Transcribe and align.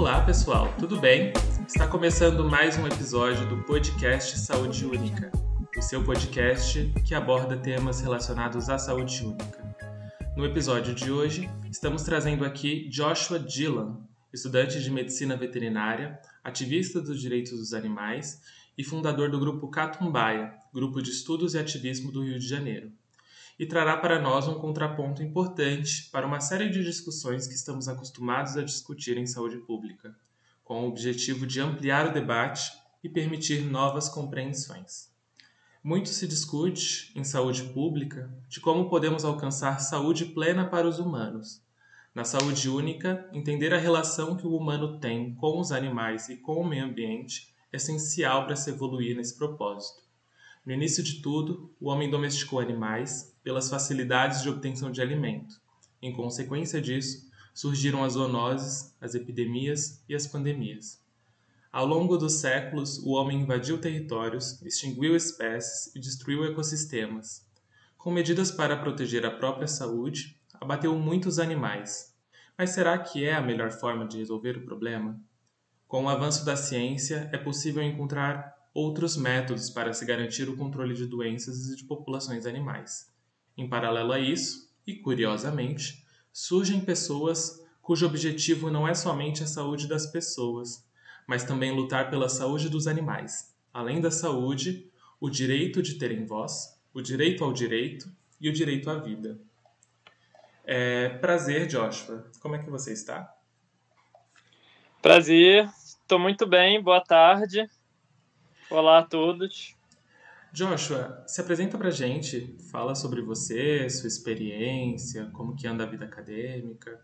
Olá, 0.00 0.24
pessoal, 0.24 0.74
tudo 0.78 0.98
bem? 0.98 1.30
Está 1.68 1.86
começando 1.86 2.42
mais 2.42 2.78
um 2.78 2.86
episódio 2.86 3.46
do 3.46 3.62
podcast 3.64 4.38
Saúde 4.38 4.86
Única, 4.86 5.30
o 5.76 5.82
seu 5.82 6.02
podcast 6.02 6.90
que 7.06 7.14
aborda 7.14 7.54
temas 7.54 8.00
relacionados 8.00 8.70
à 8.70 8.78
saúde 8.78 9.22
única. 9.22 9.76
No 10.34 10.46
episódio 10.46 10.94
de 10.94 11.12
hoje, 11.12 11.50
estamos 11.70 12.02
trazendo 12.02 12.46
aqui 12.46 12.88
Joshua 12.88 13.38
Dillon, 13.38 13.96
estudante 14.32 14.82
de 14.82 14.90
medicina 14.90 15.36
veterinária, 15.36 16.18
ativista 16.42 16.98
dos 16.98 17.20
direitos 17.20 17.58
dos 17.58 17.74
animais 17.74 18.40
e 18.78 18.82
fundador 18.82 19.30
do 19.30 19.38
grupo 19.38 19.68
Catumbaia, 19.68 20.54
grupo 20.72 21.02
de 21.02 21.10
estudos 21.10 21.52
e 21.52 21.58
ativismo 21.58 22.10
do 22.10 22.24
Rio 22.24 22.38
de 22.38 22.48
Janeiro 22.48 22.90
e 23.60 23.66
trará 23.66 23.94
para 23.94 24.18
nós 24.18 24.48
um 24.48 24.54
contraponto 24.54 25.22
importante 25.22 26.08
para 26.10 26.26
uma 26.26 26.40
série 26.40 26.70
de 26.70 26.82
discussões 26.82 27.46
que 27.46 27.52
estamos 27.52 27.88
acostumados 27.88 28.56
a 28.56 28.64
discutir 28.64 29.18
em 29.18 29.26
saúde 29.26 29.58
pública, 29.58 30.16
com 30.64 30.82
o 30.82 30.88
objetivo 30.88 31.46
de 31.46 31.60
ampliar 31.60 32.08
o 32.08 32.14
debate 32.14 32.72
e 33.04 33.08
permitir 33.10 33.60
novas 33.60 34.08
compreensões. 34.08 35.10
Muito 35.84 36.08
se 36.08 36.26
discute 36.26 37.12
em 37.14 37.22
saúde 37.22 37.64
pública 37.64 38.32
de 38.48 38.60
como 38.60 38.88
podemos 38.88 39.26
alcançar 39.26 39.78
saúde 39.78 40.24
plena 40.24 40.66
para 40.66 40.88
os 40.88 40.98
humanos. 40.98 41.62
Na 42.14 42.24
saúde 42.24 42.66
única, 42.66 43.28
entender 43.30 43.74
a 43.74 43.78
relação 43.78 44.38
que 44.38 44.46
o 44.46 44.56
humano 44.56 44.98
tem 44.98 45.34
com 45.34 45.60
os 45.60 45.70
animais 45.70 46.30
e 46.30 46.38
com 46.38 46.54
o 46.54 46.66
meio 46.66 46.86
ambiente 46.86 47.54
é 47.70 47.76
essencial 47.76 48.46
para 48.46 48.56
se 48.56 48.70
evoluir 48.70 49.14
nesse 49.14 49.36
propósito. 49.36 50.00
No 50.64 50.72
início 50.72 51.02
de 51.02 51.22
tudo, 51.22 51.74
o 51.80 51.88
homem 51.88 52.10
domesticou 52.10 52.60
animais 52.60 53.34
pelas 53.50 53.68
facilidades 53.68 54.42
de 54.42 54.48
obtenção 54.48 54.92
de 54.92 55.02
alimento. 55.02 55.60
Em 56.00 56.12
consequência 56.12 56.80
disso, 56.80 57.28
surgiram 57.52 58.04
as 58.04 58.12
zoonoses, 58.12 58.94
as 59.00 59.16
epidemias 59.16 60.04
e 60.08 60.14
as 60.14 60.24
pandemias. 60.24 61.02
Ao 61.72 61.84
longo 61.84 62.16
dos 62.16 62.34
séculos, 62.34 62.98
o 62.98 63.10
homem 63.10 63.40
invadiu 63.40 63.78
territórios, 63.78 64.62
extinguiu 64.62 65.16
espécies 65.16 65.92
e 65.96 65.98
destruiu 65.98 66.44
ecossistemas. 66.44 67.44
Com 67.98 68.12
medidas 68.12 68.52
para 68.52 68.76
proteger 68.76 69.26
a 69.26 69.32
própria 69.32 69.66
saúde, 69.66 70.40
abateu 70.60 70.96
muitos 70.96 71.40
animais. 71.40 72.14
Mas 72.56 72.70
será 72.70 72.96
que 72.98 73.24
é 73.24 73.34
a 73.34 73.42
melhor 73.42 73.72
forma 73.72 74.06
de 74.06 74.18
resolver 74.18 74.58
o 74.58 74.64
problema? 74.64 75.20
Com 75.88 76.04
o 76.04 76.08
avanço 76.08 76.44
da 76.44 76.54
ciência, 76.54 77.28
é 77.32 77.36
possível 77.36 77.82
encontrar 77.82 78.54
outros 78.72 79.16
métodos 79.16 79.70
para 79.70 79.92
se 79.92 80.04
garantir 80.04 80.48
o 80.48 80.56
controle 80.56 80.94
de 80.94 81.04
doenças 81.04 81.68
e 81.68 81.74
de 81.74 81.82
populações 81.82 82.46
animais. 82.46 83.09
Em 83.60 83.68
paralelo 83.68 84.14
a 84.14 84.18
isso, 84.18 84.72
e 84.86 84.94
curiosamente, 84.94 86.02
surgem 86.32 86.80
pessoas 86.80 87.62
cujo 87.82 88.06
objetivo 88.06 88.70
não 88.70 88.88
é 88.88 88.94
somente 88.94 89.42
a 89.42 89.46
saúde 89.46 89.86
das 89.86 90.06
pessoas, 90.06 90.88
mas 91.26 91.44
também 91.44 91.70
lutar 91.70 92.08
pela 92.08 92.30
saúde 92.30 92.70
dos 92.70 92.86
animais. 92.86 93.54
Além 93.70 94.00
da 94.00 94.10
saúde, 94.10 94.90
o 95.20 95.28
direito 95.28 95.82
de 95.82 95.96
terem 95.96 96.24
voz, 96.24 96.80
o 96.94 97.02
direito 97.02 97.44
ao 97.44 97.52
direito 97.52 98.10
e 98.40 98.48
o 98.48 98.52
direito 98.54 98.88
à 98.88 98.94
vida. 98.94 99.38
É, 100.64 101.10
prazer, 101.10 101.66
Joshua. 101.66 102.30
Como 102.40 102.54
é 102.54 102.62
que 102.62 102.70
você 102.70 102.94
está? 102.94 103.30
Prazer, 105.02 105.68
estou 105.84 106.18
muito 106.18 106.46
bem, 106.46 106.82
boa 106.82 107.02
tarde. 107.02 107.68
Olá 108.70 109.00
a 109.00 109.04
todos. 109.04 109.78
Joshua, 110.52 111.24
se 111.26 111.40
apresenta 111.40 111.78
pra 111.78 111.90
gente, 111.90 112.56
fala 112.70 112.94
sobre 112.94 113.22
você, 113.22 113.88
sua 113.88 114.08
experiência, 114.08 115.30
como 115.32 115.54
que 115.54 115.66
anda 115.66 115.84
a 115.84 115.86
vida 115.86 116.04
acadêmica. 116.04 117.00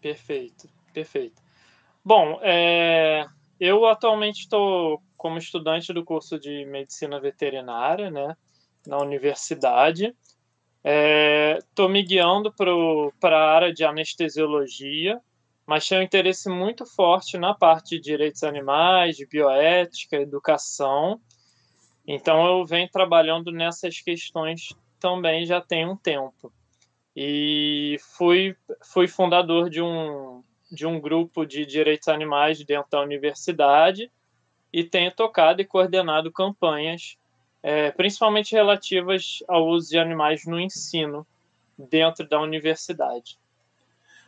Perfeito, 0.00 0.68
perfeito. 0.92 1.42
Bom, 2.04 2.38
é, 2.42 3.26
eu 3.58 3.86
atualmente 3.86 4.40
estou 4.40 5.02
como 5.16 5.38
estudante 5.38 5.92
do 5.92 6.04
curso 6.04 6.38
de 6.38 6.66
Medicina 6.66 7.18
Veterinária, 7.20 8.10
né, 8.10 8.36
na 8.86 8.98
universidade. 8.98 10.14
Estou 10.84 11.88
é, 11.88 11.92
me 11.92 12.02
guiando 12.02 12.52
para 13.18 13.38
a 13.38 13.54
área 13.54 13.72
de 13.72 13.84
anestesiologia, 13.84 15.18
mas 15.66 15.90
um 15.90 16.02
interesse 16.02 16.50
muito 16.50 16.84
forte 16.84 17.38
na 17.38 17.54
parte 17.54 17.96
de 17.96 18.02
direitos 18.02 18.42
animais, 18.42 19.16
de 19.16 19.26
bioética, 19.26 20.16
educação. 20.16 21.18
Então 22.06 22.46
eu 22.46 22.66
venho 22.66 22.88
trabalhando 22.90 23.50
nessas 23.50 24.00
questões 24.00 24.74
também 25.00 25.44
já 25.46 25.60
tem 25.60 25.86
um 25.88 25.96
tempo. 25.96 26.52
E 27.16 27.98
fui, 28.16 28.56
fui 28.82 29.06
fundador 29.06 29.70
de 29.70 29.80
um, 29.80 30.42
de 30.70 30.86
um 30.86 31.00
grupo 31.00 31.44
de 31.46 31.64
direitos 31.64 32.08
animais 32.08 32.64
dentro 32.64 32.90
da 32.90 33.00
universidade 33.00 34.10
e 34.72 34.82
tenho 34.82 35.12
tocado 35.12 35.62
e 35.62 35.64
coordenado 35.64 36.32
campanhas, 36.32 37.16
é, 37.62 37.90
principalmente 37.92 38.52
relativas 38.52 39.38
ao 39.46 39.68
uso 39.68 39.90
de 39.90 39.98
animais 39.98 40.44
no 40.44 40.58
ensino 40.58 41.26
dentro 41.78 42.28
da 42.28 42.40
universidade. 42.40 43.38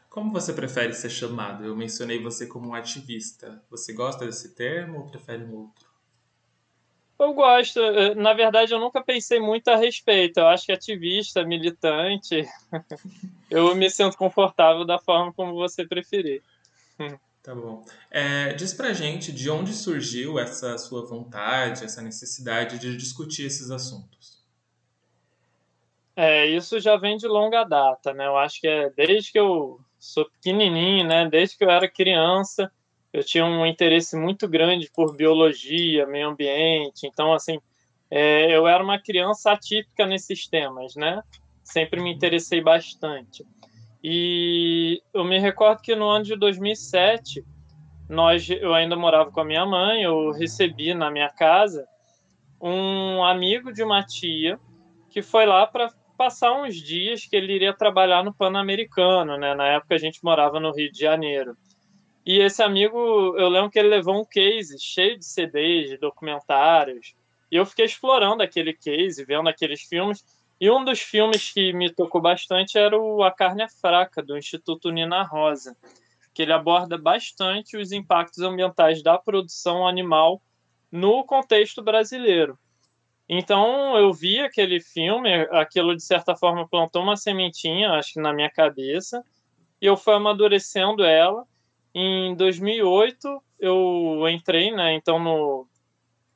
Como 0.09 0.33
você 0.33 0.53
prefere 0.53 0.95
ser 0.95 1.11
chamado? 1.11 1.65
Eu 1.65 1.77
mencionei 1.77 2.23
você 2.23 2.47
como 2.47 2.69
um 2.69 2.75
ativista. 2.75 3.63
Você 3.69 3.93
gosta 3.93 4.25
desse 4.25 4.55
termo 4.55 4.99
ou 4.99 5.07
prefere 5.09 5.45
um 5.45 5.55
outro? 5.55 5.86
Eu 7.19 7.33
gosto. 7.33 7.81
Na 8.15 8.35
verdade, 8.35 8.73
eu 8.73 8.81
nunca 8.81 9.03
pensei 9.03 9.41
muito 9.41 9.69
a 9.69 9.77
respeito. 9.77 10.39
Eu 10.39 10.49
acho 10.49 10.67
que 10.67 10.73
ativista, 10.73 11.45
militante, 11.45 12.47
eu 13.51 13.75
me 13.75 13.89
sinto 13.89 14.17
confortável 14.17 14.85
da 14.85 14.99
forma 14.99 15.33
como 15.33 15.55
você 15.55 15.87
preferir. 15.87 16.43
Tá 17.43 17.55
bom. 17.55 17.85
É, 18.11 18.55
diz 18.55 18.75
pra 18.75 18.93
gente 18.93 19.31
de 19.31 19.49
onde 19.49 19.73
surgiu 19.73 20.37
essa 20.37 20.77
sua 20.79 21.07
vontade, 21.07 21.85
essa 21.85 22.03
necessidade 22.03 22.77
de 22.77 22.97
discutir 22.97 23.47
esses 23.47 23.71
assuntos. 23.71 24.45
É, 26.17 26.47
isso 26.47 26.81
já 26.81 26.97
vem 26.97 27.17
de 27.17 27.29
longa 27.29 27.63
data, 27.63 28.13
né? 28.13 28.27
Eu 28.27 28.37
acho 28.37 28.61
que 28.61 28.67
é 28.67 28.91
desde 28.91 29.31
que 29.31 29.39
eu 29.39 29.79
sou 29.99 30.29
pequenininho, 30.31 31.07
né? 31.07 31.29
Desde 31.29 31.57
que 31.57 31.63
eu 31.63 31.71
era 31.71 31.89
criança, 31.89 32.73
eu 33.17 33.25
tinha 33.25 33.47
um 33.47 33.65
interesse 33.65 34.15
muito 34.15 34.47
grande 34.47 34.91
por 34.95 35.17
biologia, 35.17 36.07
meio 36.07 36.29
ambiente. 36.29 37.07
Então, 37.07 37.33
assim, 37.33 37.59
é, 38.11 38.55
eu 38.55 38.69
era 38.69 38.85
uma 38.85 38.99
criança 38.99 39.53
atípica 39.53 40.05
nesses 40.05 40.47
temas, 40.47 40.95
né? 40.95 41.23
Sempre 41.65 42.03
me 42.03 42.13
interessei 42.13 42.61
bastante. 42.61 43.43
E 44.05 45.01
eu 45.15 45.25
me 45.25 45.39
recordo 45.39 45.81
que 45.81 45.97
no 45.97 46.07
ano 46.11 46.27
de 46.27 46.37
2007, 46.37 47.43
nós, 48.07 48.51
eu 48.51 48.75
ainda 48.75 48.95
morava 48.97 49.31
com 49.33 49.41
a 49.41 49.47
minha 49.47 49.65
mãe, 49.65 50.03
eu 50.03 50.31
recebi 50.33 50.93
na 50.93 51.11
minha 51.11 51.31
casa 51.31 51.87
um 52.61 53.25
amigo 53.25 53.73
de 53.73 53.83
uma 53.83 54.05
tia 54.05 54.61
que 55.09 55.23
foi 55.23 55.47
lá 55.47 55.67
para 55.67 55.89
passar 56.19 56.53
uns 56.53 56.75
dias 56.75 57.25
que 57.25 57.35
ele 57.35 57.55
iria 57.55 57.73
trabalhar 57.73 58.23
no 58.23 58.35
Pan-Americano, 58.35 59.39
né? 59.39 59.55
Na 59.55 59.69
época 59.69 59.95
a 59.95 59.99
gente 59.99 60.23
morava 60.23 60.61
no 60.61 60.71
Rio 60.71 60.93
de 60.93 61.01
Janeiro. 61.01 61.57
E 62.27 62.41
esse 62.41 62.61
amigo, 62.61 62.99
eu 63.39 63.49
lembro 63.49 63.71
que 63.71 63.79
ele 63.79 63.89
levou 63.89 64.21
um 64.21 64.25
case 64.25 64.77
cheio 64.81 65.17
de 65.17 65.25
CDs, 65.25 65.91
de 65.91 65.97
documentários. 65.97 67.15
E 67.53 67.55
eu 67.55 67.65
fiquei 67.65 67.85
explorando 67.85 68.43
aquele 68.43 68.73
case, 68.73 69.25
vendo 69.25 69.49
aqueles 69.49 69.83
filmes. 69.83 70.25
E 70.61 70.69
um 70.69 70.85
dos 70.85 71.01
filmes 71.01 71.53
que 71.53 71.73
me 71.73 71.89
tocou 71.89 72.21
bastante 72.21 72.77
era 72.77 72.99
o 72.99 73.23
A 73.23 73.31
Carne 73.31 73.63
é 73.63 73.69
Fraca, 73.69 74.25
do 74.25 74.37
Instituto 74.37 74.91
Nina 74.91 75.23
Rosa, 75.23 75.77
que 76.35 76.43
ele 76.43 76.53
aborda 76.53 76.99
bastante 76.99 77.77
os 77.77 77.93
impactos 77.93 78.41
ambientais 78.41 79.05
da 79.05 79.17
produção 79.17 79.87
animal 79.87 80.43
no 80.91 81.25
contexto 81.25 81.81
brasileiro. 81.81 82.59
Então 83.29 83.97
eu 83.97 84.13
vi 84.13 84.41
aquele 84.41 84.81
filme, 84.81 85.33
aquilo 85.53 85.95
de 85.95 86.03
certa 86.03 86.35
forma 86.35 86.67
plantou 86.67 87.03
uma 87.03 87.17
sementinha, 87.17 87.93
acho 87.93 88.15
que 88.15 88.21
na 88.21 88.33
minha 88.33 88.51
cabeça, 88.51 89.23
e 89.81 89.87
eu 89.87 89.97
fui 89.97 90.15
amadurecendo 90.15 91.05
ela. 91.05 91.45
Em 91.99 92.35
2008 92.35 93.43
eu 93.59 94.29
entrei, 94.29 94.71
né? 94.71 94.93
Então 94.93 95.19
no, 95.19 95.67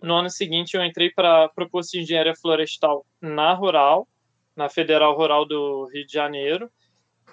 no 0.02 0.14
ano 0.14 0.30
seguinte 0.30 0.74
eu 0.74 0.82
entrei 0.82 1.10
para 1.10 1.50
o 1.54 1.68
curso 1.68 1.90
de 1.90 2.00
engenharia 2.00 2.34
florestal 2.34 3.04
na 3.20 3.52
Rural, 3.52 4.08
na 4.56 4.70
Federal 4.70 5.14
Rural 5.14 5.44
do 5.44 5.86
Rio 5.92 6.06
de 6.06 6.12
Janeiro, 6.14 6.70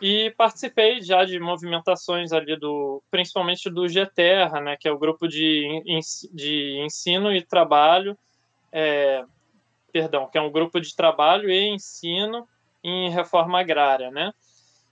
e 0.02 0.30
participei 0.38 1.02
já 1.02 1.24
de 1.24 1.40
movimentações 1.40 2.34
ali 2.34 2.60
do, 2.60 3.02
principalmente 3.10 3.70
do 3.70 3.88
GTerra, 3.88 4.60
né? 4.60 4.76
Que 4.78 4.90
é 4.90 4.92
o 4.92 5.00
grupo 5.00 5.26
de, 5.26 5.82
de 6.34 6.82
ensino 6.84 7.34
e 7.34 7.42
trabalho 7.42 8.18
é, 8.74 9.24
perdão, 9.94 10.28
que 10.30 10.38
é 10.38 10.42
um 10.42 10.52
grupo 10.52 10.82
de 10.82 10.94
trabalho 10.94 11.50
e 11.50 11.70
ensino 11.70 12.46
em 12.84 13.10
reforma 13.10 13.62
agrária, 13.62 14.12
né? 14.12 14.34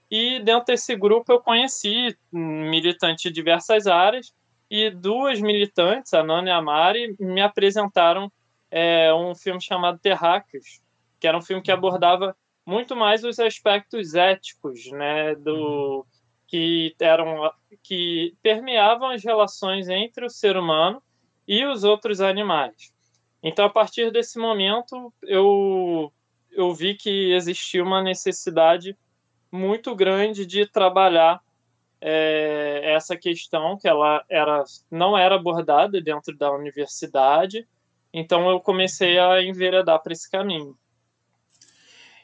E 0.10 0.40
dentro 0.40 0.66
desse 0.68 0.96
grupo 0.96 1.32
eu 1.32 1.40
conheci 1.40 2.16
militantes 2.32 3.24
de 3.24 3.32
diversas 3.32 3.88
áreas 3.88 4.34
e 4.70 4.90
duas 4.90 5.40
militantes, 5.40 6.14
a 6.14 6.24
Nana 6.24 6.50
e 6.50 6.52
a 6.52 6.62
Mari, 6.62 7.16
me 7.20 7.42
apresentaram 7.42 8.32
é, 8.70 9.14
um 9.14 9.34
filme 9.36 9.62
chamado 9.62 10.00
Terráqueos, 10.00 10.82
que 11.20 11.28
era 11.28 11.38
um 11.38 11.42
filme 11.42 11.62
que 11.62 11.72
abordava 11.72 12.36
muito 12.66 12.96
mais 12.96 13.24
os 13.24 13.40
aspectos 13.40 14.16
éticos, 14.16 14.92
né, 14.92 15.36
do 15.36 16.06
que 16.48 16.94
que 16.98 17.04
eram 17.04 17.52
que 17.84 18.36
permeavam 18.42 19.10
as 19.10 19.24
relações 19.24 19.88
entre 19.90 20.26
o 20.26 20.30
ser 20.30 20.58
humano 20.58 21.02
e 21.48 21.66
os 21.66 21.84
outros 21.84 22.22
animais. 22.22 22.94
Então, 23.42 23.66
a 23.66 23.70
partir 23.70 24.12
desse 24.12 24.40
momento, 24.40 25.14
eu 25.24 26.12
eu 26.52 26.74
vi 26.74 26.96
que 26.96 27.34
existia 27.34 27.84
uma 27.84 28.02
necessidade 28.02 28.98
muito 29.52 29.96
grande 29.96 30.46
de 30.46 30.66
trabalhar 30.66 31.42
é, 32.02 32.94
essa 32.94 33.16
questão 33.16 33.78
que 33.78 33.88
ela 33.88 34.24
era 34.30 34.64
não 34.92 35.18
era 35.18 35.36
abordada 35.36 36.02
dentro 36.02 36.36
da 36.38 36.52
universidade. 36.52 37.68
Então, 38.14 38.50
eu 38.50 38.60
comecei 38.60 39.18
a 39.20 39.42
enveredar 39.42 40.02
para 40.02 40.14
esse 40.14 40.30
caminho. 40.30 40.78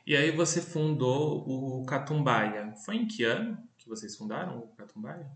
E 0.06 0.15
aí 0.15 0.31
você 0.31 0.62
fundou 0.62 1.44
o 1.47 1.85
Catumbaia. 1.85 2.73
Foi 2.85 2.95
em 2.95 3.07
que 3.07 3.23
ano 3.23 3.57
que 3.77 3.88
vocês 3.88 4.15
fundaram 4.15 4.59
o 4.59 4.68
Catumbaia? 4.75 5.29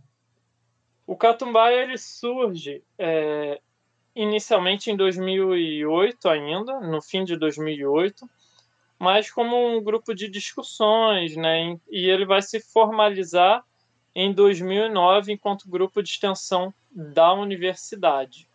O 1.05 1.15
Catumbaia 1.15 1.83
ele 1.83 1.97
surge 1.97 2.83
é, 2.97 3.59
inicialmente 4.15 4.89
em 4.89 4.95
2008 4.95 6.29
ainda, 6.29 6.79
no 6.79 7.01
fim 7.01 7.23
de 7.23 7.35
2008, 7.35 8.27
mas 9.05 9.29
como 9.29 9.55
um 9.55 9.83
grupo 9.83 10.15
de 10.15 10.27
discussões, 10.27 11.35
né? 11.35 11.77
E 11.91 12.09
ele 12.09 12.25
vai 12.25 12.41
se 12.41 12.59
formalizar 12.59 13.63
em 14.15 14.33
2009 14.33 15.31
enquanto 15.31 15.69
grupo 15.69 16.01
de 16.01 16.09
extensão 16.09 16.73
da 16.89 17.31
universidade. 17.31 18.49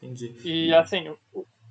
Entendi. 0.00 0.36
E 0.44 0.72
assim, 0.72 1.12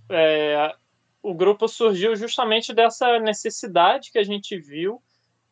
é, 0.10 0.76
o 1.24 1.34
grupo 1.34 1.70
surgiu 1.70 2.18
justamente 2.18 2.74
dessa 2.74 3.18
necessidade 3.18 4.12
que 4.12 4.20
a 4.20 4.24
gente 4.24 4.58
viu 4.60 5.02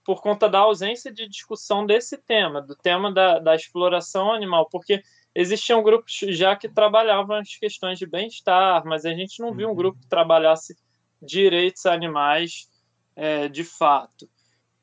por 0.03 0.21
conta 0.21 0.49
da 0.49 0.59
ausência 0.59 1.13
de 1.13 1.29
discussão 1.29 1.85
desse 1.85 2.17
tema, 2.17 2.61
do 2.61 2.75
tema 2.75 3.09
da, 3.09 3.39
da 3.39 3.55
exploração 3.55 4.33
animal, 4.33 4.67
porque 4.69 5.01
existiam 5.33 5.81
grupos 5.81 6.11
já 6.31 6.57
que 6.57 6.67
trabalhavam 6.67 7.37
as 7.37 7.55
questões 7.55 7.97
de 7.97 8.05
bem-estar, 8.05 8.83
mas 8.85 9.05
a 9.05 9.13
gente 9.13 9.39
não 9.39 9.53
viu 9.53 9.67
um 9.67 9.69
uhum. 9.69 9.77
grupo 9.77 9.99
que 10.01 10.09
trabalhasse 10.09 10.75
direitos 11.21 11.85
animais 11.85 12.69
é, 13.15 13.47
de 13.47 13.63
fato. 13.63 14.29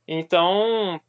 Então, 0.06 1.00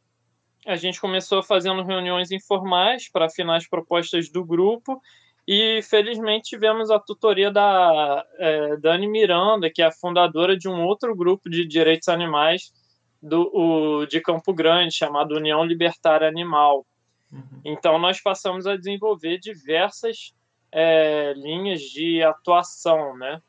a 0.66 0.76
gente 0.76 1.00
começou 1.00 1.44
fazendo 1.44 1.84
reuniões 1.84 2.32
informais 2.32 3.10
para 3.10 3.26
afinar 3.26 3.58
as 3.58 3.68
propostas 3.68 4.30
do 4.30 4.44
grupo 4.44 5.02
e 5.48 5.82
felizmente 5.84 6.50
tivemos 6.50 6.92
a 6.92 7.00
tutoria 7.00 7.50
da 7.50 8.26
é, 8.38 8.76
Dani 8.78 9.08
Miranda, 9.08 9.70
que 9.70 9.82
é 9.82 9.86
a 9.86 9.92
fundadora 9.92 10.58
de 10.58 10.68
um 10.68 10.84
outro 10.84 11.16
grupo 11.16 11.50
de 11.50 11.66
direitos 11.66 12.10
animais 12.10 12.74
do, 13.22 13.50
o, 13.54 14.06
de 14.06 14.20
Campo 14.20 14.54
Grande, 14.54 14.94
chamado 14.94 15.36
União 15.36 15.64
Libertária 15.64 16.28
Animal. 16.28 16.86
Uhum. 17.32 17.62
Então, 17.64 17.98
nós 17.98 18.22
passamos 18.22 18.68
a 18.68 18.76
desenvolver 18.76 19.38
diversas 19.38 20.34
é, 20.70 21.34
linhas 21.38 21.82
de 21.82 22.22
atuação, 22.22 23.18
né? 23.18 23.42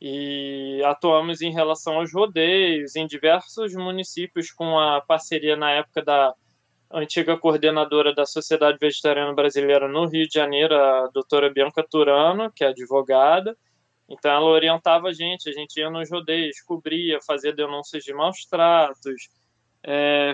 E 0.00 0.80
atuamos 0.84 1.40
em 1.42 1.52
relação 1.52 1.94
aos 1.94 2.12
rodeios 2.12 2.94
em 2.94 3.06
diversos 3.06 3.74
municípios 3.74 4.52
com 4.52 4.78
a 4.78 5.00
parceria 5.00 5.56
na 5.56 5.72
época 5.72 6.02
da 6.02 6.34
antiga 6.90 7.36
coordenadora 7.36 8.14
da 8.14 8.24
Sociedade 8.24 8.78
Vegetariana 8.80 9.34
Brasileira 9.34 9.88
no 9.88 10.06
Rio 10.06 10.26
de 10.26 10.34
Janeiro, 10.34 10.74
a 10.74 11.08
doutora 11.12 11.50
Bianca 11.50 11.82
Turano, 11.82 12.50
que 12.52 12.64
é 12.64 12.68
advogada. 12.68 13.56
Então, 14.08 14.30
ela 14.30 14.46
orientava 14.46 15.08
a 15.08 15.12
gente, 15.12 15.50
a 15.50 15.52
gente 15.52 15.78
ia 15.78 15.90
nos 15.90 16.10
rodeios, 16.10 16.62
cobria, 16.62 17.18
fazia 17.26 17.52
denúncias 17.52 18.02
de 18.02 18.14
maus 18.14 18.46
tratos, 18.46 19.28
é, 19.82 20.32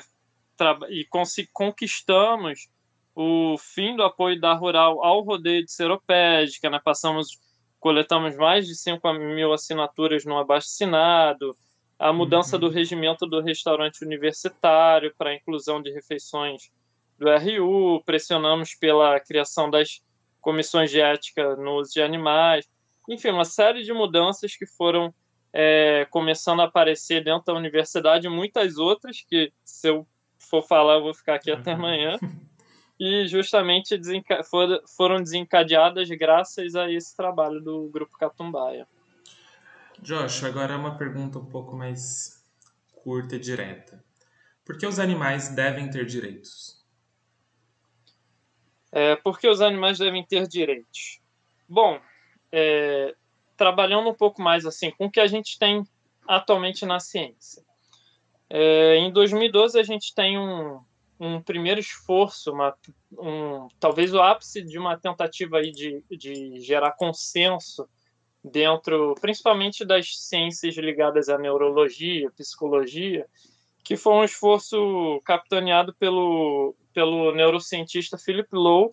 e 0.88 1.06
conquistamos 1.52 2.68
o 3.14 3.56
fim 3.58 3.96
do 3.96 4.02
apoio 4.02 4.40
da 4.40 4.52
Rural 4.54 5.04
ao 5.04 5.22
rodeio 5.22 5.64
de 5.64 5.72
Seropédica, 5.72 6.70
né? 6.70 6.80
passamos, 6.84 7.38
coletamos 7.84 8.34
mais 8.34 8.66
de 8.66 8.74
5 8.74 9.12
mil 9.12 9.52
assinaturas 9.52 10.24
no 10.24 10.38
abaixo-assinado, 10.38 11.54
a 11.98 12.14
mudança 12.14 12.56
uhum. 12.56 12.60
do 12.60 12.70
regimento 12.70 13.26
do 13.26 13.42
restaurante 13.42 14.02
universitário 14.02 15.14
para 15.18 15.28
a 15.28 15.34
inclusão 15.34 15.82
de 15.82 15.92
refeições 15.92 16.70
do 17.18 17.26
RU, 17.28 18.02
pressionamos 18.06 18.74
pela 18.74 19.20
criação 19.20 19.68
das 19.68 20.00
comissões 20.40 20.90
de 20.90 20.98
ética 20.98 21.56
no 21.56 21.72
uso 21.72 21.92
de 21.92 22.00
animais, 22.00 22.66
enfim, 23.06 23.28
uma 23.28 23.44
série 23.44 23.82
de 23.82 23.92
mudanças 23.92 24.56
que 24.56 24.64
foram 24.64 25.12
é, 25.52 26.06
começando 26.08 26.60
a 26.60 26.64
aparecer 26.64 27.22
dentro 27.22 27.52
da 27.52 27.52
universidade, 27.52 28.30
muitas 28.30 28.78
outras 28.78 29.18
que, 29.28 29.52
se 29.62 29.90
eu 29.90 30.06
for 30.38 30.62
falar, 30.62 30.94
eu 30.94 31.02
vou 31.02 31.12
ficar 31.12 31.34
aqui 31.34 31.52
uhum. 31.52 31.58
até 31.58 31.72
amanhã, 31.72 32.16
e 32.98 33.26
justamente 33.26 33.96
desenca 33.96 34.42
foram 34.96 35.22
desencadeadas 35.22 36.08
graças 36.10 36.74
a 36.74 36.90
esse 36.90 37.16
trabalho 37.16 37.60
do 37.60 37.88
Grupo 37.88 38.16
Catumbaia. 38.16 38.86
Josh, 39.98 40.44
agora 40.44 40.74
é 40.74 40.76
uma 40.76 40.96
pergunta 40.96 41.38
um 41.38 41.46
pouco 41.46 41.76
mais 41.76 42.44
curta 43.02 43.36
e 43.36 43.38
direta. 43.38 44.02
Por 44.64 44.78
que 44.78 44.86
os 44.86 44.98
animais 44.98 45.54
devem 45.54 45.90
ter 45.90 46.06
direitos? 46.06 46.82
É, 48.90 49.16
por 49.16 49.38
que 49.38 49.48
os 49.48 49.60
animais 49.60 49.98
devem 49.98 50.24
ter 50.24 50.46
direitos? 50.46 51.20
Bom, 51.68 52.00
é, 52.52 53.14
trabalhando 53.56 54.08
um 54.08 54.14
pouco 54.14 54.40
mais 54.40 54.64
assim 54.64 54.90
com 54.92 55.06
o 55.06 55.10
que 55.10 55.20
a 55.20 55.26
gente 55.26 55.58
tem 55.58 55.84
atualmente 56.26 56.86
na 56.86 57.00
ciência. 57.00 57.62
É, 58.48 58.96
em 58.96 59.12
2012 59.12 59.78
a 59.78 59.82
gente 59.82 60.14
tem 60.14 60.38
um, 60.38 60.80
um 61.18 61.40
primeiro 61.40 61.80
esforço, 61.80 62.52
uma, 62.52 62.74
um, 63.12 63.68
talvez 63.78 64.12
o 64.12 64.20
ápice 64.20 64.62
de 64.62 64.78
uma 64.78 64.98
tentativa 64.98 65.58
aí 65.58 65.70
de, 65.70 66.02
de 66.10 66.60
gerar 66.60 66.92
consenso 66.92 67.88
dentro, 68.42 69.14
principalmente 69.20 69.84
das 69.84 70.16
ciências 70.18 70.76
ligadas 70.76 71.28
à 71.28 71.38
neurologia, 71.38 72.30
psicologia, 72.32 73.26
que 73.82 73.96
foi 73.96 74.14
um 74.14 74.24
esforço 74.24 75.20
capitaneado 75.24 75.94
pelo, 75.94 76.74
pelo 76.92 77.32
neurocientista 77.34 78.18
Philip 78.18 78.48
Lowe, 78.52 78.90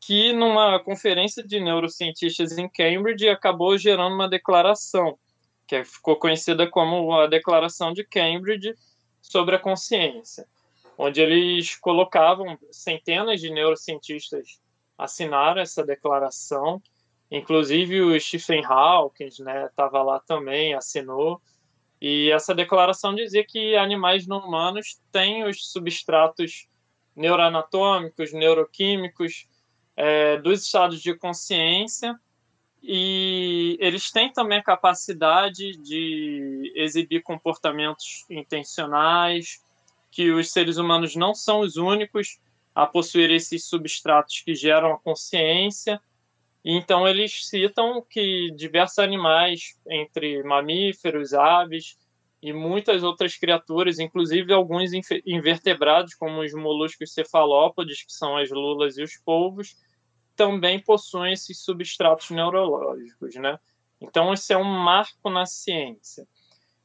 que 0.00 0.32
numa 0.32 0.80
conferência 0.80 1.42
de 1.42 1.60
neurocientistas 1.60 2.56
em 2.56 2.68
Cambridge 2.68 3.28
acabou 3.28 3.76
gerando 3.76 4.14
uma 4.14 4.28
declaração, 4.28 5.18
que 5.66 5.84
ficou 5.84 6.16
conhecida 6.16 6.68
como 6.68 7.12
a 7.12 7.26
Declaração 7.26 7.92
de 7.92 8.02
Cambridge 8.02 8.74
sobre 9.20 9.54
a 9.54 9.58
consciência, 9.58 10.46
onde 11.00 11.20
eles 11.20 11.76
colocavam 11.76 12.58
centenas 12.70 13.40
de 13.40 13.50
neurocientistas 13.50 14.60
assinaram 14.98 15.60
essa 15.60 15.84
declaração 15.84 16.82
Inclusive 17.30 18.00
o 18.00 18.20
Stephen 18.20 18.64
Hawking 18.64 19.28
estava 19.28 19.98
né, 19.98 20.04
lá 20.04 20.18
também, 20.18 20.74
assinou. 20.74 21.40
E 22.00 22.30
essa 22.30 22.54
declaração 22.54 23.14
dizia 23.14 23.44
que 23.46 23.76
animais 23.76 24.26
não 24.26 24.38
humanos 24.38 25.00
têm 25.12 25.44
os 25.44 25.70
substratos 25.70 26.66
neuroanatômicos, 27.14 28.32
neuroquímicos 28.32 29.46
é, 29.96 30.38
dos 30.38 30.62
estados 30.62 31.00
de 31.00 31.14
consciência 31.14 32.18
e 32.82 33.76
eles 33.78 34.10
têm 34.10 34.32
também 34.32 34.58
a 34.58 34.62
capacidade 34.62 35.76
de 35.82 36.72
exibir 36.74 37.22
comportamentos 37.22 38.24
intencionais, 38.30 39.62
que 40.10 40.30
os 40.30 40.50
seres 40.52 40.76
humanos 40.76 41.14
não 41.14 41.34
são 41.34 41.60
os 41.60 41.76
únicos 41.76 42.38
a 42.74 42.86
possuir 42.86 43.30
esses 43.30 43.64
substratos 43.64 44.40
que 44.40 44.54
geram 44.54 44.92
a 44.92 44.98
consciência 44.98 46.00
então, 46.64 47.08
eles 47.08 47.46
citam 47.46 48.04
que 48.08 48.50
diversos 48.54 48.98
animais, 48.98 49.78
entre 49.88 50.42
mamíferos, 50.42 51.32
aves 51.32 51.98
e 52.42 52.52
muitas 52.52 53.02
outras 53.02 53.36
criaturas, 53.36 53.98
inclusive 53.98 54.52
alguns 54.52 54.90
invertebrados, 55.26 56.14
como 56.14 56.42
os 56.42 56.52
moluscos 56.52 57.12
cefalópodes, 57.12 58.04
que 58.04 58.12
são 58.12 58.36
as 58.36 58.50
lulas 58.50 58.98
e 58.98 59.02
os 59.02 59.16
polvos, 59.16 59.76
também 60.36 60.80
possuem 60.80 61.32
esses 61.32 61.62
substratos 61.62 62.30
neurológicos, 62.30 63.34
né? 63.36 63.58
Então, 64.00 64.32
esse 64.32 64.52
é 64.52 64.56
um 64.56 64.64
marco 64.64 65.28
na 65.28 65.44
ciência. 65.44 66.26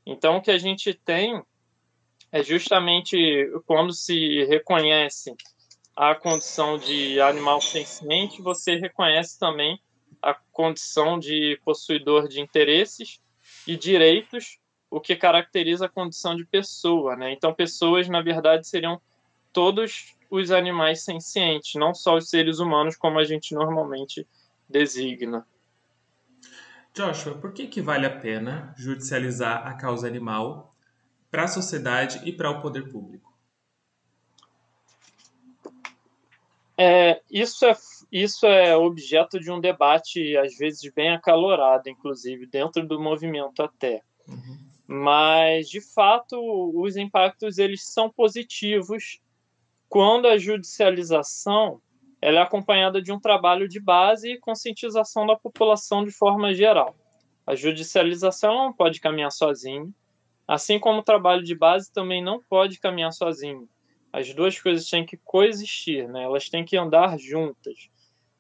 Então, 0.06 0.38
o 0.38 0.42
que 0.42 0.52
a 0.52 0.58
gente 0.58 0.94
tem 0.94 1.42
é 2.36 2.44
justamente 2.44 3.50
quando 3.66 3.94
se 3.94 4.44
reconhece 4.44 5.34
a 5.96 6.14
condição 6.14 6.78
de 6.78 7.22
animal 7.22 7.62
senciente, 7.62 8.42
você 8.42 8.76
reconhece 8.76 9.40
também 9.40 9.80
a 10.22 10.34
condição 10.52 11.18
de 11.18 11.58
possuidor 11.64 12.28
de 12.28 12.42
interesses 12.42 13.22
e 13.66 13.78
direitos, 13.78 14.60
o 14.92 15.00
que 15.00 15.16
caracteriza 15.16 15.86
a 15.86 15.90
condição 15.90 16.36
de 16.36 16.44
pessoa, 16.44 17.16
né? 17.16 17.32
Então, 17.32 17.54
pessoas, 17.54 18.10
na 18.10 18.22
verdade, 18.22 18.68
seriam 18.68 19.00
todos 19.54 20.14
os 20.30 20.52
animais 20.52 21.06
sencientes, 21.06 21.76
não 21.76 21.94
só 21.94 22.18
os 22.18 22.30
seres 22.30 22.60
humanos, 22.60 22.98
como 22.98 23.18
a 23.18 23.24
gente 23.24 23.56
normalmente 23.56 24.28
designa. 24.68 25.48
Joshua, 26.94 27.36
por 27.36 27.54
que, 27.54 27.68
que 27.68 27.82
vale 27.82 28.06
a 28.06 28.20
pena 28.20 28.74
judicializar 28.78 29.66
a 29.66 29.74
causa 29.76 30.06
animal 30.06 30.75
para 31.36 31.44
a 31.44 31.48
sociedade 31.50 32.22
e 32.24 32.32
para 32.32 32.50
o 32.50 32.62
poder 32.62 32.90
público? 32.90 33.30
É, 36.78 37.22
isso, 37.30 37.66
é, 37.66 37.76
isso 38.10 38.46
é 38.46 38.74
objeto 38.78 39.38
de 39.38 39.52
um 39.52 39.60
debate, 39.60 40.38
às 40.38 40.58
vezes, 40.58 40.90
bem 40.94 41.14
acalorado, 41.14 41.90
inclusive, 41.90 42.46
dentro 42.46 42.88
do 42.88 43.02
movimento 43.02 43.62
até. 43.62 44.02
Uhum. 44.26 44.58
Mas, 44.88 45.68
de 45.68 45.82
fato, 45.82 46.38
os 46.74 46.96
impactos 46.96 47.58
eles 47.58 47.86
são 47.86 48.10
positivos 48.10 49.20
quando 49.90 50.30
a 50.30 50.38
judicialização 50.38 51.82
ela 52.22 52.40
é 52.40 52.44
acompanhada 52.44 53.02
de 53.02 53.12
um 53.12 53.20
trabalho 53.20 53.68
de 53.68 53.82
base 53.82 54.32
e 54.32 54.40
conscientização 54.40 55.28
da 55.28 55.36
população 55.36 56.06
de 56.06 56.12
forma 56.12 56.54
geral. 56.54 56.96
A 57.46 57.56
judicialização 57.56 58.56
não 58.56 58.74
pode 58.74 59.02
caminhar 59.02 59.32
sozinha, 59.32 59.86
assim 60.48 60.80
como 60.80 61.00
o 61.00 61.04
trabalho 61.04 61.44
de 61.44 61.56
base 61.56 61.92
também 61.92 62.24
não 62.24 62.42
pode 62.42 62.80
caminhar 62.80 63.12
sozinho. 63.12 63.68
As 64.12 64.34
duas 64.34 64.60
coisas 64.60 64.90
têm 64.90 65.06
que 65.06 65.18
coexistir, 65.18 66.08
né? 66.08 66.24
elas 66.24 66.50
têm 66.50 66.64
que 66.64 66.78
andar 66.78 67.18
juntas. 67.20 67.90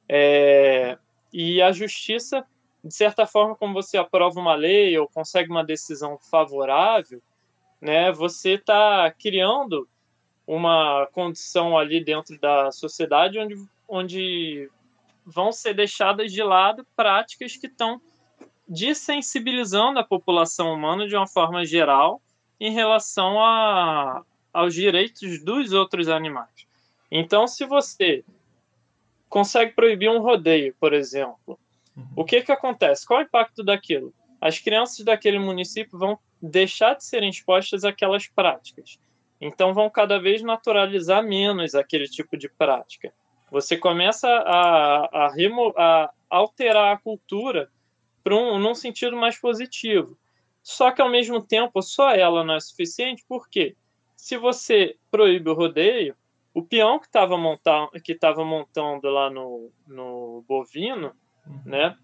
É... 0.07 0.97
E 1.33 1.61
a 1.61 1.71
justiça, 1.71 2.45
de 2.83 2.93
certa 2.93 3.25
forma, 3.25 3.55
como 3.55 3.73
você 3.73 3.97
aprova 3.97 4.39
uma 4.39 4.55
lei 4.55 4.97
ou 4.97 5.07
consegue 5.07 5.49
uma 5.49 5.65
decisão 5.65 6.17
favorável, 6.17 7.21
né, 7.81 8.11
você 8.11 8.51
está 8.51 9.11
criando 9.11 9.87
uma 10.47 11.07
condição 11.11 11.77
ali 11.77 12.03
dentro 12.03 12.39
da 12.39 12.71
sociedade 12.71 13.37
onde, 13.37 13.55
onde 13.87 14.69
vão 15.25 15.51
ser 15.51 15.73
deixadas 15.73 16.31
de 16.31 16.41
lado 16.43 16.85
práticas 16.95 17.57
que 17.57 17.67
estão 17.67 17.99
desensibilizando 18.67 19.99
a 19.99 20.03
população 20.03 20.73
humana 20.73 21.07
de 21.07 21.15
uma 21.15 21.27
forma 21.27 21.65
geral 21.65 22.21
em 22.59 22.71
relação 22.71 23.39
a, 23.43 24.23
aos 24.53 24.73
direitos 24.73 25.43
dos 25.43 25.73
outros 25.73 26.07
animais. 26.07 26.65
Então, 27.11 27.47
se 27.47 27.65
você 27.65 28.23
consegue 29.29 29.73
proibir 29.73 30.09
um 30.09 30.19
rodeio, 30.19 30.75
por 30.79 30.93
exemplo, 30.93 31.59
uhum. 31.95 32.07
o 32.15 32.25
que, 32.25 32.41
que 32.41 32.51
acontece? 32.51 33.05
Qual 33.05 33.19
é 33.19 33.23
o 33.23 33.25
impacto 33.25 33.63
daquilo? 33.63 34.13
As 34.39 34.59
crianças 34.59 35.03
daquele 35.03 35.39
município 35.39 35.97
vão 35.97 36.17
deixar 36.41 36.95
de 36.95 37.03
serem 37.03 37.29
expostas 37.29 37.83
àquelas 37.83 38.27
práticas. 38.27 38.99
Então, 39.39 39.73
vão 39.73 39.89
cada 39.89 40.19
vez 40.19 40.41
naturalizar 40.41 41.23
menos 41.23 41.75
aquele 41.75 42.07
tipo 42.07 42.37
de 42.37 42.49
prática. 42.49 43.13
Você 43.51 43.77
começa 43.77 44.27
a, 44.27 45.05
a, 45.05 45.33
a 45.77 46.09
alterar 46.29 46.93
a 46.93 46.97
cultura 46.97 47.69
para 48.25 48.35
um, 48.35 48.57
num 48.57 48.73
sentido 48.73 49.15
mais 49.15 49.39
positivo. 49.39 50.17
Só 50.63 50.89
que, 50.89 50.99
ao 50.99 51.07
mesmo 51.07 51.39
tempo, 51.39 51.79
só 51.83 52.09
ela 52.09 52.43
não 52.43 52.55
é 52.55 52.59
suficiente, 52.59 53.23
porque 53.29 53.75
se 54.15 54.35
você 54.35 54.97
proíbe 55.11 55.51
o 55.51 55.53
rodeio, 55.53 56.15
o 56.51 56.63
peão 56.63 56.99
que 56.99 57.05
estava 57.05 57.37
montando, 57.37 57.91
que 58.03 58.17
montando 58.37 59.07
lá 59.09 59.29
no, 59.29 59.69
no 59.87 60.43
bovino, 60.47 61.13
uhum. 61.45 61.61
né, 61.65 61.95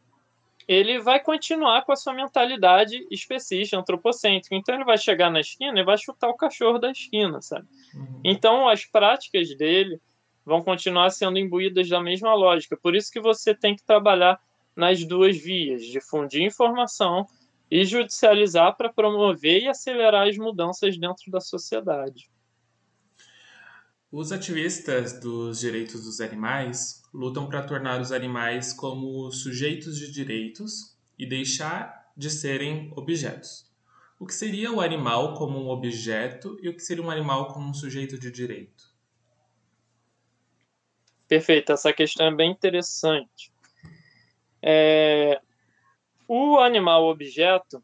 ele 0.67 0.99
vai 0.99 1.19
continuar 1.19 1.83
com 1.85 1.91
a 1.91 1.95
sua 1.95 2.13
mentalidade 2.13 3.03
específica, 3.09 3.79
antropocêntrica. 3.79 4.55
Então 4.55 4.75
ele 4.75 4.85
vai 4.85 4.99
chegar 4.99 5.31
na 5.31 5.39
esquina 5.39 5.79
e 5.79 5.83
vai 5.83 5.97
chutar 5.97 6.29
o 6.29 6.37
cachorro 6.37 6.77
da 6.77 6.91
esquina, 6.91 7.41
sabe? 7.41 7.67
Uhum. 7.95 8.21
Então 8.23 8.69
as 8.69 8.85
práticas 8.85 9.57
dele 9.57 9.99
vão 10.45 10.61
continuar 10.61 11.09
sendo 11.09 11.39
imbuídas 11.39 11.89
da 11.89 11.99
mesma 11.99 12.35
lógica. 12.35 12.77
Por 12.77 12.95
isso 12.95 13.11
que 13.11 13.19
você 13.19 13.55
tem 13.55 13.75
que 13.75 13.83
trabalhar 13.83 14.39
nas 14.75 15.03
duas 15.03 15.37
vias, 15.37 15.83
difundir 15.85 16.41
informação 16.41 17.25
e 17.69 17.85
judicializar 17.85 18.75
para 18.75 18.91
promover 18.91 19.63
e 19.63 19.67
acelerar 19.67 20.27
as 20.27 20.37
mudanças 20.37 20.97
dentro 20.97 21.31
da 21.31 21.39
sociedade. 21.39 22.29
Os 24.11 24.33
ativistas 24.33 25.21
dos 25.21 25.61
direitos 25.61 26.03
dos 26.03 26.19
animais 26.19 27.01
lutam 27.13 27.47
para 27.47 27.63
tornar 27.63 28.01
os 28.01 28.11
animais 28.11 28.73
como 28.73 29.31
sujeitos 29.31 29.97
de 29.97 30.11
direitos 30.11 30.97
e 31.17 31.25
deixar 31.25 32.11
de 32.17 32.29
serem 32.29 32.91
objetos. 32.95 33.71
O 34.19 34.25
que 34.27 34.35
seria 34.35 34.71
o 34.71 34.81
animal 34.81 35.33
como 35.35 35.57
um 35.57 35.69
objeto 35.69 36.57
e 36.61 36.67
o 36.67 36.75
que 36.75 36.81
seria 36.81 37.03
um 37.03 37.09
animal 37.09 37.53
como 37.53 37.69
um 37.69 37.73
sujeito 37.73 38.19
de 38.19 38.29
direito? 38.29 38.91
Perfeito, 41.27 41.71
essa 41.71 41.93
questão 41.93 42.27
é 42.27 42.35
bem 42.35 42.51
interessante. 42.51 43.53
É, 44.61 45.41
o 46.27 46.57
animal 46.59 47.05
objeto, 47.05 47.83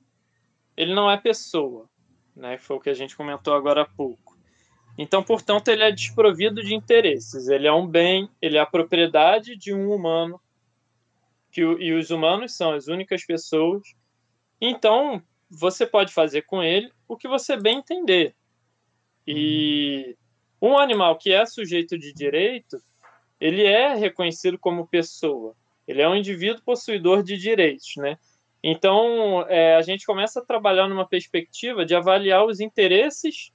ele 0.75 0.93
não 0.93 1.09
é 1.09 1.17
pessoa, 1.17 1.89
né? 2.35 2.57
Foi 2.57 2.77
o 2.77 2.79
que 2.79 2.89
a 2.89 2.93
gente 2.93 3.15
comentou 3.15 3.53
agora 3.53 3.81
há 3.81 3.85
pouco. 3.85 4.37
Então, 4.97 5.21
portanto, 5.23 5.67
ele 5.67 5.83
é 5.83 5.91
desprovido 5.91 6.63
de 6.63 6.73
interesses. 6.73 7.47
Ele 7.47 7.67
é 7.67 7.73
um 7.73 7.85
bem, 7.85 8.29
ele 8.41 8.57
é 8.57 8.59
a 8.59 8.65
propriedade 8.65 9.55
de 9.55 9.73
um 9.73 9.91
humano, 9.91 10.41
que, 11.51 11.61
e 11.61 11.93
os 11.93 12.09
humanos 12.09 12.55
são 12.55 12.73
as 12.73 12.87
únicas 12.87 13.25
pessoas. 13.25 13.83
Então, 14.59 15.21
você 15.49 15.85
pode 15.85 16.11
fazer 16.11 16.43
com 16.43 16.63
ele 16.63 16.91
o 17.07 17.15
que 17.15 17.27
você 17.27 17.55
bem 17.55 17.77
entender. 17.77 18.35
E 19.25 20.17
um 20.61 20.77
animal 20.77 21.17
que 21.17 21.31
é 21.31 21.45
sujeito 21.45 21.97
de 21.97 22.11
direito, 22.13 22.81
ele 23.39 23.63
é 23.63 23.93
reconhecido 23.93 24.57
como 24.57 24.87
pessoa. 24.87 25.55
Ele 25.87 26.01
é 26.01 26.09
um 26.09 26.15
indivíduo 26.15 26.61
possuidor 26.63 27.23
de 27.23 27.37
direitos, 27.37 27.93
né? 27.97 28.17
Então, 28.63 29.45
é, 29.47 29.75
a 29.75 29.81
gente 29.81 30.05
começa 30.05 30.39
a 30.39 30.45
trabalhar 30.45 30.87
numa 30.87 31.07
perspectiva 31.07 31.85
de 31.85 31.95
avaliar 31.95 32.45
os 32.45 32.59
interesses 32.59 33.51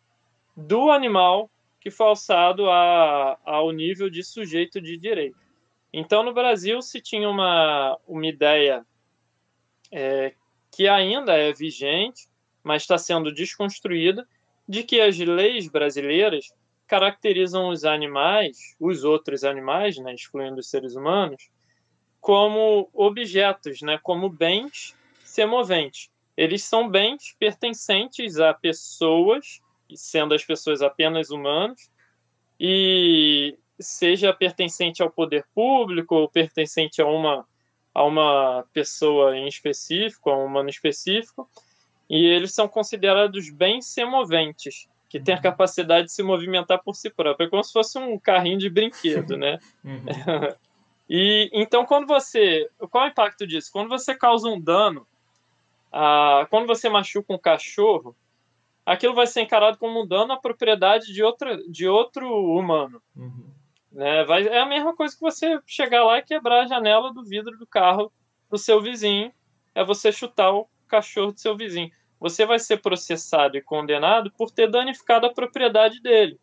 do 0.57 0.91
animal 0.91 1.51
que 1.81 1.91
foi 1.91 2.07
alçado 2.07 2.71
a, 2.71 3.37
ao 3.45 3.73
nível 3.73 4.09
de 4.09 4.23
sujeito 4.23 4.81
de 4.81 4.97
direito. 4.97 5.37
Então, 5.93 6.23
no 6.23 6.33
Brasil, 6.33 6.81
se 6.81 7.01
tinha 7.01 7.29
uma, 7.29 7.99
uma 8.07 8.27
ideia 8.27 8.87
é, 9.91 10.33
que 10.71 10.89
ainda 10.89 11.35
é 11.35 11.53
vigente, 11.53 12.29
mas 12.63 12.83
está 12.83 12.97
sendo 12.97 13.35
desconstruída, 13.35 14.27
de 14.67 14.85
que 14.85 15.01
as 15.01 15.19
leis 15.19 15.69
brasileiras 15.69 16.47
caracterizam 16.87 17.69
os 17.69 17.85
animais, 17.85 18.77
os 18.79 19.03
outros 19.03 19.45
animais, 19.45 19.99
né, 19.99 20.15
excluindo 20.15 20.61
os 20.61 20.71
seres 20.71 20.95
humanos, 20.95 21.51
como 22.23 22.89
objetos, 22.95 23.83
né, 23.83 23.99
como 24.01 24.31
bens 24.31 24.97
semoventes. 25.25 26.09
Eles 26.37 26.63
são 26.63 26.89
bens 26.89 27.35
pertencentes 27.37 28.39
a 28.39 28.55
pessoas, 28.55 29.61
sendo 29.93 30.33
as 30.33 30.45
pessoas 30.45 30.83
apenas 30.83 31.31
humanos, 31.31 31.91
e 32.61 33.59
seja 33.79 34.33
pertencente 34.33 35.03
ao 35.03 35.11
poder 35.11 35.45
público 35.53 36.15
ou 36.15 36.29
pertencente 36.29 37.03
a 37.03 37.07
uma, 37.07 37.45
a 37.93 38.05
uma 38.05 38.65
pessoa 38.73 39.37
em 39.37 39.49
específico, 39.49 40.31
a 40.31 40.39
um 40.39 40.47
humano 40.47 40.71
específico, 40.71 41.51
e 42.09 42.25
eles 42.25 42.55
são 42.55 42.69
considerados 42.69 43.51
bens 43.51 43.87
semoventes, 43.87 44.89
que 45.09 45.19
têm 45.19 45.35
a 45.35 45.39
uhum. 45.39 45.43
capacidade 45.43 46.07
de 46.07 46.13
se 46.13 46.23
movimentar 46.23 46.81
por 46.85 46.95
si 46.95 47.11
próprio. 47.11 47.47
É 47.47 47.51
como 47.51 47.65
se 47.65 47.73
fosse 47.73 47.99
um 47.99 48.17
carrinho 48.17 48.59
de 48.59 48.71
brinquedo, 48.71 49.37
né? 49.37 49.59
Uhum. 49.85 50.05
E 51.15 51.51
então, 51.53 51.85
quando 51.85 52.07
você. 52.07 52.71
Qual 52.91 53.05
é 53.05 53.09
o 53.09 53.11
impacto 53.11 53.47
disso? 53.47 53.71
Quando 53.71 53.91
você 53.91 54.15
causa 54.15 54.49
um 54.49 54.59
dano, 54.59 55.07
ah, 55.93 56.47
quando 56.49 56.67
você 56.67 56.89
machuca 56.89 57.35
um 57.35 57.39
cachorro, 57.39 58.17
aquilo 58.87 59.15
vai 59.15 59.27
ser 59.27 59.43
encarado 59.43 59.77
como 59.77 60.01
um 60.01 60.07
dano 60.07 60.33
à 60.33 60.39
propriedade 60.39 61.13
de, 61.13 61.23
outra, 61.23 61.59
de 61.69 61.87
outro 61.87 62.27
humano. 62.57 63.03
Uhum. 63.15 63.45
Né? 63.93 64.25
Vai, 64.25 64.49
é 64.49 64.61
a 64.61 64.65
mesma 64.65 64.97
coisa 64.97 65.15
que 65.15 65.21
você 65.21 65.61
chegar 65.67 66.03
lá 66.03 66.17
e 66.17 66.23
quebrar 66.23 66.63
a 66.63 66.67
janela 66.67 67.13
do 67.13 67.23
vidro 67.23 67.59
do 67.59 67.67
carro 67.67 68.11
do 68.49 68.57
seu 68.57 68.81
vizinho, 68.81 69.31
é 69.75 69.85
você 69.85 70.11
chutar 70.11 70.51
o 70.51 70.67
cachorro 70.89 71.33
do 71.33 71.41
seu 71.41 71.55
vizinho. 71.55 71.93
Você 72.19 72.47
vai 72.47 72.59
ser 72.59 72.79
processado 72.79 73.55
e 73.59 73.61
condenado 73.61 74.33
por 74.33 74.51
ter 74.51 74.71
danificado 74.71 75.27
a 75.27 75.35
propriedade 75.35 76.01
dele. 76.01 76.41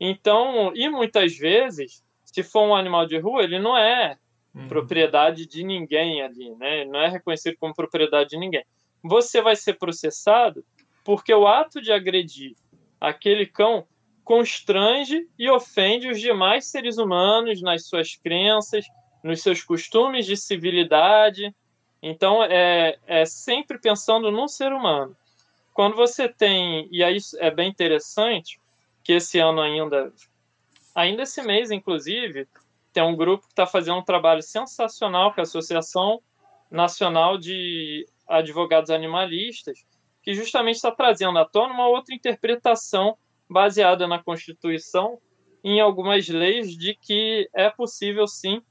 Então, 0.00 0.72
e 0.74 0.88
muitas 0.88 1.36
vezes 1.38 2.02
se 2.34 2.42
for 2.42 2.66
um 2.66 2.74
animal 2.74 3.06
de 3.06 3.16
rua, 3.16 3.44
ele 3.44 3.60
não 3.60 3.78
é 3.78 4.18
uhum. 4.52 4.66
propriedade 4.66 5.46
de 5.46 5.62
ninguém 5.62 6.20
ali, 6.20 6.50
né? 6.56 6.80
Ele 6.80 6.90
não 6.90 6.98
é 6.98 7.08
reconhecido 7.08 7.56
como 7.60 7.72
propriedade 7.72 8.30
de 8.30 8.36
ninguém. 8.36 8.64
Você 9.04 9.40
vai 9.40 9.54
ser 9.54 9.74
processado 9.74 10.64
porque 11.04 11.32
o 11.32 11.46
ato 11.46 11.80
de 11.80 11.92
agredir 11.92 12.56
aquele 13.00 13.46
cão 13.46 13.86
constrange 14.24 15.28
e 15.38 15.48
ofende 15.48 16.08
os 16.08 16.20
demais 16.20 16.66
seres 16.66 16.98
humanos 16.98 17.62
nas 17.62 17.86
suas 17.86 18.16
crenças, 18.16 18.84
nos 19.22 19.40
seus 19.40 19.62
costumes 19.62 20.26
de 20.26 20.36
civilidade. 20.36 21.54
Então, 22.02 22.42
é, 22.42 22.98
é 23.06 23.24
sempre 23.24 23.78
pensando 23.78 24.28
no 24.32 24.48
ser 24.48 24.72
humano. 24.72 25.16
Quando 25.72 25.94
você 25.94 26.28
tem, 26.28 26.88
e 26.90 27.04
aí 27.04 27.18
é 27.38 27.50
bem 27.52 27.68
interessante, 27.68 28.58
que 29.04 29.12
esse 29.12 29.38
ano 29.38 29.60
ainda 29.60 30.12
Ainda 30.94 31.22
esse 31.22 31.42
mês, 31.42 31.70
inclusive, 31.70 32.48
tem 32.92 33.02
um 33.02 33.16
grupo 33.16 33.46
que 33.46 33.52
está 33.52 33.66
fazendo 33.66 33.98
um 33.98 34.04
trabalho 34.04 34.42
sensacional 34.42 35.34
com 35.34 35.40
a 35.40 35.42
Associação 35.42 36.22
Nacional 36.70 37.36
de 37.36 38.06
Advogados 38.28 38.90
Animalistas, 38.90 39.84
que 40.22 40.32
justamente 40.32 40.76
está 40.76 40.90
trazendo 40.90 41.38
à 41.38 41.44
tona 41.44 41.74
uma 41.74 41.88
outra 41.88 42.14
interpretação 42.14 43.18
baseada 43.50 44.06
na 44.06 44.22
Constituição 44.22 45.18
em 45.62 45.80
algumas 45.80 46.28
leis 46.28 46.76
de 46.76 46.94
que 46.94 47.48
é 47.54 47.68
possível 47.70 48.26
sim 48.26 48.62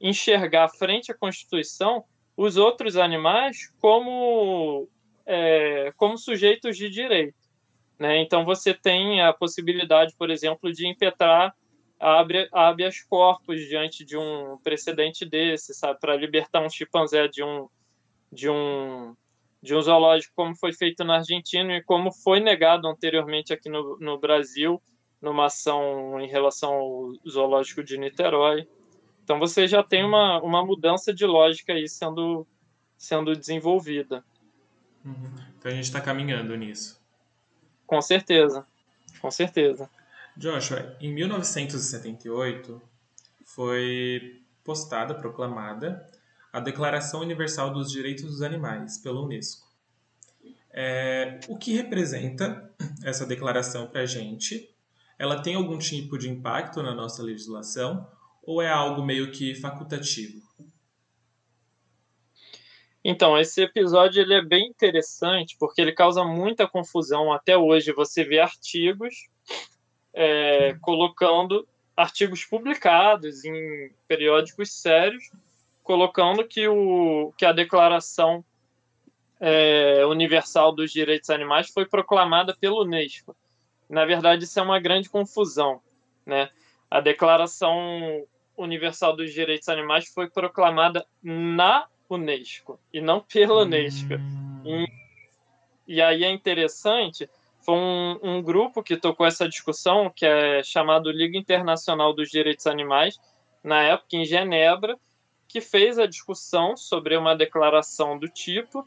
enxergar 0.00 0.68
frente 0.68 1.12
à 1.12 1.14
Constituição 1.14 2.04
os 2.36 2.56
outros 2.56 2.96
animais 2.96 3.72
como, 3.80 4.88
é, 5.26 5.92
como 5.96 6.16
sujeitos 6.16 6.76
de 6.76 6.88
direito. 6.88 7.37
Né? 7.98 8.20
Então, 8.22 8.44
você 8.44 8.72
tem 8.72 9.22
a 9.22 9.32
possibilidade, 9.32 10.14
por 10.16 10.30
exemplo, 10.30 10.72
de 10.72 10.86
impetrar 10.86 11.54
habeas 12.52 13.00
corpus 13.02 13.60
diante 13.68 14.04
de 14.04 14.16
um 14.16 14.56
precedente 14.62 15.24
desse, 15.24 15.74
sabe, 15.74 15.98
para 15.98 16.16
libertar 16.16 16.64
um 16.64 16.70
chimpanzé 16.70 17.26
de 17.26 17.42
um, 17.42 17.68
de 18.32 18.48
um 18.48 19.16
de 19.60 19.74
um 19.74 19.82
zoológico 19.82 20.32
como 20.36 20.54
foi 20.54 20.72
feito 20.72 21.02
na 21.04 21.16
Argentina 21.16 21.76
e 21.76 21.82
como 21.82 22.12
foi 22.12 22.40
negado 22.40 22.86
anteriormente 22.86 23.52
aqui 23.52 23.68
no, 23.68 23.98
no 23.98 24.18
Brasil 24.18 24.80
numa 25.20 25.46
ação 25.46 26.20
em 26.20 26.28
relação 26.28 26.72
ao 26.72 27.12
zoológico 27.28 27.82
de 27.82 27.98
Niterói. 27.98 28.68
Então 29.24 29.38
você 29.38 29.66
já 29.66 29.82
tem 29.82 30.04
uma, 30.04 30.40
uma 30.40 30.64
mudança 30.64 31.12
de 31.12 31.26
lógica 31.26 31.72
aí 31.72 31.88
sendo, 31.88 32.46
sendo 32.96 33.34
desenvolvida. 33.34 34.24
Uhum. 35.04 35.34
Então 35.58 35.72
a 35.72 35.74
gente 35.74 35.84
está 35.84 36.00
caminhando 36.00 36.54
nisso. 36.56 36.97
Com 37.88 38.02
certeza, 38.02 38.66
com 39.18 39.30
certeza. 39.30 39.88
Joshua, 40.36 40.94
em 41.00 41.10
1978 41.12 42.80
foi 43.46 44.42
postada, 44.62 45.14
proclamada, 45.14 46.06
a 46.52 46.60
Declaração 46.60 47.20
Universal 47.22 47.72
dos 47.72 47.90
Direitos 47.90 48.24
dos 48.24 48.42
Animais 48.42 48.98
pela 48.98 49.22
Unesco. 49.22 49.66
É, 50.70 51.40
o 51.48 51.56
que 51.56 51.74
representa 51.74 52.70
essa 53.02 53.24
declaração 53.24 53.86
para 53.86 54.02
a 54.02 54.06
gente? 54.06 54.70
Ela 55.18 55.40
tem 55.40 55.54
algum 55.54 55.78
tipo 55.78 56.18
de 56.18 56.28
impacto 56.28 56.82
na 56.82 56.94
nossa 56.94 57.22
legislação 57.22 58.06
ou 58.42 58.60
é 58.60 58.68
algo 58.68 59.02
meio 59.02 59.32
que 59.32 59.54
facultativo? 59.54 60.46
Então, 63.10 63.38
esse 63.38 63.62
episódio 63.62 64.20
ele 64.20 64.34
é 64.34 64.42
bem 64.42 64.66
interessante 64.66 65.56
porque 65.58 65.80
ele 65.80 65.92
causa 65.92 66.22
muita 66.24 66.68
confusão 66.68 67.32
até 67.32 67.56
hoje. 67.56 67.90
Você 67.90 68.22
vê 68.22 68.38
artigos 68.38 69.30
é, 70.12 70.76
colocando 70.82 71.66
artigos 71.96 72.44
publicados 72.44 73.46
em 73.46 73.90
periódicos 74.06 74.70
sérios, 74.74 75.30
colocando 75.82 76.46
que, 76.46 76.68
o, 76.68 77.32
que 77.38 77.46
a 77.46 77.52
Declaração 77.52 78.44
é, 79.40 80.04
Universal 80.04 80.74
dos 80.74 80.92
Direitos 80.92 81.30
Animais 81.30 81.70
foi 81.70 81.86
proclamada 81.86 82.54
pelo 82.60 82.82
Unesco. 82.82 83.34
Na 83.88 84.04
verdade, 84.04 84.44
isso 84.44 84.60
é 84.60 84.62
uma 84.62 84.78
grande 84.78 85.08
confusão. 85.08 85.80
Né? 86.26 86.50
A 86.90 87.00
Declaração 87.00 88.22
Universal 88.54 89.16
dos 89.16 89.32
Direitos 89.32 89.70
Animais 89.70 90.12
foi 90.12 90.28
proclamada 90.28 91.06
na 91.22 91.86
Unesco 92.08 92.78
e 92.92 93.00
não 93.00 93.20
pela 93.20 93.62
Unesco. 93.62 94.14
E, 94.64 94.86
e 95.86 96.02
aí 96.02 96.24
é 96.24 96.30
interessante, 96.30 97.28
foi 97.60 97.74
um, 97.74 98.18
um, 98.22 98.42
grupo 98.42 98.82
que 98.82 98.96
tocou 98.96 99.26
essa 99.26 99.48
discussão, 99.48 100.10
que 100.14 100.24
é 100.24 100.62
chamado 100.62 101.10
Liga 101.10 101.36
Internacional 101.36 102.14
dos 102.14 102.30
Direitos 102.30 102.66
Animais, 102.66 103.18
na 103.62 103.82
época 103.82 104.16
em 104.16 104.24
Genebra, 104.24 104.96
que 105.46 105.60
fez 105.60 105.98
a 105.98 106.06
discussão 106.06 106.76
sobre 106.76 107.16
uma 107.16 107.34
declaração 107.34 108.18
do 108.18 108.28
tipo 108.28 108.86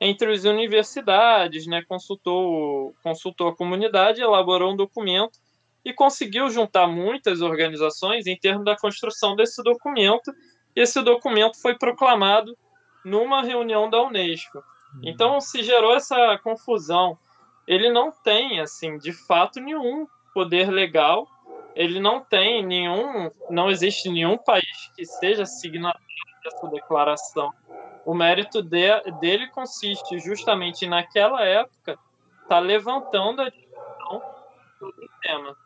entre 0.00 0.32
as 0.32 0.44
universidades, 0.44 1.66
né, 1.66 1.82
consultou, 1.82 2.94
consultou 3.02 3.48
a 3.48 3.56
comunidade, 3.56 4.20
elaborou 4.20 4.72
um 4.72 4.76
documento 4.76 5.38
e 5.84 5.92
conseguiu 5.92 6.48
juntar 6.50 6.86
muitas 6.86 7.40
organizações 7.40 8.26
em 8.26 8.36
termos 8.36 8.64
da 8.64 8.76
construção 8.76 9.34
desse 9.34 9.62
documento. 9.62 10.32
Esse 10.78 11.02
documento 11.02 11.60
foi 11.60 11.76
proclamado 11.76 12.56
numa 13.04 13.42
reunião 13.42 13.90
da 13.90 14.00
Unesco. 14.00 14.58
Uhum. 14.58 15.00
Então 15.02 15.40
se 15.40 15.60
gerou 15.64 15.92
essa 15.96 16.38
confusão. 16.38 17.18
Ele 17.66 17.90
não 17.90 18.12
tem, 18.12 18.60
assim, 18.60 18.96
de 18.96 19.12
fato 19.12 19.58
nenhum 19.58 20.06
poder 20.32 20.70
legal. 20.70 21.26
Ele 21.74 21.98
não 21.98 22.20
tem 22.20 22.64
nenhum, 22.64 23.28
não 23.50 23.68
existe 23.68 24.08
nenhum 24.08 24.38
país 24.38 24.92
que 24.94 25.04
seja 25.04 25.44
signatário 25.44 26.06
dessa 26.44 26.68
declaração. 26.68 27.52
O 28.06 28.14
mérito 28.14 28.62
de, 28.62 29.00
dele 29.20 29.48
consiste 29.48 30.20
justamente 30.20 30.86
naquela 30.86 31.44
época 31.44 31.98
tá 32.48 32.60
levantando 32.60 33.42
a 33.42 33.50
discussão 33.50 34.22
sobre 34.78 35.04
o 35.04 35.08
tema. 35.20 35.56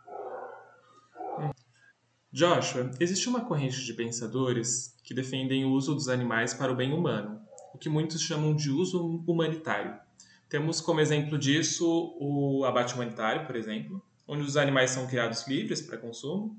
Joshua, 2.33 2.91
existe 2.99 3.29
uma 3.29 3.45
corrente 3.45 3.85
de 3.85 3.93
pensadores 3.93 4.97
que 5.05 5.13
defendem 5.13 5.67
o 5.67 5.73
uso 5.73 5.95
dos 5.95 6.09
animais 6.09 6.55
para 6.55 6.73
o 6.73 6.75
bem 6.75 6.95
humano, 6.95 7.39
o 7.75 7.79
que 7.79 7.91
muitos 7.91 8.23
chamam 8.23 8.57
de 8.57 8.71
uso 8.71 9.23
humanitário. 9.27 10.01
Temos 10.49 10.81
como 10.81 11.01
exemplo 11.01 11.37
disso 11.37 11.87
o 12.19 12.65
abate 12.65 12.95
humanitário, 12.95 13.47
por 13.47 13.55
exemplo, 13.55 14.03
onde 14.27 14.45
os 14.45 14.57
animais 14.57 14.93
são 14.93 15.07
criados 15.07 15.47
livres 15.47 15.83
para 15.83 15.99
consumo, 15.99 16.59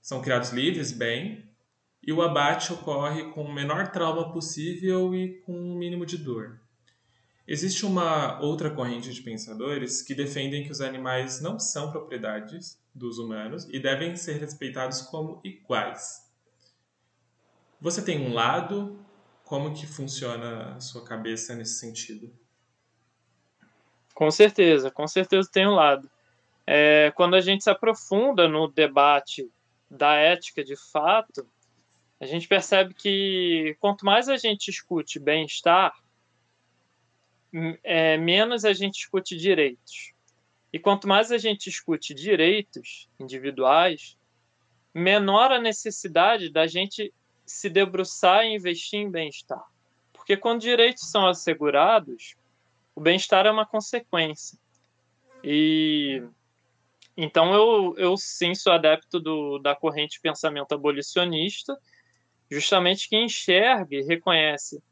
são 0.00 0.22
criados 0.22 0.50
livres, 0.50 0.92
bem, 0.92 1.44
e 2.02 2.10
o 2.10 2.22
abate 2.22 2.72
ocorre 2.72 3.24
com 3.32 3.44
o 3.44 3.52
menor 3.52 3.90
trauma 3.90 4.32
possível 4.32 5.14
e 5.14 5.42
com 5.42 5.52
o 5.52 5.76
mínimo 5.76 6.06
de 6.06 6.16
dor. 6.16 6.58
Existe 7.46 7.84
uma 7.84 8.40
outra 8.40 8.70
corrente 8.70 9.12
de 9.12 9.20
pensadores 9.20 10.00
que 10.00 10.14
defendem 10.14 10.64
que 10.64 10.72
os 10.72 10.80
animais 10.80 11.38
não 11.42 11.58
são 11.58 11.92
propriedades 11.92 12.78
dos 12.96 13.18
humanos 13.18 13.68
e 13.70 13.78
devem 13.78 14.16
ser 14.16 14.38
respeitados 14.38 15.02
como 15.02 15.40
iguais. 15.44 16.26
Você 17.80 18.02
tem 18.02 18.26
um 18.26 18.32
lado? 18.32 18.98
Como 19.44 19.74
que 19.74 19.86
funciona 19.86 20.74
a 20.74 20.80
sua 20.80 21.04
cabeça 21.04 21.54
nesse 21.54 21.78
sentido? 21.78 22.32
Com 24.14 24.30
certeza, 24.30 24.90
com 24.90 25.06
certeza 25.06 25.48
tem 25.52 25.68
um 25.68 25.74
lado. 25.74 26.10
É, 26.66 27.12
quando 27.14 27.36
a 27.36 27.40
gente 27.40 27.62
se 27.62 27.70
aprofunda 27.70 28.48
no 28.48 28.66
debate 28.66 29.48
da 29.90 30.14
ética 30.14 30.64
de 30.64 30.74
fato, 30.74 31.46
a 32.18 32.24
gente 32.24 32.48
percebe 32.48 32.94
que 32.94 33.76
quanto 33.78 34.06
mais 34.06 34.28
a 34.28 34.36
gente 34.36 34.70
discute 34.70 35.20
bem-estar, 35.20 35.94
é, 37.84 38.16
menos 38.16 38.64
a 38.64 38.72
gente 38.72 38.94
discute 38.94 39.36
direitos. 39.36 40.15
E 40.76 40.78
quanto 40.78 41.08
mais 41.08 41.32
a 41.32 41.38
gente 41.38 41.70
discute 41.70 42.12
direitos 42.12 43.08
individuais, 43.18 44.14
menor 44.92 45.50
a 45.50 45.58
necessidade 45.58 46.50
da 46.50 46.66
gente 46.66 47.14
se 47.46 47.70
debruçar 47.70 48.44
e 48.44 48.54
investir 48.54 49.00
em 49.00 49.10
bem-estar. 49.10 49.64
Porque 50.12 50.36
quando 50.36 50.60
direitos 50.60 51.10
são 51.10 51.26
assegurados, 51.26 52.34
o 52.94 53.00
bem-estar 53.00 53.46
é 53.46 53.50
uma 53.50 53.64
consequência. 53.64 54.58
E 55.42 56.22
então 57.16 57.54
eu, 57.54 57.94
eu 57.96 58.14
sim 58.18 58.54
sou 58.54 58.74
adepto 58.74 59.18
do, 59.18 59.58
da 59.58 59.74
corrente 59.74 60.16
de 60.16 60.20
pensamento 60.20 60.74
abolicionista, 60.74 61.74
justamente 62.50 63.08
que 63.08 63.16
enxerga 63.16 63.96
e 63.96 64.02
reconhece 64.02 64.82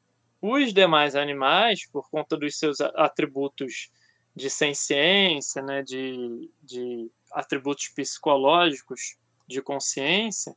os 0.41 0.73
demais 0.73 1.15
animais 1.15 1.87
por 1.87 2.09
conta 2.09 2.39
dos 2.39 2.59
seus 2.59 2.81
atributos 2.81 3.91
de 4.35 4.51
senciência, 4.51 5.63
né, 5.63 5.83
de, 5.83 6.51
de 6.63 7.11
atributos 7.33 7.89
psicológicos 7.89 9.17
de 9.47 9.63
consciência, 9.63 10.57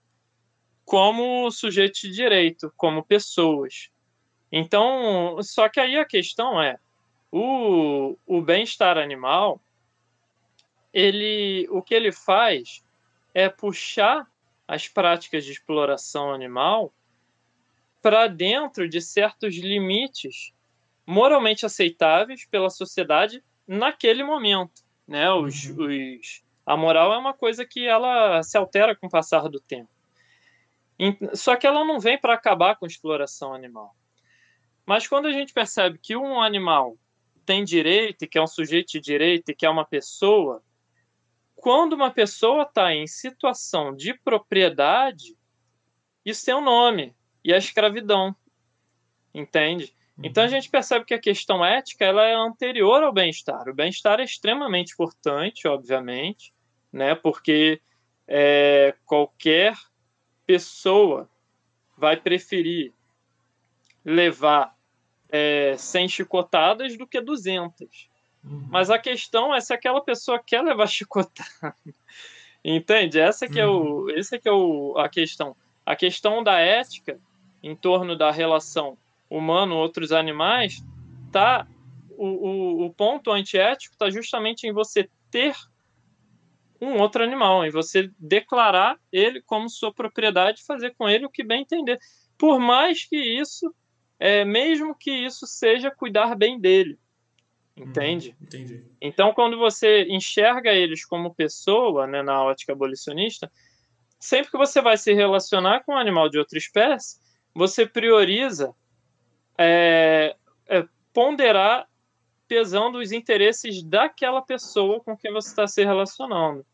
como 0.83 1.51
sujeitos 1.51 1.99
de 1.99 2.11
direito, 2.11 2.73
como 2.75 3.03
pessoas. 3.03 3.89
Então, 4.51 5.37
só 5.43 5.67
que 5.67 5.79
aí 5.79 5.97
a 5.97 6.05
questão 6.05 6.61
é, 6.61 6.79
o, 7.31 8.17
o 8.25 8.41
bem-estar 8.41 8.97
animal, 8.97 9.61
ele, 10.93 11.67
o 11.69 11.81
que 11.81 11.93
ele 11.93 12.11
faz 12.11 12.83
é 13.33 13.49
puxar 13.49 14.25
as 14.67 14.87
práticas 14.87 15.45
de 15.45 15.51
exploração 15.51 16.33
animal 16.33 16.93
para 18.01 18.27
dentro 18.27 18.87
de 18.87 19.01
certos 19.01 19.55
limites 19.55 20.53
moralmente 21.05 21.65
aceitáveis 21.65 22.45
pela 22.45 22.69
sociedade 22.69 23.43
naquele 23.67 24.23
momento, 24.23 24.83
né? 25.07 25.31
Os, 25.31 25.65
uhum. 25.65 25.85
os, 25.85 26.43
a 26.65 26.77
moral 26.77 27.13
é 27.13 27.17
uma 27.17 27.33
coisa 27.33 27.65
que 27.65 27.85
ela 27.85 28.41
se 28.43 28.57
altera 28.57 28.95
com 28.95 29.07
o 29.07 29.09
passar 29.09 29.49
do 29.49 29.59
tempo. 29.59 29.89
Só 31.33 31.55
que 31.55 31.67
ela 31.67 31.85
não 31.85 31.99
vem 31.99 32.17
para 32.19 32.33
acabar 32.33 32.75
com 32.75 32.85
a 32.85 32.87
exploração 32.87 33.53
animal. 33.53 33.95
Mas 34.85 35.07
quando 35.07 35.27
a 35.27 35.31
gente 35.31 35.53
percebe 35.53 35.99
que 35.99 36.15
um 36.15 36.41
animal 36.41 36.97
tem 37.45 37.63
direito, 37.63 38.23
e 38.23 38.27
que 38.27 38.37
é 38.37 38.41
um 38.41 38.47
sujeito 38.47 38.93
de 38.93 38.99
direito, 38.99 39.49
e 39.49 39.55
que 39.55 39.65
é 39.65 39.69
uma 39.69 39.85
pessoa, 39.85 40.63
quando 41.55 41.93
uma 41.93 42.11
pessoa 42.11 42.63
está 42.63 42.93
em 42.93 43.07
situação 43.07 43.95
de 43.95 44.13
propriedade, 44.13 45.37
isso 46.25 46.45
tem 46.45 46.55
um 46.55 46.63
nome, 46.63 47.15
e 47.43 47.51
é 47.51 47.55
a 47.55 47.59
escravidão. 47.59 48.35
Entende? 49.33 49.95
Então 50.23 50.43
a 50.43 50.47
gente 50.47 50.69
percebe 50.69 51.05
que 51.05 51.13
a 51.13 51.19
questão 51.19 51.63
ética 51.63 52.03
ela 52.03 52.25
é 52.25 52.33
anterior 52.33 53.03
ao 53.03 53.13
bem-estar. 53.13 53.69
O 53.69 53.73
bem-estar 53.73 54.19
é 54.19 54.23
extremamente 54.23 54.93
importante, 54.93 55.67
obviamente, 55.67 56.51
né? 56.91 57.13
Porque 57.13 57.79
é, 58.27 58.95
qualquer 59.05 59.75
pessoa 60.45 61.29
vai 61.95 62.17
preferir 62.17 62.93
levar 64.03 64.75
é, 65.29 65.75
100 65.77 66.07
chicotadas 66.09 66.97
do 66.97 67.05
que 67.05 67.21
200. 67.21 68.09
Uhum. 68.43 68.67
Mas 68.69 68.89
a 68.89 68.97
questão 68.97 69.53
é 69.53 69.59
se 69.59 69.73
aquela 69.73 70.01
pessoa 70.01 70.41
quer 70.43 70.61
levar 70.61 70.87
chicotada. 70.87 71.75
Entende? 72.65 73.19
Essa 73.19 73.47
que 73.47 73.59
é, 73.59 73.67
o, 73.67 74.05
uhum. 74.05 74.09
essa 74.11 74.39
que 74.39 74.49
é 74.49 74.51
o, 74.51 74.97
a 74.97 75.07
questão. 75.07 75.55
A 75.85 75.95
questão 75.95 76.43
da 76.43 76.59
ética 76.59 77.19
em 77.61 77.75
torno 77.75 78.15
da 78.15 78.31
relação 78.31 78.97
humano-outros 79.29 80.11
animais, 80.11 80.83
tá 81.31 81.67
o, 82.11 82.27
o, 82.27 82.85
o 82.85 82.93
ponto 82.93 83.31
antiético 83.31 83.93
está 83.93 84.09
justamente 84.09 84.65
em 84.65 84.73
você 84.73 85.09
ter 85.29 85.55
um 86.81 86.99
outro 86.99 87.23
animal, 87.23 87.65
em 87.65 87.71
você 87.71 88.11
declarar 88.19 88.99
ele 89.11 89.41
como 89.41 89.69
sua 89.69 89.93
propriedade 89.93 90.59
e 90.59 90.65
fazer 90.65 90.93
com 90.95 91.07
ele 91.09 91.25
o 91.25 91.29
que 91.29 91.43
bem 91.43 91.61
entender. 91.61 91.99
Por 92.37 92.59
mais 92.59 93.03
que 93.05 93.17
isso, 93.17 93.73
é, 94.19 94.45
mesmo 94.45 94.95
que 94.95 95.11
isso 95.11 95.47
seja 95.47 95.91
cuidar 95.91 96.35
bem 96.35 96.59
dele. 96.59 96.99
Entende? 97.75 98.35
Hum, 98.39 98.45
entendi. 98.45 98.83
Então, 98.99 99.33
quando 99.33 99.57
você 99.57 100.03
enxerga 100.09 100.71
eles 100.71 101.05
como 101.05 101.33
pessoa, 101.33 102.07
né, 102.07 102.23
na 102.23 102.43
ótica 102.43 102.73
abolicionista, 102.73 103.51
sempre 104.19 104.51
que 104.51 104.57
você 104.57 104.81
vai 104.81 104.97
se 104.97 105.13
relacionar 105.13 105.83
com 105.83 105.93
um 105.93 105.97
animal 105.97 106.29
de 106.29 106.39
outra 106.39 106.57
espécie, 106.57 107.19
você 107.53 107.85
prioriza 107.85 108.73
é, 109.57 110.35
é, 110.67 110.87
ponderar 111.13 111.87
pesando 112.47 112.99
os 112.99 113.11
interesses 113.11 113.83
daquela 113.83 114.41
pessoa 114.41 115.01
com 115.01 115.17
quem 115.17 115.31
você 115.33 115.49
está 115.49 115.67
se 115.67 115.83
relacionando. 115.83 116.65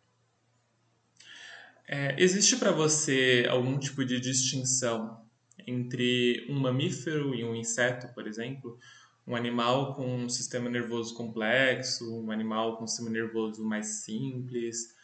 É, 1.87 2.15
existe 2.17 2.55
para 2.57 2.71
você 2.71 3.45
algum 3.49 3.77
tipo 3.77 4.05
de 4.05 4.19
distinção 4.19 5.21
entre 5.65 6.45
um 6.49 6.59
mamífero 6.59 7.33
e 7.33 7.43
um 7.43 7.55
inseto, 7.55 8.07
por 8.13 8.27
exemplo? 8.27 8.77
Um 9.25 9.35
animal 9.35 9.93
com 9.93 10.05
um 10.05 10.29
sistema 10.29 10.69
nervoso 10.69 11.15
complexo, 11.15 12.21
um 12.21 12.31
animal 12.31 12.77
com 12.77 12.83
um 12.83 12.87
sistema 12.87 13.09
nervoso 13.09 13.63
mais 13.63 14.03
simples? 14.03 14.95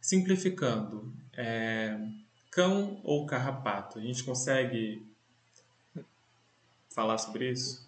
Simplificando, 0.00 1.12
é, 1.32 1.98
cão 2.50 3.00
ou 3.02 3.26
carrapato? 3.26 3.98
A 3.98 4.02
gente 4.02 4.22
consegue 4.22 5.06
falar 6.96 7.18
sobre 7.18 7.50
isso? 7.50 7.86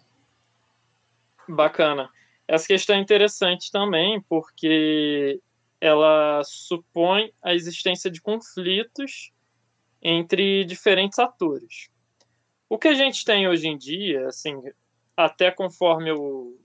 Bacana. 1.47 2.11
Essa 2.47 2.67
questão 2.67 2.95
é 2.95 2.99
interessante 2.99 3.71
também, 3.71 4.21
porque 4.21 5.41
ela 5.81 6.43
supõe 6.43 7.33
a 7.41 7.55
existência 7.55 8.11
de 8.11 8.21
conflitos 8.21 9.31
entre 9.99 10.63
diferentes 10.63 11.17
atores. 11.17 11.89
O 12.69 12.77
que 12.77 12.87
a 12.87 12.93
gente 12.93 13.25
tem 13.25 13.47
hoje 13.47 13.67
em 13.67 13.77
dia, 13.77 14.27
assim, 14.27 14.61
até 15.17 15.49
conforme 15.49 16.11
eu, 16.11 16.55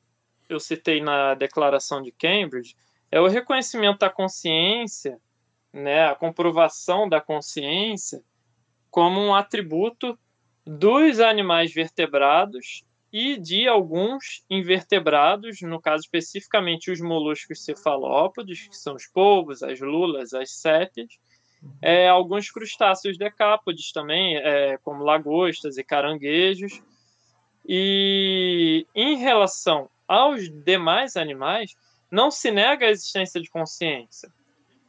eu 0.46 0.61
citei 0.61 1.00
na 1.00 1.35
Declaração 1.35 2.02
de 2.02 2.12
Cambridge, 2.12 2.76
é 3.11 3.18
o 3.20 3.26
reconhecimento 3.26 4.00
da 4.00 4.11
consciência, 4.11 5.18
né, 5.72 6.07
a 6.07 6.14
comprovação 6.14 7.09
da 7.09 7.20
consciência 7.20 8.22
como 8.90 9.18
um 9.18 9.35
atributo 9.35 10.18
dos 10.66 11.20
animais 11.20 11.72
vertebrados 11.72 12.85
e 13.12 13.38
de 13.38 13.68
alguns 13.68 14.44
invertebrados, 14.50 15.61
no 15.62 15.81
caso 15.81 16.03
especificamente 16.03 16.90
os 16.90 17.00
moluscos 17.00 17.64
cefalópodes, 17.64 18.66
que 18.66 18.77
são 18.77 18.94
os 18.94 19.07
polvos, 19.07 19.62
as 19.62 19.81
lulas, 19.81 20.35
as 20.35 20.50
sépias, 20.50 21.16
é, 21.81 22.09
alguns 22.09 22.50
crustáceos 22.50 23.16
decápodes 23.16 23.92
também, 23.92 24.37
é, 24.37 24.79
como 24.79 25.05
lagostas 25.05 25.79
e 25.79 25.85
caranguejos. 25.85 26.83
E 27.66 28.87
em 28.94 29.16
relação 29.16 29.88
aos 30.07 30.50
demais 30.64 31.16
animais, 31.16 31.74
não 32.11 32.31
se 32.31 32.50
nega 32.50 32.87
a 32.87 32.90
existência 32.90 33.40
de 33.40 33.48
consciência. 33.48 34.31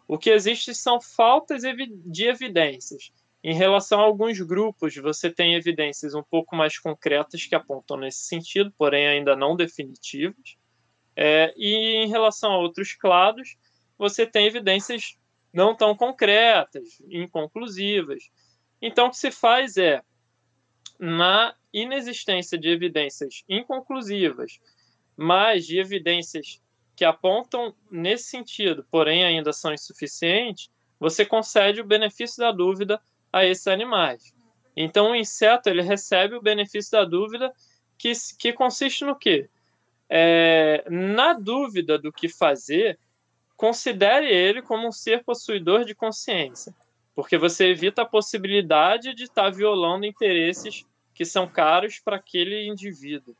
O 0.07 0.17
que 0.17 0.29
existe 0.29 0.73
são 0.75 1.01
faltas 1.01 1.63
de 1.63 2.27
evidências. 2.27 3.11
Em 3.47 3.53
relação 3.53 3.99
a 4.01 4.03
alguns 4.03 4.41
grupos, 4.41 4.95
você 4.95 5.29
tem 5.29 5.53
evidências 5.53 6.15
um 6.15 6.23
pouco 6.23 6.55
mais 6.55 6.79
concretas 6.79 7.45
que 7.45 7.53
apontam 7.53 7.95
nesse 7.95 8.23
sentido, 8.23 8.73
porém 8.75 9.05
ainda 9.05 9.36
não 9.36 9.55
definitivas. 9.55 10.58
É, 11.15 11.53
e 11.55 11.97
em 12.03 12.08
relação 12.08 12.53
a 12.53 12.58
outros 12.58 12.95
clados, 12.95 13.55
você 13.99 14.25
tem 14.25 14.47
evidências 14.47 15.15
não 15.53 15.75
tão 15.75 15.95
concretas, 15.95 16.99
inconclusivas. 17.08 18.31
Então, 18.81 19.05
o 19.05 19.12
que 19.12 19.17
se 19.17 19.29
faz 19.29 19.77
é, 19.77 20.01
na 20.99 21.55
inexistência 21.71 22.58
de 22.58 22.69
evidências 22.69 23.43
inconclusivas, 23.47 24.60
mas 25.15 25.67
de 25.67 25.77
evidências 25.77 26.60
que 26.95 27.05
apontam 27.05 27.75
nesse 27.91 28.23
sentido, 28.23 28.84
porém 28.89 29.23
ainda 29.23 29.53
são 29.53 29.71
insuficientes, 29.71 30.67
você 30.99 31.23
concede 31.23 31.79
o 31.79 31.86
benefício 31.86 32.39
da 32.39 32.51
dúvida 32.51 32.99
a 33.36 33.43
esses 33.45 33.67
animais. 33.67 34.34
Então, 34.78 35.12
o 35.12 35.15
inseto 35.15 35.69
ele 35.69 35.82
recebe 35.82 36.36
o 36.36 36.41
benefício 36.41 36.93
da 36.93 37.04
dúvida, 37.04 37.52
que, 37.98 38.13
que 38.39 38.54
consiste 38.54 39.04
no 39.04 39.13
quê? 39.13 39.50
É, 40.10 40.86
na 40.89 41.34
dúvida 41.34 41.98
do 41.98 42.13
que 42.13 42.30
fazer, 42.30 42.98
considere 43.58 44.28
ele 44.28 44.62
como 44.62 44.88
um 44.88 44.91
ser 44.91 45.21
possuidor 45.26 45.84
de 45.84 45.93
consciência, 45.93 46.74
porque 47.13 47.38
você 47.38 47.67
evita 47.67 48.04
a 48.04 48.06
possibilidade 48.06 49.13
de 49.13 49.24
estar 49.26 49.43
tá 49.43 49.50
violando 49.50 50.06
interesses 50.06 50.86
que 51.13 51.26
são 51.26 51.45
caros 51.45 52.00
para 52.00 52.15
aquele 52.15 52.65
indivíduo. 52.69 53.36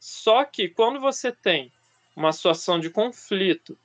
Só 0.00 0.44
que 0.44 0.68
quando 0.68 0.98
você 0.98 1.30
tem 1.30 1.72
uma 2.16 2.32
situação 2.32 2.80
de 2.80 2.90
conflito 2.90 3.78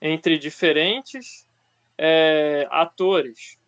entre 0.00 0.38
diferentes 0.38 1.44
é, 1.98 2.68
atores 2.70 3.60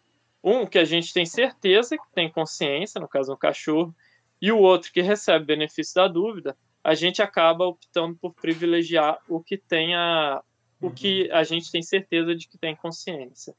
um 0.45 0.67
que 0.67 0.79
a 0.79 0.85
gente 0.85 1.13
tem 1.15 1.25
certeza 1.25 1.97
que 1.97 2.13
tem 2.15 2.31
consciência, 2.31 3.01
no 3.01 3.09
caso 3.09 3.33
um 3.33 3.37
cachorro, 3.37 3.97
e 4.41 4.53
o 4.53 4.59
outro 4.59 4.93
que 4.93 5.01
recebe 5.01 5.47
benefício 5.47 5.95
da 5.95 6.07
dúvida, 6.07 6.55
a 6.85 6.95
gente 6.95 7.23
acaba 7.23 7.65
optando 7.65 8.15
por 8.17 8.35
privilegiar 8.35 9.19
o 9.27 9.43
que 9.43 9.57
tenha 9.57 10.43
o 10.81 10.91
que 10.91 11.29
uhum. 11.31 11.37
a 11.37 11.43
gente 11.45 11.73
tem 11.73 11.83
certeza 11.83 12.35
de 12.35 12.47
que 12.47 12.59
tem 12.59 12.77
consciência. 12.77 13.57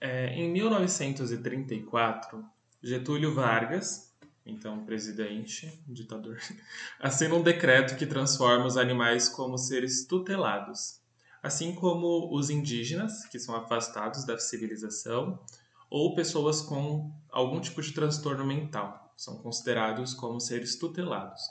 É, 0.00 0.34
em 0.34 0.50
1934, 0.50 2.44
Getúlio 2.82 3.32
Vargas, 3.32 4.12
então 4.44 4.84
presidente, 4.84 5.80
ditador, 5.86 6.38
assina 6.98 7.36
um 7.36 7.42
decreto 7.42 7.96
que 7.96 8.04
transforma 8.04 8.66
os 8.66 8.76
animais 8.76 9.28
como 9.28 9.56
seres 9.56 10.04
tutelados 10.06 11.00
assim 11.48 11.74
como 11.74 12.28
os 12.30 12.50
indígenas, 12.50 13.24
que 13.24 13.38
são 13.38 13.56
afastados 13.56 14.24
da 14.24 14.38
civilização, 14.38 15.40
ou 15.88 16.14
pessoas 16.14 16.60
com 16.60 17.10
algum 17.30 17.58
tipo 17.58 17.80
de 17.80 17.92
transtorno 17.92 18.44
mental, 18.44 19.12
são 19.16 19.38
considerados 19.38 20.12
como 20.12 20.38
seres 20.40 20.76
tutelados. 20.76 21.42